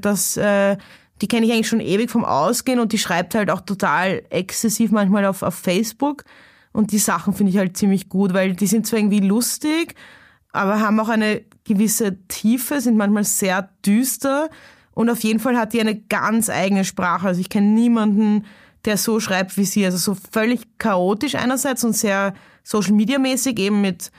das, 0.00 0.36
äh, 0.36 0.76
die 1.20 1.28
kenne 1.28 1.46
ich 1.46 1.52
eigentlich 1.52 1.68
schon 1.68 1.80
ewig 1.80 2.10
vom 2.10 2.24
Ausgehen 2.24 2.78
und 2.78 2.92
die 2.92 2.98
schreibt 2.98 3.34
halt 3.34 3.50
auch 3.50 3.62
total 3.62 4.22
exzessiv 4.30 4.90
manchmal 4.90 5.24
auf, 5.24 5.42
auf 5.42 5.54
Facebook. 5.54 6.24
Und 6.72 6.92
die 6.92 6.98
Sachen 6.98 7.32
finde 7.32 7.50
ich 7.50 7.58
halt 7.58 7.76
ziemlich 7.76 8.08
gut, 8.08 8.34
weil 8.34 8.54
die 8.54 8.66
sind 8.66 8.86
zwar 8.86 8.98
irgendwie 8.98 9.20
lustig, 9.20 9.94
aber 10.52 10.80
haben 10.80 11.00
auch 11.00 11.08
eine 11.08 11.42
gewisse 11.64 12.18
Tiefe, 12.28 12.80
sind 12.80 12.96
manchmal 12.96 13.24
sehr 13.24 13.70
düster 13.84 14.50
und 14.96 15.10
auf 15.10 15.22
jeden 15.24 15.40
Fall 15.40 15.58
hat 15.58 15.74
die 15.74 15.80
eine 15.82 15.94
ganz 15.94 16.48
eigene 16.48 16.82
Sprache. 16.82 17.28
Also 17.28 17.38
ich 17.38 17.50
kenne 17.50 17.66
niemanden, 17.66 18.46
der 18.86 18.96
so 18.96 19.20
schreibt 19.20 19.58
wie 19.58 19.66
sie. 19.66 19.84
Also 19.84 19.98
so 19.98 20.16
völlig 20.32 20.78
chaotisch 20.78 21.34
einerseits 21.34 21.84
und 21.84 21.94
sehr 21.94 22.32
Social 22.62 22.94
Media 22.94 23.18
mäßig, 23.18 23.58
eben 23.58 23.82
mit 23.82 24.10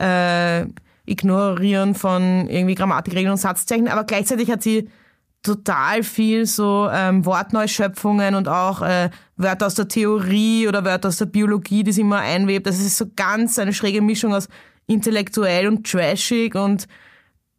äh, 0.00 0.66
Ignorieren 1.06 1.94
von 1.94 2.48
irgendwie 2.48 2.74
Grammatikregeln 2.74 3.30
und 3.30 3.36
Satzzeichen, 3.36 3.86
aber 3.86 4.02
gleichzeitig 4.02 4.50
hat 4.50 4.64
sie 4.64 4.90
total 5.44 6.02
viel 6.02 6.46
so 6.46 6.88
ähm, 6.92 7.24
Wortneuschöpfungen 7.24 8.34
und 8.34 8.48
auch 8.48 8.82
äh, 8.82 9.10
Wörter 9.36 9.66
aus 9.66 9.76
der 9.76 9.86
Theorie 9.86 10.66
oder 10.66 10.84
Wörter 10.84 11.08
aus 11.08 11.18
der 11.18 11.26
Biologie, 11.26 11.84
die 11.84 11.92
sie 11.92 12.00
immer 12.00 12.18
einwebt. 12.18 12.66
Das 12.66 12.80
ist 12.80 12.96
so 12.96 13.06
ganz 13.14 13.56
eine 13.60 13.72
schräge 13.72 14.02
Mischung 14.02 14.34
aus 14.34 14.48
intellektuell 14.88 15.68
und 15.68 15.88
trashig 15.88 16.56
und 16.56 16.88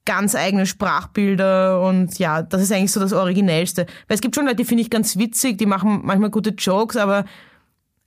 ganz 0.06 0.36
eigene 0.36 0.66
Sprachbilder 0.66 1.82
und 1.82 2.18
ja, 2.20 2.44
das 2.44 2.62
ist 2.62 2.72
eigentlich 2.72 2.92
so 2.92 3.00
das 3.00 3.14
Originellste. 3.14 3.88
Weil 4.08 4.16
es 4.16 4.22
gibt 4.22 4.36
schon 4.36 4.46
Leute, 4.46 4.58
die 4.58 4.66
finde 4.66 4.84
ich 4.84 4.90
ganz 4.90 5.18
witzig, 5.18 5.58
die 5.58 5.66
machen 5.66 6.02
manchmal 6.04 6.30
gute 6.30 6.52
Jokes, 6.52 6.96
aber, 6.96 7.26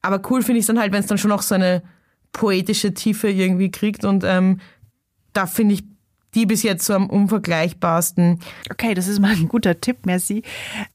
aber 0.00 0.20
cool 0.30 0.42
finde 0.42 0.60
ich 0.60 0.66
dann 0.66 0.78
halt, 0.78 0.92
wenn 0.92 1.00
es 1.00 1.06
dann 1.06 1.18
schon 1.18 1.32
auch 1.32 1.42
so 1.42 1.56
eine 1.56 1.82
poetische 2.32 2.94
Tiefe 2.94 3.28
irgendwie 3.28 3.70
kriegt 3.70 4.04
und 4.04 4.22
ähm, 4.24 4.60
da 5.32 5.46
finde 5.46 5.74
ich 5.74 5.84
die 6.34 6.46
bis 6.46 6.62
jetzt 6.62 6.84
so 6.84 6.94
am 6.94 7.08
unvergleichbarsten. 7.08 8.38
Okay, 8.70 8.94
das 8.94 9.08
ist 9.08 9.18
mal 9.18 9.32
ein 9.32 9.48
guter 9.48 9.80
Tipp, 9.80 10.04
merci. 10.04 10.42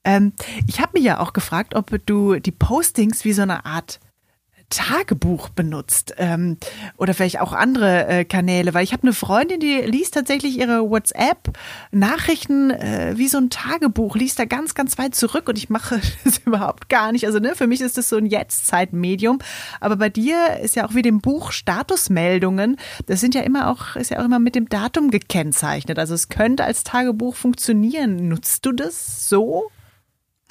Ähm, 0.04 0.34
ich 0.68 0.80
habe 0.80 0.92
mich 0.94 1.04
ja 1.04 1.20
auch 1.20 1.34
gefragt, 1.34 1.76
ob 1.76 1.92
du 2.06 2.40
die 2.40 2.52
Postings 2.52 3.26
wie 3.26 3.34
so 3.34 3.42
eine 3.42 3.66
Art 3.66 4.00
Tagebuch 4.74 5.50
benutzt 5.50 6.16
ähm, 6.18 6.58
oder 6.98 7.14
vielleicht 7.14 7.40
auch 7.40 7.54
andere 7.54 8.08
äh, 8.08 8.26
Kanäle, 8.26 8.74
weil 8.74 8.84
ich 8.84 8.92
habe 8.92 9.04
eine 9.04 9.14
Freundin, 9.14 9.60
die 9.60 9.82
liest 9.82 10.16
tatsächlich 10.16 10.58
ihre 10.58 10.90
WhatsApp-Nachrichten 10.90 12.72
äh, 12.72 13.14
wie 13.16 13.28
so 13.28 13.38
ein 13.38 13.52
Tagebuch, 13.52 14.16
liest 14.16 14.40
da 14.40 14.46
ganz, 14.46 14.74
ganz 14.74 14.98
weit 14.98 15.14
zurück 15.14 15.48
und 15.48 15.60
ich 15.60 15.70
mache 15.70 16.02
das 16.24 16.40
überhaupt 16.40 16.90
gar 16.90 17.12
nicht. 17.12 17.28
Also 17.28 17.38
ne, 17.38 17.54
für 17.56 17.68
mich 17.68 17.82
ist 17.82 17.98
das 17.98 18.10
so 18.10 18.18
ein 18.18 18.26
Jetztzeitmedium, 18.26 19.40
aber 19.80 19.96
bei 19.96 20.10
dir 20.10 20.60
ist 20.64 20.76
ja 20.76 20.88
auch 20.88 20.96
wie 20.96 21.04
dem 21.04 21.22
Buch 21.22 21.52
Statusmeldungen, 21.52 22.78
das 23.06 23.20
sind 23.20 23.36
ja 23.36 23.42
immer 23.42 23.70
auch, 23.70 23.96
ist 23.96 24.10
ja 24.10 24.20
auch 24.20 24.26
immer 24.26 24.40
mit 24.40 24.56
dem 24.56 24.70
Datum 24.70 25.12
gekennzeichnet. 25.12 26.00
Also 26.00 26.16
es 26.16 26.30
könnte 26.30 26.64
als 26.64 26.84
Tagebuch 26.84 27.36
funktionieren. 27.36 28.28
Nutzt 28.28 28.66
du 28.66 28.72
das 28.72 29.30
so? 29.30 29.70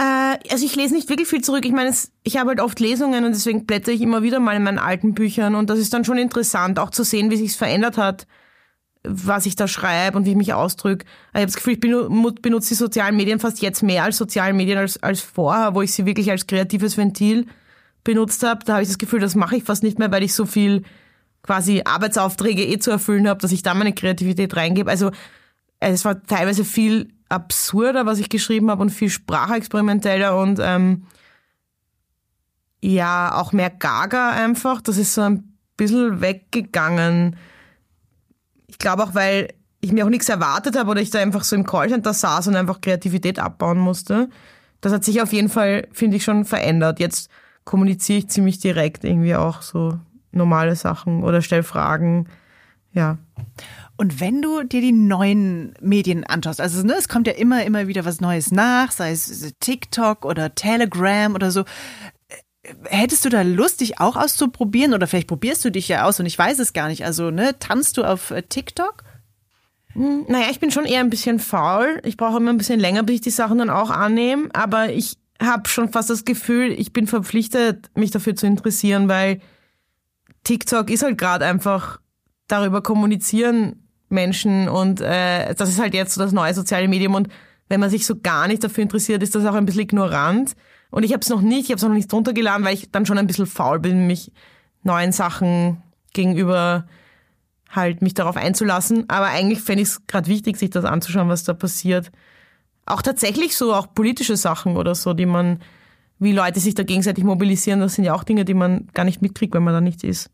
Äh, 0.02 0.38
also 0.50 0.66
ich 0.66 0.74
lese 0.74 0.94
nicht 0.94 1.08
wirklich 1.08 1.28
viel 1.28 1.42
zurück. 1.42 1.64
Ich 1.64 1.72
meine, 1.72 1.94
ich 2.24 2.36
habe 2.36 2.48
halt 2.48 2.60
oft 2.60 2.80
Lesungen 2.80 3.24
und 3.24 3.32
deswegen 3.32 3.66
blätter 3.66 3.92
ich 3.92 4.00
immer 4.00 4.22
wieder 4.22 4.40
mal 4.40 4.56
in 4.56 4.64
meinen 4.64 4.78
alten 4.78 5.14
Büchern 5.14 5.54
und 5.54 5.70
das 5.70 5.78
ist 5.78 5.94
dann 5.94 6.04
schon 6.04 6.18
interessant, 6.18 6.80
auch 6.80 6.90
zu 6.90 7.04
sehen, 7.04 7.30
wie 7.30 7.36
sich's 7.36 7.54
verändert 7.54 7.98
hat, 7.98 8.26
was 9.04 9.46
ich 9.46 9.54
da 9.54 9.68
schreibe 9.68 10.16
und 10.16 10.24
wie 10.24 10.30
ich 10.30 10.36
mich 10.36 10.54
ausdrücke. 10.54 11.04
Ich 11.30 11.34
habe 11.36 11.46
das 11.46 11.54
Gefühl, 11.54 11.74
ich 11.74 11.80
benutze 11.80 12.70
die 12.70 12.74
sozialen 12.74 13.16
Medien 13.16 13.38
fast 13.38 13.62
jetzt 13.62 13.82
mehr 13.82 14.02
als 14.02 14.16
sozialen 14.16 14.56
Medien 14.56 14.78
als, 14.78 15.00
als 15.02 15.20
vorher, 15.20 15.74
wo 15.76 15.82
ich 15.82 15.92
sie 15.92 16.04
wirklich 16.04 16.30
als 16.30 16.48
kreatives 16.48 16.96
Ventil 16.96 17.46
benutzt 18.02 18.42
habe. 18.42 18.64
Da 18.64 18.74
habe 18.74 18.82
ich 18.82 18.88
das 18.88 18.98
Gefühl, 18.98 19.20
das 19.20 19.36
mache 19.36 19.56
ich 19.56 19.64
fast 19.64 19.84
nicht 19.84 20.00
mehr, 20.00 20.10
weil 20.10 20.24
ich 20.24 20.34
so 20.34 20.46
viel 20.46 20.82
quasi 21.42 21.82
Arbeitsaufträge 21.84 22.64
eh 22.64 22.78
zu 22.78 22.90
erfüllen 22.90 23.28
habe, 23.28 23.40
dass 23.40 23.52
ich 23.52 23.62
da 23.62 23.74
meine 23.74 23.92
Kreativität 23.92 24.56
reingebe. 24.56 24.90
Also 24.90 25.12
es 25.78 26.04
war 26.04 26.22
teilweise 26.24 26.64
viel 26.64 27.08
absurder, 27.32 28.06
was 28.06 28.18
ich 28.18 28.28
geschrieben 28.28 28.70
habe 28.70 28.82
und 28.82 28.90
viel 28.90 29.08
sprachexperimenteller 29.08 30.38
und 30.38 30.60
ähm, 30.62 31.06
ja, 32.82 33.34
auch 33.34 33.52
mehr 33.52 33.70
Gaga 33.70 34.30
einfach. 34.30 34.80
Das 34.82 34.98
ist 34.98 35.14
so 35.14 35.22
ein 35.22 35.56
bisschen 35.76 36.20
weggegangen. 36.20 37.36
Ich 38.66 38.78
glaube 38.78 39.04
auch, 39.04 39.14
weil 39.14 39.54
ich 39.80 39.92
mir 39.92 40.04
auch 40.04 40.10
nichts 40.10 40.28
erwartet 40.28 40.76
habe 40.76 40.90
oder 40.90 41.00
ich 41.00 41.10
da 41.10 41.20
einfach 41.20 41.44
so 41.44 41.56
im 41.56 41.66
Callcenter 41.66 42.12
saß 42.12 42.48
und 42.48 42.56
einfach 42.56 42.80
Kreativität 42.80 43.38
abbauen 43.38 43.78
musste. 43.78 44.28
Das 44.80 44.92
hat 44.92 45.04
sich 45.04 45.22
auf 45.22 45.32
jeden 45.32 45.48
Fall, 45.48 45.88
finde 45.92 46.16
ich, 46.16 46.24
schon 46.24 46.44
verändert. 46.44 47.00
Jetzt 47.00 47.30
kommuniziere 47.64 48.18
ich 48.18 48.28
ziemlich 48.28 48.58
direkt 48.58 49.04
irgendwie 49.04 49.36
auch 49.36 49.62
so 49.62 49.98
normale 50.32 50.76
Sachen 50.76 51.22
oder 51.22 51.40
stelle 51.40 51.62
Fragen. 51.62 52.28
Ja. 52.92 53.18
Und 53.96 54.20
wenn 54.20 54.42
du 54.42 54.62
dir 54.62 54.80
die 54.80 54.92
neuen 54.92 55.74
Medien 55.80 56.24
anschaust, 56.24 56.60
also 56.60 56.82
ne, 56.82 56.94
es 56.98 57.08
kommt 57.08 57.26
ja 57.26 57.34
immer, 57.34 57.64
immer 57.64 57.86
wieder 57.86 58.04
was 58.04 58.20
Neues 58.20 58.50
nach, 58.50 58.90
sei 58.90 59.12
es 59.12 59.54
TikTok 59.60 60.24
oder 60.24 60.54
Telegram 60.54 61.34
oder 61.34 61.50
so. 61.50 61.60
Äh, 61.60 62.74
hättest 62.84 63.24
du 63.24 63.28
da 63.28 63.42
Lust, 63.42 63.80
dich 63.80 64.00
auch 64.00 64.16
auszuprobieren? 64.16 64.94
Oder 64.94 65.06
vielleicht 65.06 65.28
probierst 65.28 65.64
du 65.64 65.70
dich 65.70 65.88
ja 65.88 66.04
aus 66.04 66.18
und 66.18 66.26
ich 66.26 66.38
weiß 66.38 66.58
es 66.58 66.72
gar 66.72 66.88
nicht. 66.88 67.04
Also, 67.04 67.30
ne, 67.30 67.58
tanzt 67.58 67.96
du 67.96 68.04
auf 68.04 68.30
äh, 68.30 68.42
TikTok? 68.42 69.04
Hm, 69.92 70.24
naja, 70.28 70.46
ich 70.50 70.58
bin 70.58 70.70
schon 70.70 70.86
eher 70.86 71.00
ein 71.00 71.10
bisschen 71.10 71.38
faul. 71.38 72.00
Ich 72.04 72.16
brauche 72.16 72.38
immer 72.38 72.50
ein 72.50 72.58
bisschen 72.58 72.80
länger, 72.80 73.02
bis 73.02 73.16
ich 73.16 73.20
die 73.20 73.30
Sachen 73.30 73.58
dann 73.58 73.70
auch 73.70 73.90
annehme. 73.90 74.48
Aber 74.54 74.90
ich 74.90 75.18
habe 75.40 75.68
schon 75.68 75.90
fast 75.90 76.08
das 76.08 76.24
Gefühl, 76.24 76.72
ich 76.72 76.92
bin 76.92 77.06
verpflichtet, 77.06 77.90
mich 77.94 78.10
dafür 78.10 78.36
zu 78.36 78.46
interessieren, 78.46 79.08
weil 79.08 79.40
TikTok 80.44 80.90
ist 80.90 81.02
halt 81.02 81.18
gerade 81.18 81.44
einfach 81.44 82.00
darüber 82.48 82.82
kommunizieren 82.82 83.81
Menschen 84.12 84.68
und 84.68 85.00
äh, 85.00 85.54
das 85.54 85.68
ist 85.68 85.80
halt 85.80 85.94
jetzt 85.94 86.14
so 86.14 86.20
das 86.20 86.32
neue 86.32 86.54
soziale 86.54 86.88
Medium 86.88 87.14
und 87.14 87.28
wenn 87.68 87.80
man 87.80 87.90
sich 87.90 88.06
so 88.06 88.16
gar 88.20 88.48
nicht 88.48 88.62
dafür 88.62 88.82
interessiert, 88.82 89.22
ist 89.22 89.34
das 89.34 89.46
auch 89.46 89.54
ein 89.54 89.64
bisschen 89.64 89.82
ignorant. 89.82 90.54
Und 90.90 91.04
ich 91.04 91.12
habe 91.12 91.22
es 91.22 91.30
noch 91.30 91.40
nicht, 91.40 91.64
ich 91.64 91.70
habe 91.70 91.76
es 91.76 91.82
noch 91.82 91.88
nicht 91.88 92.12
runtergeladen, 92.12 92.66
weil 92.66 92.74
ich 92.74 92.90
dann 92.90 93.06
schon 93.06 93.16
ein 93.16 93.26
bisschen 93.26 93.46
faul 93.46 93.78
bin, 93.80 94.06
mich 94.06 94.30
neuen 94.82 95.10
Sachen 95.10 95.82
gegenüber 96.12 96.86
halt 97.70 98.02
mich 98.02 98.12
darauf 98.12 98.36
einzulassen. 98.36 99.08
Aber 99.08 99.26
eigentlich 99.26 99.62
fände 99.62 99.82
ich 99.82 99.88
es 99.88 100.06
gerade 100.06 100.28
wichtig, 100.28 100.58
sich 100.58 100.68
das 100.68 100.84
anzuschauen, 100.84 101.30
was 101.30 101.44
da 101.44 101.54
passiert. 101.54 102.12
Auch 102.84 103.00
tatsächlich 103.00 103.56
so, 103.56 103.72
auch 103.72 103.94
politische 103.94 104.36
Sachen 104.36 104.76
oder 104.76 104.94
so, 104.94 105.14
die 105.14 105.24
man, 105.24 105.60
wie 106.18 106.32
Leute 106.32 106.60
sich 106.60 106.74
da 106.74 106.82
gegenseitig 106.82 107.24
mobilisieren, 107.24 107.80
das 107.80 107.94
sind 107.94 108.04
ja 108.04 108.14
auch 108.14 108.24
Dinge, 108.24 108.44
die 108.44 108.54
man 108.54 108.88
gar 108.92 109.04
nicht 109.04 109.22
mitkriegt, 109.22 109.54
wenn 109.54 109.64
man 109.64 109.72
da 109.72 109.80
nicht 109.80 110.04
ist. 110.04 110.30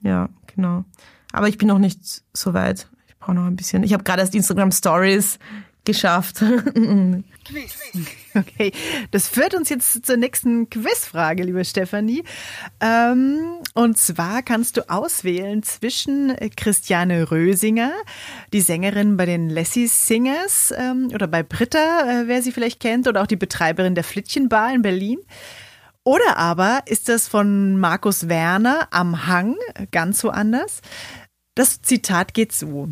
Ja, 0.00 0.30
genau. 0.48 0.84
Aber 1.32 1.48
ich 1.48 1.58
bin 1.58 1.68
noch 1.68 1.78
nicht 1.78 2.24
so 2.32 2.54
weit 2.54 2.88
brauche 3.22 3.34
noch 3.34 3.46
ein 3.46 3.56
bisschen. 3.56 3.82
Ich 3.82 3.92
habe 3.92 4.04
gerade 4.04 4.20
erst 4.20 4.34
Instagram 4.34 4.72
Stories 4.72 5.38
geschafft. 5.84 6.42
okay, 8.34 8.72
das 9.10 9.28
führt 9.28 9.54
uns 9.54 9.68
jetzt 9.68 10.06
zur 10.06 10.16
nächsten 10.16 10.70
Quizfrage, 10.70 11.42
liebe 11.42 11.64
Stefanie. 11.64 12.22
Ähm, 12.80 13.58
und 13.74 13.98
zwar 13.98 14.42
kannst 14.42 14.76
du 14.76 14.88
auswählen 14.88 15.62
zwischen 15.62 16.36
Christiane 16.56 17.30
Rösinger, 17.30 17.92
die 18.52 18.60
Sängerin 18.60 19.16
bei 19.16 19.26
den 19.26 19.48
Lassie 19.50 19.88
Singers, 19.88 20.72
ähm, 20.76 21.10
oder 21.12 21.26
bei 21.26 21.42
Britta, 21.42 22.22
äh, 22.22 22.28
wer 22.28 22.42
sie 22.42 22.52
vielleicht 22.52 22.78
kennt, 22.78 23.08
oder 23.08 23.22
auch 23.22 23.26
die 23.26 23.36
Betreiberin 23.36 23.96
der 23.96 24.04
Flittchenbar 24.04 24.72
in 24.72 24.82
Berlin. 24.82 25.18
Oder 26.04 26.36
aber 26.36 26.82
ist 26.86 27.08
das 27.08 27.28
von 27.28 27.76
Markus 27.78 28.28
Werner 28.28 28.88
am 28.90 29.26
Hang, 29.26 29.56
ganz 29.90 30.22
woanders. 30.24 30.80
Das 31.54 31.82
Zitat 31.82 32.34
geht 32.34 32.52
so. 32.52 32.88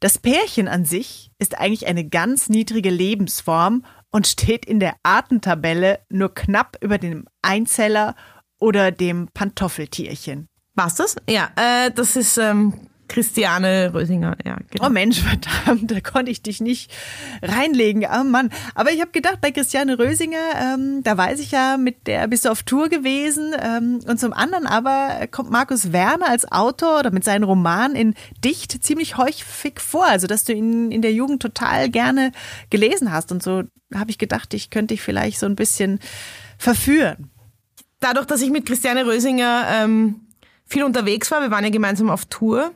Das 0.00 0.18
Pärchen 0.18 0.68
an 0.68 0.84
sich 0.84 1.30
ist 1.38 1.58
eigentlich 1.58 1.86
eine 1.86 2.06
ganz 2.08 2.48
niedrige 2.48 2.90
Lebensform 2.90 3.84
und 4.10 4.26
steht 4.26 4.64
in 4.64 4.80
der 4.80 4.94
Artentabelle 5.02 6.00
nur 6.08 6.34
knapp 6.34 6.76
über 6.80 6.98
dem 6.98 7.26
Einzeller 7.42 8.14
oder 8.58 8.90
dem 8.90 9.28
Pantoffeltierchen. 9.32 10.48
Was 10.74 10.96
das? 10.96 11.16
Ja, 11.28 11.50
äh, 11.56 11.90
das 11.90 12.16
ist 12.16 12.36
ähm, 12.38 12.74
Christiane 13.08 13.92
Rösinger, 13.94 14.36
ja. 14.44 14.56
Genau. 14.70 14.86
Oh 14.86 14.90
Mensch, 14.90 15.20
verdammt, 15.20 15.90
da 15.90 16.00
konnte 16.00 16.30
ich 16.30 16.42
dich 16.42 16.60
nicht 16.60 16.90
reinlegen. 17.42 18.04
Oh 18.04 18.24
Mann. 18.24 18.50
Aber 18.74 18.92
ich 18.92 19.00
habe 19.00 19.10
gedacht, 19.10 19.40
bei 19.40 19.50
Christiane 19.50 19.98
Rösinger, 19.98 20.38
ähm, 20.60 21.02
da 21.02 21.16
weiß 21.16 21.40
ich 21.40 21.52
ja, 21.52 21.76
mit 21.76 22.06
der 22.06 22.26
bist 22.28 22.44
du 22.44 22.50
auf 22.50 22.62
Tour 22.62 22.88
gewesen. 22.88 23.54
Ähm, 23.60 24.00
und 24.06 24.18
zum 24.18 24.32
anderen 24.32 24.66
aber 24.66 25.26
kommt 25.30 25.50
Markus 25.50 25.92
Werner 25.92 26.28
als 26.28 26.50
Autor 26.50 27.00
oder 27.00 27.10
mit 27.10 27.24
seinen 27.24 27.44
Romanen 27.44 27.96
in 27.96 28.14
Dicht 28.44 28.84
ziemlich 28.84 29.16
häufig 29.16 29.80
vor. 29.80 30.06
Also, 30.06 30.26
dass 30.26 30.44
du 30.44 30.52
ihn 30.52 30.90
in 30.90 31.02
der 31.02 31.12
Jugend 31.12 31.42
total 31.42 31.88
gerne 31.88 32.32
gelesen 32.70 33.12
hast. 33.12 33.32
Und 33.32 33.42
so 33.42 33.64
habe 33.94 34.10
ich 34.10 34.18
gedacht, 34.18 34.52
ich 34.54 34.70
könnte 34.70 34.94
dich 34.94 35.02
vielleicht 35.02 35.38
so 35.38 35.46
ein 35.46 35.56
bisschen 35.56 36.00
verführen. 36.58 37.30
Dadurch, 38.00 38.26
dass 38.26 38.42
ich 38.42 38.50
mit 38.50 38.66
Christiane 38.66 39.06
Rösinger 39.06 39.66
ähm, 39.70 40.26
viel 40.66 40.84
unterwegs 40.84 41.30
war, 41.30 41.40
wir 41.40 41.50
waren 41.50 41.64
ja 41.64 41.70
gemeinsam 41.70 42.10
auf 42.10 42.26
Tour, 42.26 42.72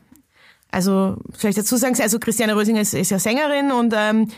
also 0.70 1.16
vielleicht 1.32 1.58
dazu 1.58 1.76
sagen, 1.76 1.96
also 2.00 2.18
Christiane 2.18 2.56
Rösinger 2.56 2.80
ist, 2.80 2.94
ist 2.94 3.10
ja 3.10 3.18
Sängerin 3.18 3.72
und 3.72 3.94
ähm, 3.96 4.28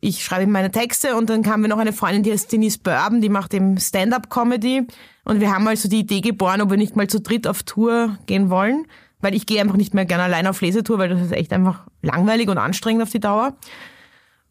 ich 0.00 0.24
schreibe 0.24 0.50
meine 0.50 0.70
Texte 0.70 1.16
und 1.16 1.30
dann 1.30 1.46
haben 1.46 1.62
wir 1.62 1.68
noch 1.68 1.78
eine 1.78 1.92
Freundin, 1.92 2.22
die 2.24 2.32
heißt 2.32 2.50
Denise 2.50 2.78
Bourbon, 2.78 3.20
die 3.20 3.28
macht 3.28 3.54
eben 3.54 3.78
Stand-up-Comedy 3.78 4.86
und 5.24 5.40
wir 5.40 5.52
haben 5.52 5.66
also 5.68 5.88
die 5.88 6.00
Idee 6.00 6.20
geboren, 6.20 6.60
ob 6.60 6.70
wir 6.70 6.76
nicht 6.76 6.96
mal 6.96 7.06
zu 7.06 7.20
dritt 7.20 7.46
auf 7.46 7.62
Tour 7.62 8.18
gehen 8.26 8.50
wollen, 8.50 8.86
weil 9.20 9.34
ich 9.34 9.46
gehe 9.46 9.60
einfach 9.60 9.76
nicht 9.76 9.94
mehr 9.94 10.04
gerne 10.04 10.24
allein 10.24 10.46
auf 10.46 10.60
Lesetour, 10.60 10.98
weil 10.98 11.08
das 11.08 11.20
ist 11.20 11.32
echt 11.32 11.52
einfach 11.52 11.86
langweilig 12.02 12.48
und 12.48 12.58
anstrengend 12.58 13.02
auf 13.02 13.10
die 13.10 13.20
Dauer. 13.20 13.56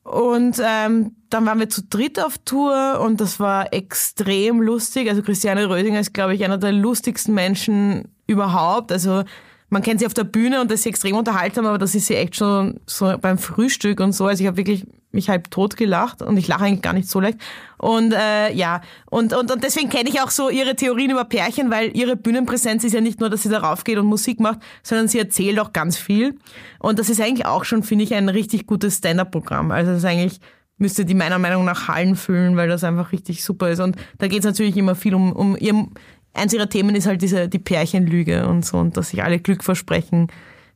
Und 0.03 0.59
ähm, 0.65 1.15
dann 1.29 1.45
waren 1.45 1.59
wir 1.59 1.69
zu 1.69 1.83
dritt 1.83 2.19
auf 2.19 2.37
Tour 2.39 2.99
und 3.01 3.21
das 3.21 3.39
war 3.39 3.73
extrem 3.73 4.61
lustig. 4.61 5.09
Also 5.09 5.21
Christiane 5.21 5.69
Rösinger 5.69 5.99
ist, 5.99 6.13
glaube 6.13 6.33
ich, 6.33 6.43
einer 6.43 6.57
der 6.57 6.71
lustigsten 6.71 7.35
Menschen 7.35 8.07
überhaupt. 8.25 8.91
Also 8.91 9.23
man 9.71 9.81
kennt 9.81 10.01
sie 10.01 10.05
auf 10.05 10.13
der 10.13 10.25
Bühne 10.25 10.59
und 10.59 10.69
das 10.69 10.81
ist 10.81 10.85
extrem 10.85 11.15
unterhaltsam, 11.15 11.65
aber 11.65 11.77
das 11.77 11.95
ist 11.95 12.07
sie 12.07 12.15
echt 12.15 12.35
schon 12.35 12.81
so 12.85 13.17
beim 13.19 13.37
Frühstück 13.37 14.01
und 14.01 14.11
so. 14.11 14.25
Also 14.25 14.43
ich 14.43 14.47
habe 14.47 14.57
wirklich 14.57 14.85
mich 15.13 15.29
halb 15.29 15.49
tot 15.49 15.77
gelacht 15.77 16.21
und 16.21 16.35
ich 16.35 16.47
lache 16.49 16.65
eigentlich 16.65 16.81
gar 16.81 16.91
nicht 16.91 17.07
so 17.07 17.21
leicht. 17.21 17.37
Und 17.77 18.13
äh, 18.13 18.53
ja, 18.53 18.81
und, 19.09 19.33
und, 19.33 19.49
und 19.49 19.63
deswegen 19.63 19.89
kenne 19.89 20.09
ich 20.09 20.19
auch 20.21 20.29
so 20.29 20.49
ihre 20.49 20.75
Theorien 20.75 21.11
über 21.11 21.23
Pärchen, 21.23 21.71
weil 21.71 21.95
ihre 21.95 22.17
Bühnenpräsenz 22.17 22.83
ist 22.83 22.93
ja 22.93 22.99
nicht 22.99 23.21
nur, 23.21 23.29
dass 23.29 23.43
sie 23.43 23.49
darauf 23.49 23.85
geht 23.85 23.97
und 23.97 24.07
Musik 24.07 24.41
macht, 24.41 24.59
sondern 24.83 25.07
sie 25.07 25.19
erzählt 25.19 25.57
auch 25.57 25.71
ganz 25.71 25.97
viel. 25.97 26.37
Und 26.79 26.99
das 26.99 27.09
ist 27.09 27.21
eigentlich 27.21 27.45
auch 27.45 27.63
schon, 27.63 27.81
finde 27.81 28.03
ich, 28.03 28.13
ein 28.13 28.27
richtig 28.27 28.67
gutes 28.67 28.97
Stand-up-Programm. 28.97 29.71
Also 29.71 29.91
das 29.91 29.99
ist 29.99 30.05
eigentlich 30.05 30.41
müsste 30.81 31.05
die 31.05 31.13
meiner 31.13 31.39
Meinung 31.39 31.63
nach 31.63 31.87
Hallen 31.87 32.15
füllen, 32.15 32.57
weil 32.57 32.67
das 32.67 32.83
einfach 32.83 33.13
richtig 33.13 33.43
super 33.43 33.69
ist. 33.69 33.79
Und 33.79 33.95
da 34.17 34.27
geht 34.27 34.39
es 34.39 34.45
natürlich 34.45 34.75
immer 34.75 34.95
viel 34.95 35.13
um, 35.15 35.31
um 35.31 35.55
ihr, 35.57 35.87
eins 36.33 36.53
ihrer 36.53 36.69
Themen 36.69 36.95
ist 36.95 37.07
halt 37.07 37.21
diese, 37.21 37.47
die 37.47 37.59
Pärchenlüge 37.59 38.47
und 38.47 38.65
so 38.65 38.77
und 38.77 38.97
dass 38.97 39.09
sich 39.09 39.23
alle 39.23 39.39
Glück 39.39 39.63
versprechen 39.63 40.27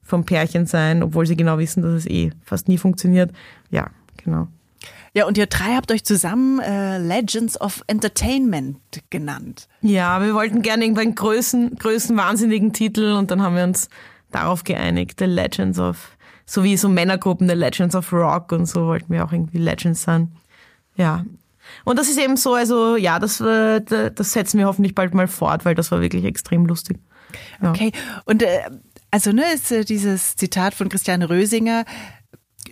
vom 0.02 0.26
Pärchen 0.26 0.66
sein, 0.66 1.02
obwohl 1.02 1.26
sie 1.26 1.36
genau 1.36 1.58
wissen, 1.58 1.82
dass 1.82 1.94
es 1.94 2.06
eh 2.06 2.32
fast 2.44 2.68
nie 2.68 2.78
funktioniert. 2.78 3.32
Ja, 3.72 3.90
genau. 4.24 4.48
Ja, 5.14 5.26
und 5.26 5.38
ihr 5.38 5.48
drei 5.48 5.76
habt 5.76 5.92
euch 5.92 6.04
zusammen 6.04 6.60
äh, 6.60 6.98
Legends 6.98 7.60
of 7.60 7.84
Entertainment 7.88 8.78
genannt. 9.10 9.68
Ja, 9.82 10.22
wir 10.22 10.34
wollten 10.34 10.62
gerne 10.62 10.84
irgendwann 10.84 11.16
größen, 11.16 11.76
größen 11.76 12.16
wahnsinnigen 12.18 12.74
Titel 12.74 13.14
und 13.14 13.32
dann 13.32 13.42
haben 13.42 13.56
wir 13.56 13.64
uns 13.64 13.90
darauf 14.32 14.66
geeinigt, 14.66 15.20
The 15.20 15.26
Legends 15.26 15.80
of, 15.80 16.18
so 16.46 16.64
wie 16.66 16.76
so 16.76 16.90
Männergruppen, 16.90 17.48
The 17.48 17.56
Legends 17.56 17.96
of 17.96 18.12
Rock 18.12 18.52
und 18.52 18.66
so 18.66 18.88
wollten 18.88 19.12
wir 19.12 19.24
auch 19.24 19.32
irgendwie 19.32 19.58
Legends 19.58 20.04
sein. 20.04 20.34
Ja. 20.98 21.24
Und 21.86 21.98
das 21.98 22.10
ist 22.10 22.20
eben 22.20 22.36
so, 22.36 22.54
also 22.54 22.98
ja, 22.98 23.20
das, 23.20 23.40
äh, 23.40 23.80
das 23.80 24.34
setzen 24.34 24.58
wir 24.58 24.66
hoffentlich 24.66 24.96
bald 24.96 25.14
mal 25.14 25.28
fort, 25.28 25.64
weil 25.66 25.76
das 25.76 25.92
war 25.92 26.02
wirklich 26.02 26.26
extrem 26.26 26.66
lustig. 26.66 26.98
Ja. 27.62 27.70
Okay, 27.70 27.92
und 28.26 28.44
äh, 28.44 28.60
also 29.12 29.32
ne, 29.32 29.44
ist 29.54 29.72
äh, 29.72 29.86
dieses 29.86 30.36
Zitat 30.36 30.74
von 30.74 30.90
Christiane 30.90 31.30
Rösinger, 31.30 31.86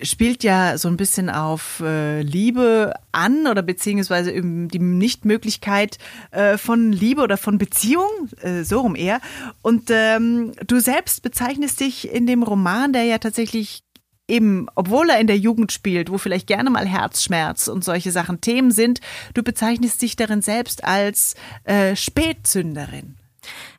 spielt 0.01 0.43
ja 0.43 0.77
so 0.77 0.87
ein 0.87 0.97
bisschen 0.97 1.29
auf 1.29 1.79
äh, 1.79 2.21
Liebe 2.21 2.93
an 3.11 3.47
oder 3.47 3.61
beziehungsweise 3.61 4.33
die 4.33 4.79
Nichtmöglichkeit 4.79 5.97
äh, 6.31 6.57
von 6.57 6.91
Liebe 6.91 7.21
oder 7.21 7.37
von 7.37 7.57
Beziehung, 7.57 8.09
äh, 8.41 8.63
so 8.63 8.81
rum 8.81 8.95
eher. 8.95 9.21
Und 9.61 9.89
ähm, 9.89 10.53
du 10.65 10.79
selbst 10.79 11.21
bezeichnest 11.21 11.79
dich 11.79 12.11
in 12.11 12.25
dem 12.25 12.43
Roman, 12.43 12.93
der 12.93 13.03
ja 13.03 13.19
tatsächlich 13.19 13.83
eben, 14.33 14.67
obwohl 14.75 15.09
er 15.09 15.19
in 15.19 15.27
der 15.27 15.37
Jugend 15.37 15.71
spielt, 15.71 16.11
wo 16.11 16.17
vielleicht 16.17 16.47
gerne 16.47 16.69
mal 16.69 16.87
Herzschmerz 16.87 17.67
und 17.67 17.83
solche 17.83 18.11
Sachen 18.11 18.41
Themen 18.41 18.71
sind, 18.71 18.99
du 19.33 19.43
bezeichnest 19.43 20.01
dich 20.01 20.15
darin 20.15 20.41
selbst 20.41 20.83
als 20.83 21.35
äh, 21.65 21.95
Spätzünderin. 21.95 23.15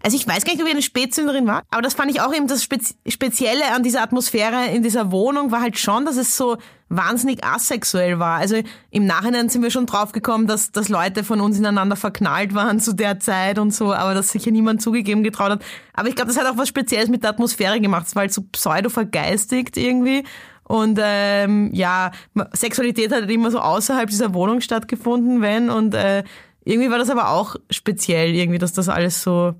Also 0.02 0.16
ich 0.16 0.26
weiß 0.26 0.44
gar 0.44 0.52
nicht, 0.52 0.62
ob 0.62 0.68
ich 0.68 0.74
eine 0.74 0.82
Spätzünderin 0.82 1.46
war, 1.46 1.62
aber 1.70 1.82
das 1.82 1.94
fand 1.94 2.10
ich 2.10 2.20
auch 2.20 2.34
eben 2.34 2.46
das 2.46 2.62
Spezielle 2.62 3.72
an 3.74 3.82
dieser 3.82 4.02
Atmosphäre 4.02 4.66
in 4.74 4.82
dieser 4.82 5.10
Wohnung 5.10 5.50
war 5.50 5.60
halt 5.60 5.78
schon, 5.78 6.04
dass 6.04 6.16
es 6.16 6.36
so 6.36 6.56
wahnsinnig 6.88 7.44
asexuell 7.44 8.18
war. 8.18 8.38
Also 8.38 8.60
im 8.90 9.06
Nachhinein 9.06 9.48
sind 9.48 9.62
wir 9.62 9.70
schon 9.70 9.86
draufgekommen, 9.86 10.46
dass, 10.46 10.70
dass 10.70 10.88
Leute 10.88 11.24
von 11.24 11.40
uns 11.40 11.58
ineinander 11.58 11.96
verknallt 11.96 12.54
waren 12.54 12.80
zu 12.80 12.92
der 12.92 13.20
Zeit 13.20 13.58
und 13.58 13.72
so, 13.72 13.92
aber 13.92 14.14
dass 14.14 14.30
sicher 14.30 14.50
niemand 14.50 14.82
zugegeben 14.82 15.22
getraut 15.22 15.50
hat. 15.50 15.64
Aber 15.92 16.08
ich 16.08 16.16
glaube, 16.16 16.32
das 16.32 16.38
hat 16.38 16.46
auch 16.46 16.58
was 16.58 16.68
Spezielles 16.68 17.08
mit 17.08 17.22
der 17.22 17.30
Atmosphäre 17.30 17.80
gemacht. 17.80 18.06
Es 18.06 18.14
war 18.14 18.20
halt 18.20 18.32
so 18.32 18.42
pseudo 18.52 18.90
vergeistigt 18.90 19.76
irgendwie. 19.76 20.24
Und 20.66 20.98
ähm, 21.02 21.70
ja, 21.74 22.10
Sexualität 22.52 23.12
hat 23.12 23.20
halt 23.22 23.30
immer 23.30 23.50
so 23.50 23.58
außerhalb 23.58 24.08
dieser 24.08 24.32
Wohnung 24.32 24.60
stattgefunden, 24.60 25.42
wenn. 25.42 25.68
Und 25.70 25.94
äh, 25.94 26.24
irgendwie 26.64 26.90
war 26.90 26.98
das 26.98 27.10
aber 27.10 27.30
auch 27.30 27.56
speziell, 27.70 28.34
irgendwie, 28.34 28.58
dass 28.58 28.72
das 28.72 28.88
alles 28.88 29.22
so, 29.22 29.54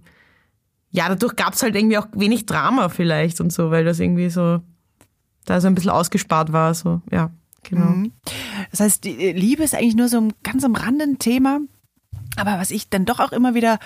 ja, 0.90 1.08
dadurch 1.08 1.36
gab 1.36 1.54
es 1.54 1.62
halt 1.62 1.74
irgendwie 1.74 1.98
auch 1.98 2.06
wenig 2.14 2.46
Drama 2.46 2.88
vielleicht 2.88 3.40
und 3.40 3.52
so, 3.52 3.70
weil 3.70 3.84
das 3.84 4.00
irgendwie 4.00 4.30
so, 4.30 4.60
da 5.44 5.60
so 5.60 5.66
ein 5.66 5.74
bisschen 5.74 5.90
ausgespart 5.90 6.52
war, 6.52 6.74
so, 6.74 7.02
ja, 7.10 7.30
genau. 7.62 7.90
Mhm. 7.90 8.12
Das 8.70 8.80
heißt, 8.80 9.04
die 9.04 9.32
Liebe 9.32 9.62
ist 9.62 9.74
eigentlich 9.74 9.96
nur 9.96 10.08
so 10.08 10.20
ein 10.20 10.32
ganz 10.42 10.64
am 10.64 10.74
Rande 10.74 11.04
ein 11.04 11.18
Thema, 11.18 11.60
aber 12.36 12.58
was 12.58 12.70
ich 12.70 12.88
dann 12.88 13.04
doch 13.04 13.20
auch 13.20 13.32
immer 13.32 13.54
wieder 13.54 13.78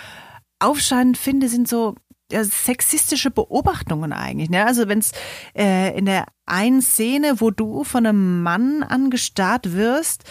aufscheinend 0.60 1.18
finde, 1.18 1.48
sind 1.48 1.68
so 1.68 1.94
ja, 2.30 2.44
sexistische 2.44 3.30
Beobachtungen 3.30 4.12
eigentlich. 4.12 4.50
Ne? 4.50 4.66
Also 4.66 4.88
wenn 4.88 4.98
es 4.98 5.12
äh, 5.56 5.96
in 5.96 6.04
der 6.04 6.26
einen 6.46 6.82
Szene, 6.82 7.40
wo 7.40 7.50
du 7.50 7.84
von 7.84 8.06
einem 8.06 8.42
Mann 8.42 8.82
angestarrt 8.82 9.72
wirst, 9.72 10.24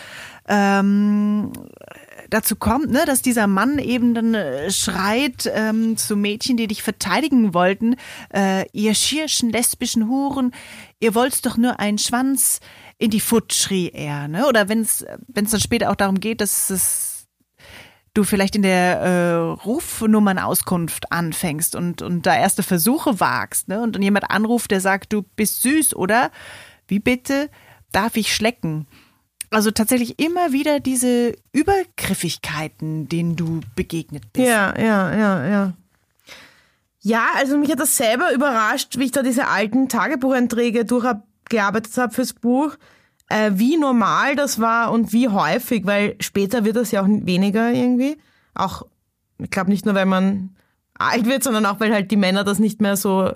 ähm, 0.48 1.52
dazu 2.30 2.56
kommt, 2.56 2.92
ne, 2.92 3.04
dass 3.06 3.22
dieser 3.22 3.48
Mann 3.48 3.80
eben 3.80 4.14
dann 4.14 4.34
äh, 4.34 4.72
schreit 4.72 5.50
ähm, 5.54 5.98
zu 5.98 6.16
Mädchen, 6.16 6.58
die 6.58 6.68
dich 6.68 6.84
verteidigen 6.84 7.54
wollten, 7.54 7.96
äh, 8.34 8.66
ihr 8.72 8.94
schirschen 8.94 9.50
lesbischen 9.50 10.08
Huren, 10.08 10.54
ihr 11.00 11.16
wollt 11.16 11.46
doch 11.46 11.58
nur 11.58 11.80
einen 11.80 11.98
Schwanz 11.98 12.60
in 12.98 13.12
die 13.12 13.20
Foot, 13.20 13.54
schrie 13.54 13.90
er. 13.90 14.28
Ne? 14.28 14.48
Oder 14.48 14.70
wenn 14.70 14.82
es 14.82 15.06
dann 15.28 15.60
später 15.60 15.92
auch 15.92 15.96
darum 15.96 16.20
geht, 16.20 16.42
dass 16.42 16.70
es 16.70 17.18
du 18.18 18.24
vielleicht 18.24 18.56
in 18.56 18.64
der 18.64 19.00
äh, 19.00 19.34
Rufnummernauskunft 19.64 21.12
anfängst 21.12 21.76
und, 21.76 22.02
und 22.02 22.26
da 22.26 22.36
erste 22.36 22.64
Versuche 22.64 23.20
wagst, 23.20 23.68
ne? 23.68 23.82
Und 23.82 23.96
dann 23.96 24.02
jemand 24.02 24.32
anruft, 24.32 24.72
der 24.72 24.82
sagt, 24.82 25.14
du 25.14 25.22
bist 25.22 25.62
süß, 25.62 25.96
oder? 25.96 26.32
Wie 26.88 27.00
bitte? 27.00 27.50
Darf 27.92 28.18
ich 28.18 28.34
schlecken? 28.34 28.88
Also 29.50 29.72
tatsächlich 29.72 30.20
immer 30.20 30.52
wieder 30.52 30.80
diese 30.80 31.36
Übergriffigkeiten, 31.54 33.08
denen 33.08 33.36
du 33.36 33.62
begegnet 33.76 34.34
bist. 34.34 34.48
Ja, 34.48 34.78
ja, 34.78 35.16
ja, 35.16 35.48
ja. 35.48 35.74
Ja, 37.00 37.28
also 37.36 37.58
mich 37.58 37.72
hat 37.72 37.80
das 37.80 37.96
selber 37.96 38.34
überrascht, 38.34 38.98
wie 38.98 39.06
ich 39.06 39.12
da 39.12 39.24
diese 39.24 39.48
alten 39.48 39.88
Tagebucheinträge 39.88 40.84
durchgearbeitet 40.84 41.96
habe 41.98 42.14
fürs 42.14 42.34
Buch, 42.34 42.76
äh, 43.30 43.52
wie 43.54 43.78
normal 43.78 44.36
das 44.36 44.60
war 44.60 44.92
und 44.92 45.14
wie 45.14 45.30
häufig, 45.30 45.86
weil 45.86 46.16
später 46.20 46.66
wird 46.66 46.76
das 46.76 46.92
ja 46.92 47.02
auch 47.02 47.08
weniger 47.08 47.72
irgendwie. 47.72 48.18
Auch, 48.54 48.86
ich 49.38 49.50
glaube 49.50 49.70
nicht 49.70 49.86
nur, 49.86 49.96
weil 49.96 50.06
man 50.06 50.56
alt 50.96 51.26
wird, 51.26 51.44
sondern 51.44 51.66
auch, 51.66 51.80
weil 51.80 51.94
halt 51.94 52.12
die 52.12 52.18
Männer 52.18 52.44
das 52.44 52.60
nicht 52.60 52.82
mehr 52.82 52.98
so 52.98 53.32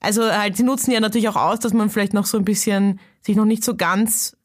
also 0.00 0.24
halt, 0.32 0.56
sie 0.56 0.62
nutzen 0.62 0.90
ja 0.90 1.00
natürlich 1.00 1.28
auch 1.28 1.36
aus, 1.36 1.60
dass 1.60 1.74
man 1.74 1.90
vielleicht 1.90 2.14
noch 2.14 2.24
so 2.24 2.38
ein 2.38 2.44
bisschen 2.44 2.98
sich 3.20 3.36
noch 3.36 3.44
nicht 3.44 3.62
so 3.62 3.76
ganz 3.76 4.36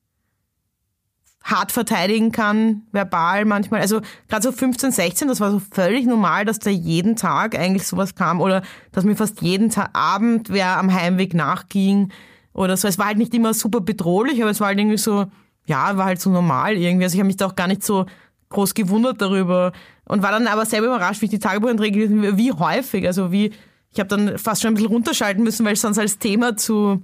hart 1.46 1.72
verteidigen 1.72 2.32
kann, 2.32 2.82
verbal 2.92 3.46
manchmal. 3.46 3.80
Also 3.80 4.02
gerade 4.28 4.42
so 4.42 4.52
15, 4.52 4.92
16, 4.92 5.28
das 5.28 5.40
war 5.40 5.52
so 5.52 5.62
völlig 5.72 6.08
normal, 6.08 6.44
dass 6.44 6.58
da 6.58 6.72
jeden 6.72 7.16
Tag 7.16 7.58
eigentlich 7.58 7.86
sowas 7.86 8.16
kam 8.16 8.42
oder 8.42 8.64
dass 8.92 9.04
mir 9.04 9.16
fast 9.16 9.42
jeden 9.42 9.70
Tag 9.70 9.92
Abend 9.94 10.50
wer 10.50 10.78
am 10.78 10.92
Heimweg 10.92 11.36
nachging 11.36 12.12
oder 12.52 12.76
so. 12.78 12.88
Es 12.88 12.98
war 12.98 13.06
halt 13.06 13.20
nicht 13.20 13.34
immer 13.36 13.54
super 13.54 13.80
bedrohlich, 13.80 14.42
aber 14.42 14.50
es 14.50 14.60
war 14.60 14.70
halt 14.70 14.80
irgendwie 14.80 14.98
so, 14.98 15.28
ja, 15.68 15.96
war 15.98 16.06
halt 16.06 16.20
so 16.20 16.32
normal 16.32 16.78
irgendwie. 16.78 17.04
Also 17.04 17.14
ich 17.14 17.20
habe 17.20 17.28
mich 17.28 17.38
da 17.38 17.46
auch 17.46 17.56
gar 17.56 17.68
nicht 17.68 17.84
so 17.84 18.08
groß 18.50 18.74
gewundert 18.74 19.22
darüber 19.22 19.72
und 20.06 20.24
war 20.24 20.32
dann 20.32 20.48
aber 20.48 20.66
selber 20.66 20.88
überrascht, 20.88 21.22
wie 21.22 21.26
ich 21.26 21.32
die 21.32 21.40
Tagebucheinträge, 21.40 22.38
wie 22.38 22.54
häufig, 22.54 23.06
also 23.06 23.32
wie, 23.32 23.54
ich 23.92 24.00
habe 24.00 24.08
dann 24.08 24.40
fast 24.40 24.64
schon 24.64 24.72
ein 24.72 24.76
bisschen 24.76 24.90
runterschalten 24.90 25.44
müssen, 25.44 25.64
weil 25.64 25.74
es 25.74 25.82
sonst 25.82 26.00
als 26.00 26.18
Thema 26.18 26.58
zu, 26.58 27.04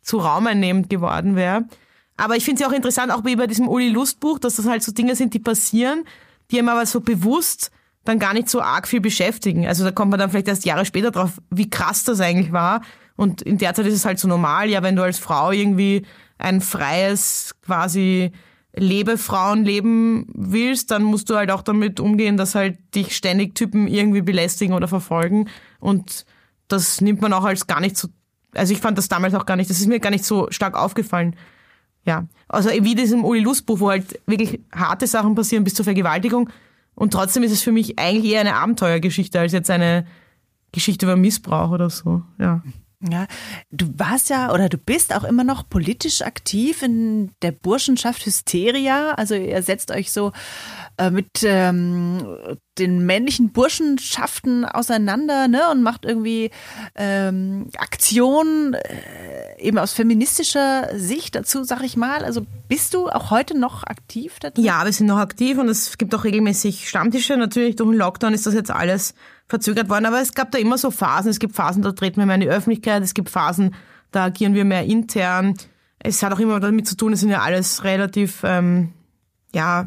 zu 0.00 0.18
raumeinnehmend 0.18 0.88
geworden 0.88 1.36
wäre. 1.36 1.64
Aber 2.18 2.36
ich 2.36 2.44
finde 2.44 2.60
es 2.60 2.60
ja 2.60 2.68
auch 2.68 2.76
interessant, 2.76 3.12
auch 3.12 3.24
wie 3.24 3.36
bei 3.36 3.46
diesem 3.46 3.68
Uli 3.68 3.88
Lust 3.88 4.20
Buch, 4.20 4.38
dass 4.38 4.56
das 4.56 4.66
halt 4.66 4.82
so 4.82 4.92
Dinge 4.92 5.14
sind, 5.14 5.32
die 5.34 5.38
passieren, 5.38 6.04
die 6.50 6.58
einem 6.58 6.68
aber 6.68 6.84
so 6.84 7.00
bewusst 7.00 7.70
dann 8.04 8.18
gar 8.18 8.34
nicht 8.34 8.48
so 8.48 8.60
arg 8.60 8.88
viel 8.88 9.00
beschäftigen. 9.00 9.66
Also 9.66 9.84
da 9.84 9.92
kommt 9.92 10.10
man 10.10 10.18
dann 10.18 10.30
vielleicht 10.30 10.48
erst 10.48 10.64
Jahre 10.64 10.84
später 10.84 11.10
drauf, 11.10 11.40
wie 11.50 11.70
krass 11.70 12.04
das 12.04 12.20
eigentlich 12.20 12.52
war. 12.52 12.82
Und 13.16 13.42
in 13.42 13.58
der 13.58 13.72
Zeit 13.74 13.86
ist 13.86 13.94
es 13.94 14.04
halt 14.04 14.18
so 14.18 14.26
normal, 14.26 14.68
ja, 14.68 14.82
wenn 14.82 14.96
du 14.96 15.02
als 15.02 15.18
Frau 15.18 15.52
irgendwie 15.52 16.04
ein 16.38 16.60
freies, 16.60 17.54
quasi 17.64 18.32
Lebefrauen 18.74 19.64
leben 19.64 20.26
willst, 20.34 20.90
dann 20.90 21.02
musst 21.02 21.30
du 21.30 21.36
halt 21.36 21.50
auch 21.50 21.62
damit 21.62 22.00
umgehen, 22.00 22.36
dass 22.36 22.54
halt 22.54 22.78
dich 22.94 23.16
ständig 23.16 23.54
Typen 23.54 23.86
irgendwie 23.86 24.22
belästigen 24.22 24.74
oder 24.74 24.88
verfolgen. 24.88 25.48
Und 25.78 26.26
das 26.68 27.00
nimmt 27.00 27.20
man 27.20 27.32
auch 27.32 27.44
als 27.44 27.66
gar 27.66 27.80
nicht 27.80 27.96
so, 27.96 28.08
also 28.54 28.72
ich 28.72 28.80
fand 28.80 28.98
das 28.98 29.08
damals 29.08 29.34
auch 29.34 29.46
gar 29.46 29.56
nicht, 29.56 29.70
das 29.70 29.80
ist 29.80 29.86
mir 29.86 30.00
gar 30.00 30.10
nicht 30.10 30.24
so 30.24 30.48
stark 30.50 30.76
aufgefallen. 30.76 31.36
Ja, 32.04 32.26
also 32.48 32.70
wie 32.70 32.94
diesem 32.94 33.24
Uli 33.24 33.40
Lustbuch, 33.40 33.80
wo 33.80 33.90
halt 33.90 34.20
wirklich 34.26 34.60
harte 34.74 35.06
Sachen 35.06 35.34
passieren 35.34 35.64
bis 35.64 35.74
zur 35.74 35.84
Vergewaltigung. 35.84 36.48
Und 36.94 37.12
trotzdem 37.12 37.42
ist 37.42 37.52
es 37.52 37.62
für 37.62 37.72
mich 37.72 37.98
eigentlich 37.98 38.32
eher 38.32 38.40
eine 38.40 38.56
Abenteuergeschichte 38.56 39.38
als 39.38 39.52
jetzt 39.52 39.70
eine 39.70 40.06
Geschichte 40.72 41.06
über 41.06 41.16
Missbrauch 41.16 41.70
oder 41.70 41.90
so. 41.90 42.22
Ja. 42.38 42.62
Ja, 43.00 43.28
du 43.70 43.86
warst 43.96 44.28
ja 44.28 44.52
oder 44.52 44.68
du 44.68 44.76
bist 44.76 45.14
auch 45.14 45.22
immer 45.22 45.44
noch 45.44 45.68
politisch 45.68 46.22
aktiv 46.22 46.82
in 46.82 47.30
der 47.42 47.52
Burschenschaft 47.52 48.26
Hysteria. 48.26 49.12
Also 49.12 49.36
ihr 49.36 49.62
setzt 49.62 49.92
euch 49.92 50.10
so 50.10 50.32
äh, 50.96 51.10
mit 51.10 51.44
ähm, 51.44 52.58
den 52.76 53.06
männlichen 53.06 53.52
Burschenschaften 53.52 54.64
auseinander 54.64 55.46
ne, 55.46 55.70
und 55.70 55.84
macht 55.84 56.04
irgendwie 56.04 56.50
ähm, 56.96 57.68
Aktionen 57.78 58.74
äh, 58.74 59.60
eben 59.60 59.78
aus 59.78 59.92
feministischer 59.92 60.88
Sicht 60.96 61.36
dazu, 61.36 61.62
sag 61.62 61.84
ich 61.84 61.96
mal. 61.96 62.24
Also 62.24 62.44
bist 62.66 62.94
du 62.94 63.08
auch 63.08 63.30
heute 63.30 63.56
noch 63.56 63.84
aktiv 63.84 64.38
dazu? 64.40 64.60
Ja, 64.60 64.84
wir 64.84 64.92
sind 64.92 65.06
noch 65.06 65.18
aktiv 65.18 65.56
und 65.58 65.68
es 65.68 65.98
gibt 65.98 66.12
auch 66.16 66.24
regelmäßig 66.24 66.88
Stammtische. 66.88 67.36
Natürlich 67.36 67.76
durch 67.76 67.90
den 67.90 67.96
Lockdown 67.96 68.34
ist 68.34 68.46
das 68.46 68.54
jetzt 68.54 68.72
alles 68.72 69.14
verzögert 69.48 69.88
worden, 69.88 70.06
aber 70.06 70.20
es 70.20 70.34
gab 70.34 70.50
da 70.50 70.58
immer 70.58 70.78
so 70.78 70.90
Phasen. 70.90 71.30
Es 71.30 71.38
gibt 71.38 71.54
Phasen, 71.54 71.82
da 71.82 71.92
treten 71.92 72.18
wir 72.18 72.26
mehr 72.26 72.36
in 72.36 72.42
die 72.42 72.50
Öffentlichkeit, 72.50 73.02
es 73.02 73.14
gibt 73.14 73.30
Phasen, 73.30 73.74
da 74.10 74.24
agieren 74.24 74.54
wir 74.54 74.64
mehr 74.64 74.84
intern. 74.84 75.54
es 76.00 76.22
hat 76.22 76.32
auch 76.32 76.38
immer 76.38 76.60
damit 76.60 76.86
zu 76.86 76.96
tun, 76.96 77.12
es 77.12 77.20
sind 77.20 77.30
ja 77.30 77.40
alles 77.40 77.82
relativ, 77.84 78.42
ähm, 78.44 78.92
ja, 79.54 79.86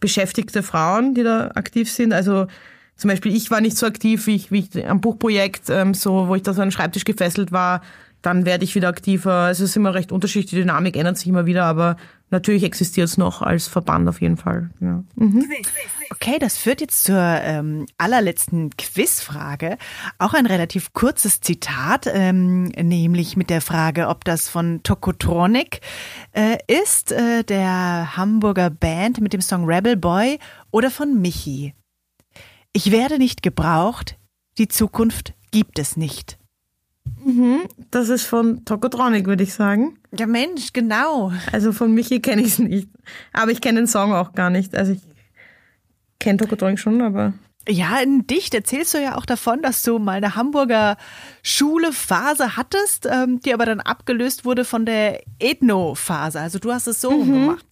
beschäftigte 0.00 0.62
Frauen, 0.62 1.14
die 1.14 1.22
da 1.22 1.52
aktiv 1.54 1.90
sind. 1.90 2.12
Also 2.12 2.46
zum 2.96 3.08
Beispiel 3.08 3.34
ich 3.34 3.50
war 3.50 3.60
nicht 3.60 3.76
so 3.76 3.86
aktiv, 3.86 4.26
wie 4.26 4.34
ich, 4.34 4.50
wie 4.50 4.60
ich 4.60 4.88
am 4.88 5.00
Buchprojekt, 5.00 5.70
ähm, 5.70 5.94
so, 5.94 6.28
wo 6.28 6.34
ich 6.34 6.42
da 6.42 6.52
so 6.52 6.62
an 6.62 6.68
den 6.68 6.72
Schreibtisch 6.72 7.04
gefesselt 7.04 7.52
war, 7.52 7.82
dann 8.22 8.44
werde 8.44 8.64
ich 8.64 8.74
wieder 8.74 8.88
aktiver. 8.88 9.50
Es 9.50 9.60
ist 9.60 9.76
immer 9.76 9.94
recht 9.94 10.10
unterschiedlich, 10.10 10.50
die 10.50 10.56
Dynamik 10.56 10.96
ändert 10.96 11.18
sich 11.18 11.28
immer 11.28 11.46
wieder, 11.46 11.64
aber 11.64 11.96
natürlich 12.30 12.64
existiert 12.64 13.08
es 13.08 13.16
noch 13.18 13.42
als 13.42 13.68
Verband 13.68 14.08
auf 14.08 14.20
jeden 14.20 14.36
Fall. 14.36 14.70
Ja. 14.80 15.04
Mhm. 15.14 15.46
Okay, 16.10 16.38
das 16.38 16.56
führt 16.56 16.80
jetzt 16.80 17.04
zur 17.04 17.18
ähm, 17.18 17.86
allerletzten 17.98 18.70
Quizfrage. 18.76 19.78
Auch 20.18 20.34
ein 20.34 20.46
relativ 20.46 20.92
kurzes 20.92 21.40
Zitat, 21.40 22.08
ähm, 22.12 22.64
nämlich 22.64 23.36
mit 23.36 23.50
der 23.50 23.60
Frage, 23.60 24.08
ob 24.08 24.24
das 24.24 24.48
von 24.48 24.82
Tokotronic 24.82 25.80
äh, 26.32 26.58
ist, 26.66 27.12
äh, 27.12 27.44
der 27.44 28.16
Hamburger 28.16 28.70
Band 28.70 29.20
mit 29.20 29.32
dem 29.32 29.40
Song 29.40 29.64
Rebel 29.64 29.96
Boy, 29.96 30.38
oder 30.72 30.90
von 30.90 31.20
Michi. 31.20 31.74
Ich 32.72 32.90
werde 32.90 33.18
nicht 33.18 33.42
gebraucht, 33.42 34.18
die 34.58 34.68
Zukunft 34.68 35.34
gibt 35.50 35.78
es 35.78 35.96
nicht. 35.96 36.39
Mhm, 37.24 37.60
das 37.90 38.08
ist 38.08 38.24
von 38.24 38.64
Tokotronic, 38.64 39.26
würde 39.26 39.42
ich 39.42 39.54
sagen. 39.54 39.98
Ja, 40.16 40.26
Mensch, 40.26 40.72
genau. 40.72 41.32
Also 41.52 41.72
von 41.72 41.92
Michi 41.92 42.20
kenne 42.20 42.42
ich 42.42 42.48
es 42.48 42.58
nicht. 42.58 42.88
Aber 43.32 43.50
ich 43.50 43.60
kenne 43.60 43.80
den 43.80 43.86
Song 43.86 44.12
auch 44.12 44.32
gar 44.32 44.50
nicht. 44.50 44.74
Also 44.74 44.92
ich 44.92 45.00
kenne 46.18 46.38
Tokotronic 46.38 46.78
schon, 46.78 47.00
aber. 47.02 47.34
Ja, 47.68 48.00
in 48.00 48.26
Dicht 48.26 48.54
erzählst 48.54 48.94
du 48.94 49.02
ja 49.02 49.16
auch 49.16 49.26
davon, 49.26 49.60
dass 49.60 49.82
du 49.82 49.98
mal 49.98 50.16
eine 50.16 50.34
Hamburger 50.34 50.96
Schule-Phase 51.42 52.56
hattest, 52.56 53.06
ähm, 53.10 53.40
die 53.40 53.52
aber 53.52 53.66
dann 53.66 53.80
abgelöst 53.80 54.44
wurde 54.44 54.64
von 54.64 54.86
der 54.86 55.22
Ethno-Phase. 55.38 56.40
Also 56.40 56.58
du 56.58 56.72
hast 56.72 56.86
es 56.86 57.00
so 57.00 57.10
mhm. 57.10 57.32
gemacht. 57.32 57.66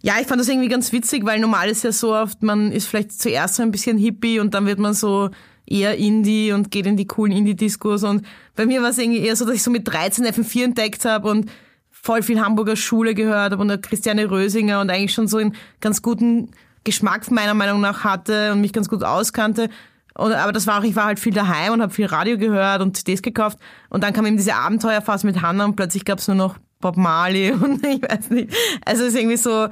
Ja, 0.00 0.14
ich 0.20 0.28
fand 0.28 0.40
das 0.40 0.48
irgendwie 0.48 0.68
ganz 0.68 0.92
witzig, 0.92 1.24
weil 1.24 1.40
normal 1.40 1.68
ist 1.68 1.82
ja 1.82 1.90
so 1.90 2.14
oft, 2.14 2.42
man 2.42 2.70
ist 2.70 2.86
vielleicht 2.86 3.20
zuerst 3.20 3.56
so 3.56 3.62
ein 3.62 3.72
bisschen 3.72 3.98
hippie 3.98 4.38
und 4.38 4.54
dann 4.54 4.66
wird 4.66 4.78
man 4.78 4.94
so 4.94 5.30
eher 5.66 5.96
Indie 5.96 6.52
und 6.52 6.70
geht 6.70 6.86
in 6.86 6.96
die 6.96 7.06
coolen 7.06 7.32
Indie-Discos. 7.32 8.04
Und 8.04 8.24
bei 8.54 8.66
mir 8.66 8.82
war 8.82 8.90
es 8.90 8.98
irgendwie 8.98 9.20
eher 9.20 9.36
so, 9.36 9.44
dass 9.44 9.56
ich 9.56 9.62
so 9.62 9.70
mit 9.70 9.86
13 9.86 10.24
FM4 10.24 10.64
entdeckt 10.64 11.04
habe 11.04 11.28
und 11.28 11.50
voll 11.90 12.22
viel 12.22 12.40
Hamburger 12.40 12.76
Schule 12.76 13.14
gehört 13.14 13.52
habe 13.52 13.60
und 13.60 13.68
der 13.68 13.78
Christiane 13.78 14.30
Rösinger 14.30 14.80
und 14.80 14.90
eigentlich 14.90 15.12
schon 15.12 15.26
so 15.26 15.38
einen 15.38 15.56
ganz 15.80 16.02
guten 16.02 16.50
Geschmack 16.84 17.28
meiner 17.30 17.54
Meinung 17.54 17.80
nach 17.80 18.04
hatte 18.04 18.52
und 18.52 18.60
mich 18.60 18.72
ganz 18.72 18.88
gut 18.88 19.02
auskannte. 19.02 19.68
Und, 20.14 20.32
aber 20.32 20.52
das 20.52 20.66
war 20.66 20.78
auch, 20.78 20.84
ich 20.84 20.96
war 20.96 21.06
halt 21.06 21.18
viel 21.18 21.34
daheim 21.34 21.74
und 21.74 21.82
habe 21.82 21.92
viel 21.92 22.06
Radio 22.06 22.38
gehört 22.38 22.80
und 22.80 22.96
CDs 22.96 23.22
gekauft. 23.22 23.58
Und 23.90 24.04
dann 24.04 24.12
kam 24.12 24.24
eben 24.24 24.36
diese 24.36 24.54
Abenteuerphase 24.54 25.26
mit 25.26 25.42
Hannah 25.42 25.64
und 25.64 25.76
plötzlich 25.76 26.04
gab 26.04 26.20
es 26.20 26.28
nur 26.28 26.36
noch 26.36 26.56
Bob 26.80 26.96
Marley 26.96 27.52
und 27.60 27.84
ich 27.84 28.00
weiß 28.00 28.30
nicht. 28.30 28.54
Also 28.84 29.02
es 29.02 29.08
ist 29.10 29.18
irgendwie 29.18 29.36
so, 29.36 29.68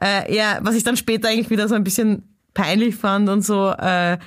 äh, 0.00 0.34
ja, 0.34 0.58
was 0.62 0.74
ich 0.74 0.84
dann 0.84 0.96
später 0.96 1.28
eigentlich 1.28 1.50
wieder 1.50 1.68
so 1.68 1.74
ein 1.74 1.84
bisschen 1.84 2.34
peinlich 2.54 2.96
fand 2.96 3.28
und 3.28 3.42
so, 3.42 3.70
äh, 3.70 4.18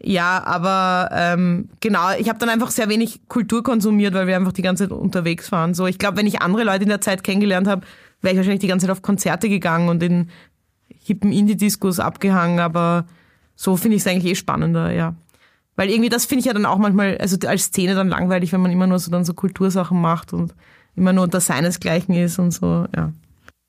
ja, 0.00 0.44
aber 0.44 1.10
ähm, 1.12 1.68
genau, 1.80 2.12
ich 2.18 2.28
habe 2.28 2.38
dann 2.38 2.48
einfach 2.48 2.70
sehr 2.70 2.88
wenig 2.88 3.20
Kultur 3.28 3.62
konsumiert, 3.62 4.14
weil 4.14 4.26
wir 4.26 4.36
einfach 4.36 4.52
die 4.52 4.62
ganze 4.62 4.84
Zeit 4.88 4.96
unterwegs 4.96 5.50
waren. 5.50 5.74
So, 5.74 5.86
ich 5.86 5.98
glaube, 5.98 6.18
wenn 6.18 6.26
ich 6.26 6.40
andere 6.40 6.64
Leute 6.64 6.84
in 6.84 6.88
der 6.88 7.00
Zeit 7.00 7.24
kennengelernt 7.24 7.66
habe, 7.66 7.84
wäre 8.22 8.32
ich 8.32 8.38
wahrscheinlich 8.38 8.60
die 8.60 8.68
ganze 8.68 8.86
Zeit 8.86 8.92
auf 8.92 9.02
Konzerte 9.02 9.48
gegangen 9.48 9.88
und 9.88 10.02
in 10.02 10.30
hippen 11.04 11.32
Indie-Discos 11.32 12.00
abgehangen, 12.00 12.60
aber 12.60 13.06
so 13.56 13.76
finde 13.76 13.96
ich 13.96 14.02
es 14.02 14.06
eigentlich 14.06 14.32
eh 14.32 14.36
spannender, 14.36 14.92
ja. 14.92 15.14
Weil 15.74 15.90
irgendwie 15.90 16.10
das 16.10 16.26
finde 16.26 16.40
ich 16.40 16.46
ja 16.46 16.52
dann 16.52 16.66
auch 16.66 16.78
manchmal, 16.78 17.18
also 17.18 17.36
als 17.46 17.64
Szene 17.64 17.94
dann 17.94 18.08
langweilig, 18.08 18.52
wenn 18.52 18.60
man 18.60 18.72
immer 18.72 18.86
nur 18.86 18.98
so 18.98 19.10
dann 19.10 19.24
so 19.24 19.34
Kultursachen 19.34 20.00
macht 20.00 20.32
und 20.32 20.54
immer 20.96 21.12
nur 21.12 21.24
unter 21.24 21.40
seinesgleichen 21.40 22.14
ist 22.14 22.38
und 22.38 22.52
so, 22.52 22.86
ja. 22.94 23.12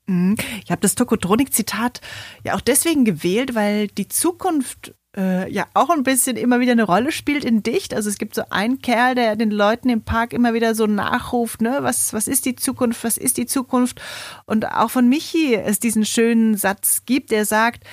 Mhm. 0.06 0.36
Ich 0.64 0.70
habe 0.70 0.80
das 0.80 0.94
Tokotronik-Zitat 0.94 2.00
ja 2.44 2.54
auch 2.54 2.60
deswegen 2.60 3.04
gewählt, 3.04 3.54
weil 3.54 3.88
die 3.88 4.08
Zukunft 4.08 4.94
äh, 5.16 5.50
ja 5.50 5.66
auch 5.74 5.90
ein 5.90 6.02
bisschen 6.02 6.36
immer 6.36 6.60
wieder 6.60 6.72
eine 6.72 6.84
Rolle 6.84 7.12
spielt 7.12 7.44
in 7.44 7.62
Dicht. 7.62 7.94
Also 7.94 8.08
es 8.08 8.18
gibt 8.18 8.34
so 8.34 8.42
einen 8.50 8.80
Kerl, 8.80 9.14
der 9.14 9.36
den 9.36 9.50
Leuten 9.50 9.88
im 9.88 10.02
Park 10.02 10.32
immer 10.32 10.54
wieder 10.54 10.74
so 10.74 10.86
nachruft, 10.86 11.62
ne, 11.62 11.78
was, 11.80 12.12
was 12.12 12.28
ist 12.28 12.46
die 12.46 12.56
Zukunft, 12.56 13.02
was 13.04 13.16
ist 13.16 13.36
die 13.36 13.46
Zukunft? 13.46 14.00
Und 14.46 14.66
auch 14.66 14.90
von 14.90 15.08
Michi 15.08 15.54
es 15.54 15.80
diesen 15.80 16.04
schönen 16.04 16.56
Satz 16.56 17.02
gibt, 17.06 17.30
der 17.30 17.44
sagt, 17.44 17.84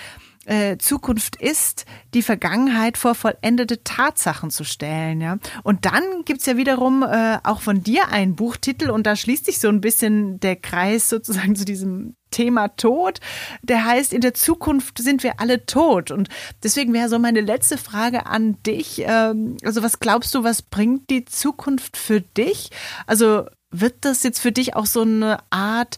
äh, 0.45 0.77
Zukunft 0.77 1.35
ist, 1.35 1.85
die 2.13 2.21
Vergangenheit 2.21 2.97
vor 2.97 3.15
vollendete 3.15 3.83
Tatsachen 3.83 4.49
zu 4.49 4.63
stellen. 4.63 5.19
Ja? 5.19 5.37
Und 5.63 5.85
dann 5.85 6.03
gibt's 6.25 6.45
ja 6.45 6.55
wiederum 6.57 7.03
äh, 7.03 7.37
auch 7.43 7.61
von 7.61 7.83
dir 7.83 8.09
einen 8.09 8.35
Buchtitel 8.35 8.89
und 8.89 9.05
da 9.05 9.15
schließt 9.15 9.45
sich 9.45 9.59
so 9.59 9.67
ein 9.67 9.81
bisschen 9.81 10.39
der 10.39 10.55
Kreis 10.55 11.09
sozusagen 11.09 11.55
zu 11.55 11.65
diesem 11.65 12.15
Thema 12.31 12.69
Tod. 12.69 13.19
Der 13.61 13.85
heißt, 13.85 14.13
in 14.13 14.21
der 14.21 14.33
Zukunft 14.33 14.99
sind 14.99 15.23
wir 15.23 15.39
alle 15.39 15.65
tot. 15.65 16.11
Und 16.11 16.29
deswegen 16.63 16.93
wäre 16.93 17.09
so 17.09 17.19
meine 17.19 17.41
letzte 17.41 17.77
Frage 17.77 18.25
an 18.25 18.61
dich. 18.63 19.03
Ähm, 19.05 19.57
also 19.63 19.83
was 19.83 19.99
glaubst 19.99 20.33
du, 20.35 20.43
was 20.43 20.61
bringt 20.61 21.09
die 21.09 21.25
Zukunft 21.25 21.97
für 21.97 22.21
dich? 22.21 22.69
Also 23.05 23.45
wird 23.71 23.95
das 24.01 24.23
jetzt 24.23 24.39
für 24.39 24.51
dich 24.51 24.75
auch 24.75 24.85
so 24.85 25.01
eine 25.01 25.39
Art 25.49 25.97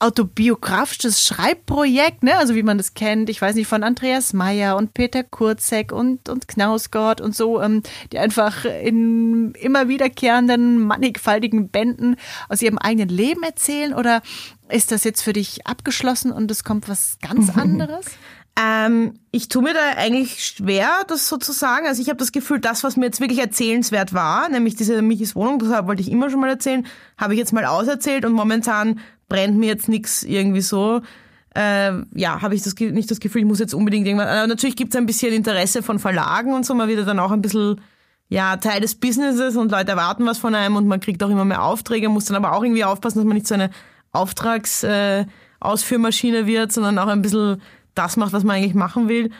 autobiografisches 0.00 1.22
Schreibprojekt, 1.22 2.24
ne? 2.24 2.36
also 2.36 2.54
wie 2.54 2.62
man 2.62 2.78
das 2.78 2.94
kennt, 2.94 3.30
ich 3.30 3.40
weiß 3.40 3.54
nicht, 3.54 3.68
von 3.68 3.82
Andreas 3.82 4.32
Meyer 4.32 4.76
und 4.76 4.92
Peter 4.92 5.22
Kurzek 5.22 5.92
und, 5.92 6.28
und 6.28 6.48
Knausgott 6.48 7.20
und 7.20 7.34
so, 7.34 7.62
ähm, 7.62 7.82
die 8.12 8.18
einfach 8.18 8.64
in 8.64 9.52
immer 9.52 9.88
wiederkehrenden, 9.88 10.80
mannigfaltigen 10.80 11.68
Bänden 11.68 12.16
aus 12.48 12.60
ihrem 12.60 12.78
eigenen 12.78 13.08
Leben 13.08 13.42
erzählen? 13.44 13.94
Oder 13.94 14.20
ist 14.68 14.90
das 14.90 15.04
jetzt 15.04 15.22
für 15.22 15.32
dich 15.32 15.66
abgeschlossen 15.66 16.32
und 16.32 16.50
es 16.50 16.64
kommt 16.64 16.88
was 16.88 17.18
ganz 17.22 17.56
anderes? 17.56 18.06
Ähm, 18.56 19.14
ich 19.32 19.48
tue 19.48 19.62
mir 19.62 19.74
da 19.74 19.80
eigentlich 19.96 20.44
schwer, 20.44 20.88
das 21.08 21.28
sozusagen. 21.28 21.86
Also 21.86 22.00
ich 22.00 22.08
habe 22.08 22.18
das 22.18 22.30
Gefühl, 22.30 22.60
das, 22.60 22.84
was 22.84 22.96
mir 22.96 23.06
jetzt 23.06 23.20
wirklich 23.20 23.40
erzählenswert 23.40 24.12
war, 24.12 24.48
nämlich 24.48 24.76
diese 24.76 25.02
Michis 25.02 25.34
Wohnung, 25.34 25.58
das 25.58 25.70
wollte 25.86 26.02
ich 26.02 26.10
immer 26.10 26.30
schon 26.30 26.40
mal 26.40 26.50
erzählen, 26.50 26.86
habe 27.18 27.34
ich 27.34 27.38
jetzt 27.38 27.52
mal 27.52 27.64
auserzählt 27.64 28.24
und 28.24 28.32
momentan 28.32 29.00
brennt 29.28 29.58
mir 29.58 29.66
jetzt 29.66 29.88
nichts 29.88 30.22
irgendwie 30.22 30.60
so. 30.60 31.00
Äh, 31.54 31.92
ja, 32.14 32.42
habe 32.42 32.54
ich 32.54 32.62
das, 32.62 32.74
nicht 32.74 33.10
das 33.10 33.20
Gefühl, 33.20 33.42
ich 33.42 33.46
muss 33.46 33.60
jetzt 33.60 33.74
unbedingt 33.74 34.06
irgendwann. 34.06 34.28
Aber 34.28 34.46
natürlich 34.46 34.76
gibt 34.76 34.94
es 34.94 34.98
ein 34.98 35.06
bisschen 35.06 35.32
Interesse 35.32 35.82
von 35.82 35.98
Verlagen 35.98 36.52
und 36.52 36.66
so, 36.66 36.74
man 36.74 36.88
wird 36.88 37.06
dann 37.06 37.18
auch 37.18 37.30
ein 37.30 37.42
bisschen 37.42 37.80
ja, 38.28 38.56
Teil 38.56 38.80
des 38.80 38.94
Businesses 38.96 39.56
und 39.56 39.70
Leute 39.70 39.92
erwarten 39.92 40.26
was 40.26 40.38
von 40.38 40.54
einem 40.54 40.76
und 40.76 40.86
man 40.86 41.00
kriegt 41.00 41.22
auch 41.22 41.30
immer 41.30 41.44
mehr 41.44 41.62
Aufträge, 41.62 42.08
muss 42.08 42.24
dann 42.24 42.36
aber 42.36 42.56
auch 42.56 42.64
irgendwie 42.64 42.84
aufpassen, 42.84 43.18
dass 43.18 43.26
man 43.26 43.36
nicht 43.36 43.46
so 43.46 43.54
eine 43.54 43.70
Auftragsausführmaschine 44.12 46.38
äh, 46.38 46.46
wird, 46.46 46.72
sondern 46.72 46.98
auch 46.98 47.08
ein 47.08 47.22
bisschen 47.22 47.60
das 47.94 48.16
macht, 48.16 48.32
was 48.32 48.44
man 48.44 48.56
eigentlich 48.56 48.74
machen 48.74 49.08
will. 49.08 49.30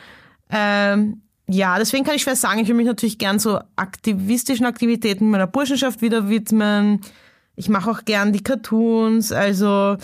Ähm, 0.49 1.21
ja, 1.47 1.77
deswegen 1.77 2.03
kann 2.03 2.15
ich 2.15 2.23
schwer 2.23 2.35
sagen, 2.35 2.59
ich 2.59 2.67
will 2.67 2.75
mich 2.75 2.87
natürlich 2.87 3.17
gern 3.17 3.39
so 3.39 3.59
aktivistischen 3.75 4.65
Aktivitäten 4.65 5.29
meiner 5.29 5.47
Burschenschaft 5.47 6.01
wieder 6.01 6.29
widmen. 6.29 7.01
Ich 7.55 7.69
mache 7.69 7.89
auch 7.89 8.05
gern 8.05 8.33
die 8.33 8.43
Cartoons. 8.43 9.31
Also 9.31 9.97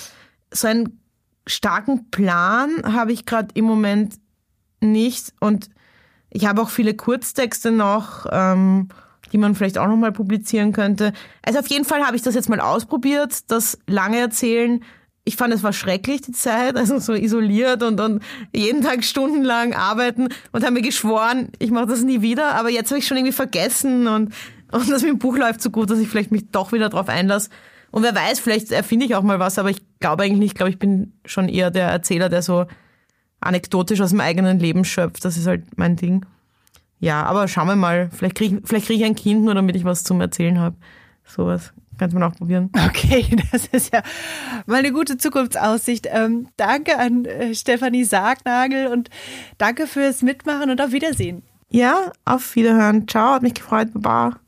so 0.52 0.68
einen 0.68 0.99
starken 1.47 2.10
Plan 2.12 2.70
habe 2.84 3.12
ich 3.12 3.26
gerade 3.26 3.49
im 3.54 3.66
Moment 3.66 4.16
nicht. 4.80 5.34
Und 5.39 5.70
ich 6.30 6.45
habe 6.45 6.62
auch 6.62 6.70
viele 6.70 6.93
Kurztexte 6.93 7.72
noch, 7.72 8.26
ähm, 8.32 8.89
die 9.32 9.38
man 9.38 9.56
vielleicht 9.56 9.78
auch 9.78 9.88
nochmal 9.88 10.12
publizieren 10.12 10.74
könnte. 10.74 11.14
Also 11.41 11.60
auf 11.60 11.68
jeden 11.68 11.86
Fall 11.86 12.06
habe 12.06 12.16
ich 12.16 12.22
das 12.22 12.36
jetzt 12.36 12.49
mal 12.49 12.60
ausprobiert, 12.60 13.52
das 13.52 13.78
lange 13.88 14.20
erzählen. 14.20 14.84
Ich 15.24 15.36
fand, 15.36 15.54
es 15.54 15.62
war 15.62 15.72
schrecklich, 15.72 16.22
die 16.22 16.32
Zeit, 16.32 16.76
also 16.76 16.97
so 16.99 17.14
isoliert 17.14 17.84
und, 17.84 17.99
und 17.99 18.24
jeden 18.54 18.82
Tag 18.82 19.04
stundenlang 19.04 19.74
arbeiten 19.74 20.30
und 20.52 20.64
habe 20.64 20.74
mir 20.74 20.82
geschworen, 20.82 21.49
ich 21.60 21.70
mache 21.70 21.86
das 21.86 22.02
nie 22.02 22.22
wieder. 22.22 22.56
Aber 22.56 22.70
jetzt 22.70 22.89
habe 22.89 22.99
ich 22.99 23.08
schon 23.08 23.18
irgendwie 23.18 23.34
vergessen 23.34 24.08
und 24.08 24.34
und 24.72 24.89
das 24.89 25.01
mit 25.01 25.11
dem 25.11 25.19
Buch 25.19 25.38
läuft 25.38 25.61
so 25.61 25.69
gut, 25.69 25.89
dass 25.89 25.99
ich 25.99 26.07
vielleicht 26.07 26.32
mich 26.32 26.49
doch 26.49 26.72
wieder 26.72 26.89
drauf 26.89 27.09
einlasse. 27.09 27.49
Und 27.91 28.03
wer 28.03 28.15
weiß, 28.15 28.39
vielleicht 28.39 28.72
erfinde 28.72 29.05
ich 29.05 29.15
auch 29.15 29.24
mal 29.24 29.39
was, 29.39 29.59
aber 29.59 29.69
ich 29.69 29.82
glaube 29.99 30.24
eigentlich 30.24 30.39
nicht. 30.39 30.51
Ich 30.51 30.55
glaube, 30.55 30.69
ich 30.69 30.80
bin 30.80 31.13
schon 31.26 31.49
eher 31.49 31.72
der 31.72 31.89
Erzähler, 31.89 32.30
der 32.30 32.41
so 32.41 32.65
anekdotisch 33.41 33.99
aus 34.01 34.11
dem 34.11 34.22
eigenen 34.22 34.59
Leben 34.59 34.86
schöpft. 34.86 35.26
Das 35.26 35.36
ist 35.36 35.47
halt 35.47 35.78
mein 35.78 35.97
Ding. 35.97 36.26
Ja, 36.99 37.24
aber 37.24 37.47
schauen 37.47 37.67
wir 37.67 37.76
mal. 37.76 38.09
Vielleicht 38.13 38.36
kriege 38.36 38.61
vielleicht 38.63 38.86
krieg 38.86 38.97
ich 38.97 39.05
ein 39.05 39.15
Kind, 39.15 39.43
nur 39.43 39.55
damit 39.55 39.76
ich 39.76 39.84
was 39.84 40.03
zum 40.03 40.22
Erzählen 40.22 40.59
habe. 40.59 40.76
Sowas. 41.26 41.74
Könnte 41.97 42.15
man 42.17 42.32
auch 42.32 42.36
probieren. 42.36 42.72
Okay, 42.88 43.36
das 43.51 43.67
ist 43.67 43.93
ja 43.93 44.01
mal 44.65 44.78
eine 44.78 44.91
gute 44.91 45.17
Zukunftsaussicht. 45.17 46.07
Ähm, 46.09 46.47
danke 46.57 46.97
an 46.97 47.26
äh, 47.26 47.53
Stefanie 47.53 48.05
Sargnagel 48.05 48.88
und 48.88 49.09
danke 49.57 49.88
fürs 49.88 50.22
Mitmachen 50.22 50.69
und 50.69 50.82
auf 50.82 50.91
Wiedersehen. 50.91 51.43
Ja, 51.69 52.11
auf 52.26 52.55
Wiederhören. 52.55 53.07
Ciao, 53.07 53.34
hat 53.34 53.43
mich 53.43 53.53
gefreut. 53.53 53.89
Baba. 53.93 54.39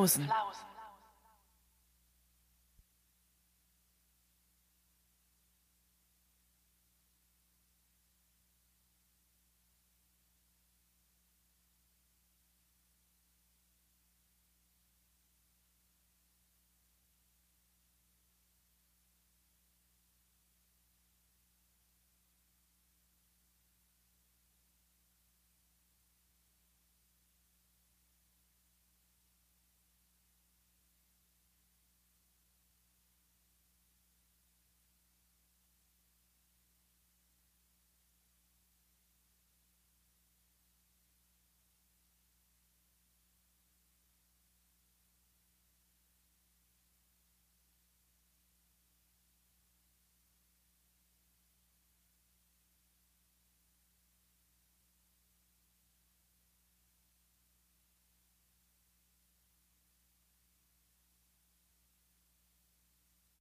Flausen. 0.00 0.26